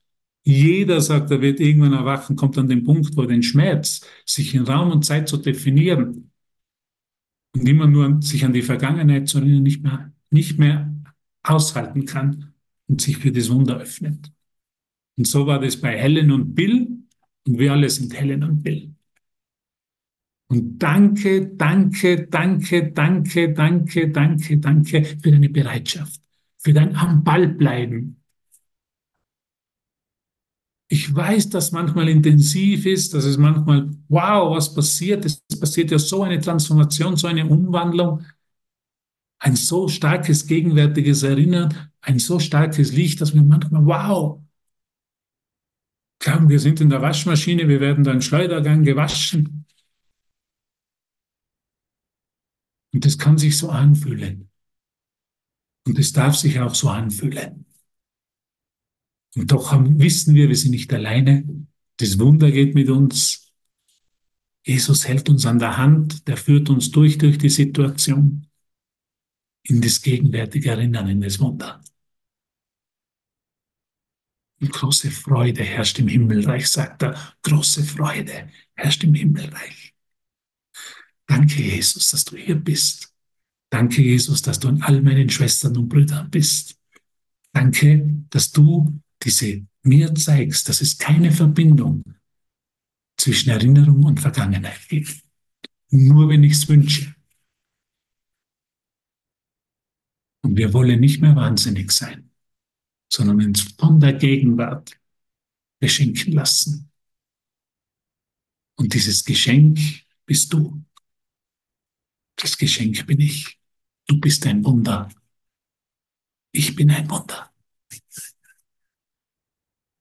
Jeder 0.44 1.00
sagt, 1.00 1.30
er 1.32 1.40
wird 1.40 1.58
irgendwann 1.58 1.94
erwachen, 1.94 2.36
kommt 2.36 2.58
an 2.58 2.68
den 2.68 2.84
Punkt, 2.84 3.16
wo 3.16 3.24
den 3.26 3.42
Schmerz, 3.42 4.06
sich 4.24 4.54
in 4.54 4.62
Raum 4.62 4.92
und 4.92 5.04
Zeit 5.04 5.28
zu 5.28 5.36
definieren 5.36 6.29
und 7.54 7.68
immer 7.68 7.86
nur 7.86 8.22
sich 8.22 8.44
an 8.44 8.52
die 8.52 8.62
Vergangenheit 8.62 9.28
zu 9.28 9.38
erinnern, 9.38 9.62
nicht 9.62 9.82
mehr, 9.82 10.12
nicht 10.30 10.58
mehr 10.58 10.94
aushalten 11.42 12.04
kann 12.04 12.54
und 12.88 13.00
sich 13.00 13.18
für 13.18 13.32
das 13.32 13.50
Wunder 13.50 13.78
öffnet. 13.78 14.32
Und 15.16 15.26
so 15.26 15.46
war 15.46 15.60
das 15.60 15.76
bei 15.76 15.96
Helen 15.96 16.30
und 16.30 16.54
Bill 16.54 16.88
und 17.46 17.58
wir 17.58 17.72
alle 17.72 17.90
sind 17.90 18.18
Helen 18.18 18.42
und 18.44 18.62
Bill. 18.62 18.94
Und 20.48 20.78
danke, 20.80 21.46
danke, 21.56 22.26
danke, 22.26 22.90
danke, 22.90 23.52
danke, 23.52 24.10
danke, 24.10 24.58
danke 24.58 25.04
für 25.04 25.30
deine 25.30 25.48
Bereitschaft, 25.48 26.20
für 26.58 26.72
dein 26.72 26.96
am 26.96 27.22
Ball 27.22 27.46
bleiben. 27.46 28.19
Ich 30.92 31.14
weiß, 31.14 31.50
dass 31.50 31.70
manchmal 31.70 32.08
intensiv 32.08 32.84
ist, 32.84 33.14
dass 33.14 33.24
es 33.24 33.38
manchmal, 33.38 33.88
wow, 34.08 34.56
was 34.56 34.74
passiert? 34.74 35.24
Es 35.24 35.40
passiert 35.60 35.92
ja 35.92 36.00
so 36.00 36.24
eine 36.24 36.40
Transformation, 36.40 37.16
so 37.16 37.28
eine 37.28 37.46
Umwandlung, 37.46 38.24
ein 39.38 39.54
so 39.54 39.86
starkes 39.86 40.48
gegenwärtiges 40.48 41.22
Erinnern, 41.22 41.92
ein 42.00 42.18
so 42.18 42.40
starkes 42.40 42.90
Licht, 42.90 43.20
dass 43.20 43.34
wir 43.34 43.42
manchmal, 43.42 43.86
wow, 43.86 44.42
glauben, 46.18 46.48
wir 46.48 46.58
sind 46.58 46.80
in 46.80 46.90
der 46.90 47.02
Waschmaschine, 47.02 47.68
wir 47.68 47.78
werden 47.78 48.02
da 48.02 48.10
im 48.10 48.20
Schleudergang 48.20 48.82
gewaschen. 48.82 49.64
Und 52.92 53.04
das 53.04 53.16
kann 53.16 53.38
sich 53.38 53.56
so 53.56 53.70
anfühlen. 53.70 54.50
Und 55.86 56.00
es 56.00 56.12
darf 56.12 56.34
sich 56.34 56.58
auch 56.58 56.74
so 56.74 56.88
anfühlen. 56.88 57.59
Und 59.36 59.52
doch 59.52 59.72
haben, 59.72 60.00
wissen 60.00 60.34
wir, 60.34 60.48
wir 60.48 60.56
sind 60.56 60.72
nicht 60.72 60.92
alleine. 60.92 61.44
Das 61.96 62.18
Wunder 62.18 62.50
geht 62.50 62.74
mit 62.74 62.88
uns. 62.88 63.52
Jesus 64.64 65.06
hält 65.06 65.28
uns 65.28 65.46
an 65.46 65.58
der 65.58 65.76
Hand, 65.76 66.26
der 66.28 66.36
führt 66.36 66.68
uns 66.68 66.90
durch, 66.90 67.18
durch 67.18 67.38
die 67.38 67.48
Situation 67.48 68.46
in 69.62 69.80
das 69.80 70.02
gegenwärtige 70.02 70.70
Erinnern, 70.70 71.08
in 71.08 71.20
das 71.20 71.38
Wunder. 71.38 71.80
Und 74.60 74.72
große 74.72 75.10
Freude 75.10 75.62
herrscht 75.62 75.98
im 75.98 76.08
Himmelreich, 76.08 76.68
sagt 76.68 77.02
er. 77.02 77.34
Große 77.42 77.82
Freude 77.82 78.50
herrscht 78.74 79.04
im 79.04 79.14
Himmelreich. 79.14 79.94
Danke, 81.26 81.62
Jesus, 81.62 82.08
dass 82.08 82.24
du 82.24 82.36
hier 82.36 82.56
bist. 82.56 83.14
Danke, 83.70 84.02
Jesus, 84.02 84.42
dass 84.42 84.58
du 84.58 84.68
an 84.68 84.82
all 84.82 85.00
meinen 85.00 85.30
Schwestern 85.30 85.76
und 85.76 85.88
Brüdern 85.88 86.28
bist. 86.30 86.76
Danke, 87.52 88.24
dass 88.28 88.50
du 88.50 89.00
diese 89.22 89.66
mir 89.82 90.14
zeigst, 90.14 90.68
dass 90.68 90.80
es 90.80 90.98
keine 90.98 91.30
Verbindung 91.32 92.02
zwischen 93.16 93.50
Erinnerung 93.50 94.04
und 94.04 94.20
Vergangenheit 94.20 94.88
gibt. 94.88 95.22
Nur 95.90 96.28
wenn 96.28 96.44
ich 96.44 96.52
es 96.52 96.68
wünsche. 96.68 97.14
Und 100.42 100.56
wir 100.56 100.72
wollen 100.72 101.00
nicht 101.00 101.20
mehr 101.20 101.36
wahnsinnig 101.36 101.92
sein, 101.92 102.30
sondern 103.12 103.42
uns 103.44 103.62
von 103.78 104.00
der 104.00 104.14
Gegenwart 104.14 104.98
beschenken 105.78 106.32
lassen. 106.32 106.90
Und 108.76 108.94
dieses 108.94 109.24
Geschenk 109.24 109.78
bist 110.24 110.52
du. 110.52 110.82
Das 112.36 112.56
Geschenk 112.56 113.06
bin 113.06 113.20
ich. 113.20 113.58
Du 114.06 114.18
bist 114.18 114.46
ein 114.46 114.64
Wunder. 114.64 115.10
Ich 116.52 116.74
bin 116.74 116.90
ein 116.90 117.08
Wunder. 117.10 117.52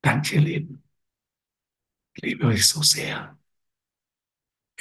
Danke, 0.10 0.40
Leben. 0.40 0.82
Ich 2.16 2.24
liebe 2.24 2.48
euch 2.48 2.66
so 2.66 2.82
sehr. 2.82 3.38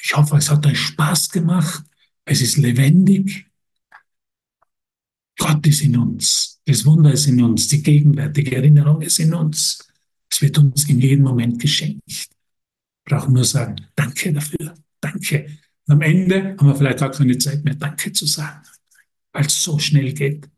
Ich 0.02 0.16
hoffe, 0.16 0.38
es 0.38 0.48
hat 0.48 0.64
euch 0.64 0.80
Spaß 0.80 1.28
gemacht. 1.28 1.84
Es 2.24 2.40
ist 2.40 2.56
lebendig. 2.56 3.46
Gott 5.36 5.66
ist 5.66 5.82
in 5.82 5.98
uns. 5.98 6.62
Das 6.64 6.86
Wunder 6.86 7.12
ist 7.12 7.26
in 7.26 7.42
uns. 7.42 7.68
Die 7.68 7.82
gegenwärtige 7.82 8.56
Erinnerung 8.56 9.02
ist 9.02 9.18
in 9.18 9.34
uns. 9.34 9.86
Es 10.30 10.40
wird 10.40 10.56
uns 10.56 10.88
in 10.88 10.98
jedem 10.98 11.24
Moment 11.24 11.60
geschenkt. 11.60 12.30
Brauchen 13.04 13.34
nur 13.34 13.44
sagen, 13.44 13.86
danke 13.94 14.32
dafür. 14.32 14.76
Danke. 14.98 15.58
Und 15.86 15.92
am 15.92 16.00
Ende 16.00 16.56
haben 16.56 16.68
wir 16.68 16.74
vielleicht 16.74 17.02
auch 17.02 17.12
keine 17.12 17.36
Zeit 17.36 17.62
mehr, 17.64 17.74
Danke 17.74 18.12
zu 18.12 18.24
sagen, 18.24 18.62
weil 19.32 19.44
es 19.44 19.62
so 19.62 19.78
schnell 19.78 20.14
geht. 20.14 20.48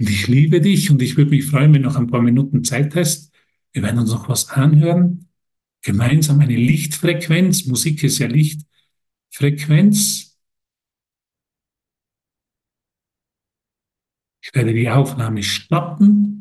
Und 0.00 0.08
ich 0.08 0.26
liebe 0.28 0.62
dich 0.62 0.90
und 0.90 1.02
ich 1.02 1.18
würde 1.18 1.30
mich 1.30 1.44
freuen, 1.44 1.74
wenn 1.74 1.82
du 1.82 1.90
noch 1.90 1.96
ein 1.96 2.06
paar 2.06 2.22
Minuten 2.22 2.64
Zeit 2.64 2.96
hast. 2.96 3.30
Wir 3.72 3.82
werden 3.82 4.00
uns 4.00 4.10
noch 4.10 4.30
was 4.30 4.48
anhören. 4.48 5.28
Gemeinsam 5.82 6.40
eine 6.40 6.56
Lichtfrequenz. 6.56 7.66
Musik 7.66 8.02
ist 8.02 8.18
ja 8.18 8.26
Lichtfrequenz. 8.26 10.38
Ich 14.42 14.54
werde 14.54 14.72
die 14.72 14.88
Aufnahme 14.88 15.42
stoppen 15.42 16.39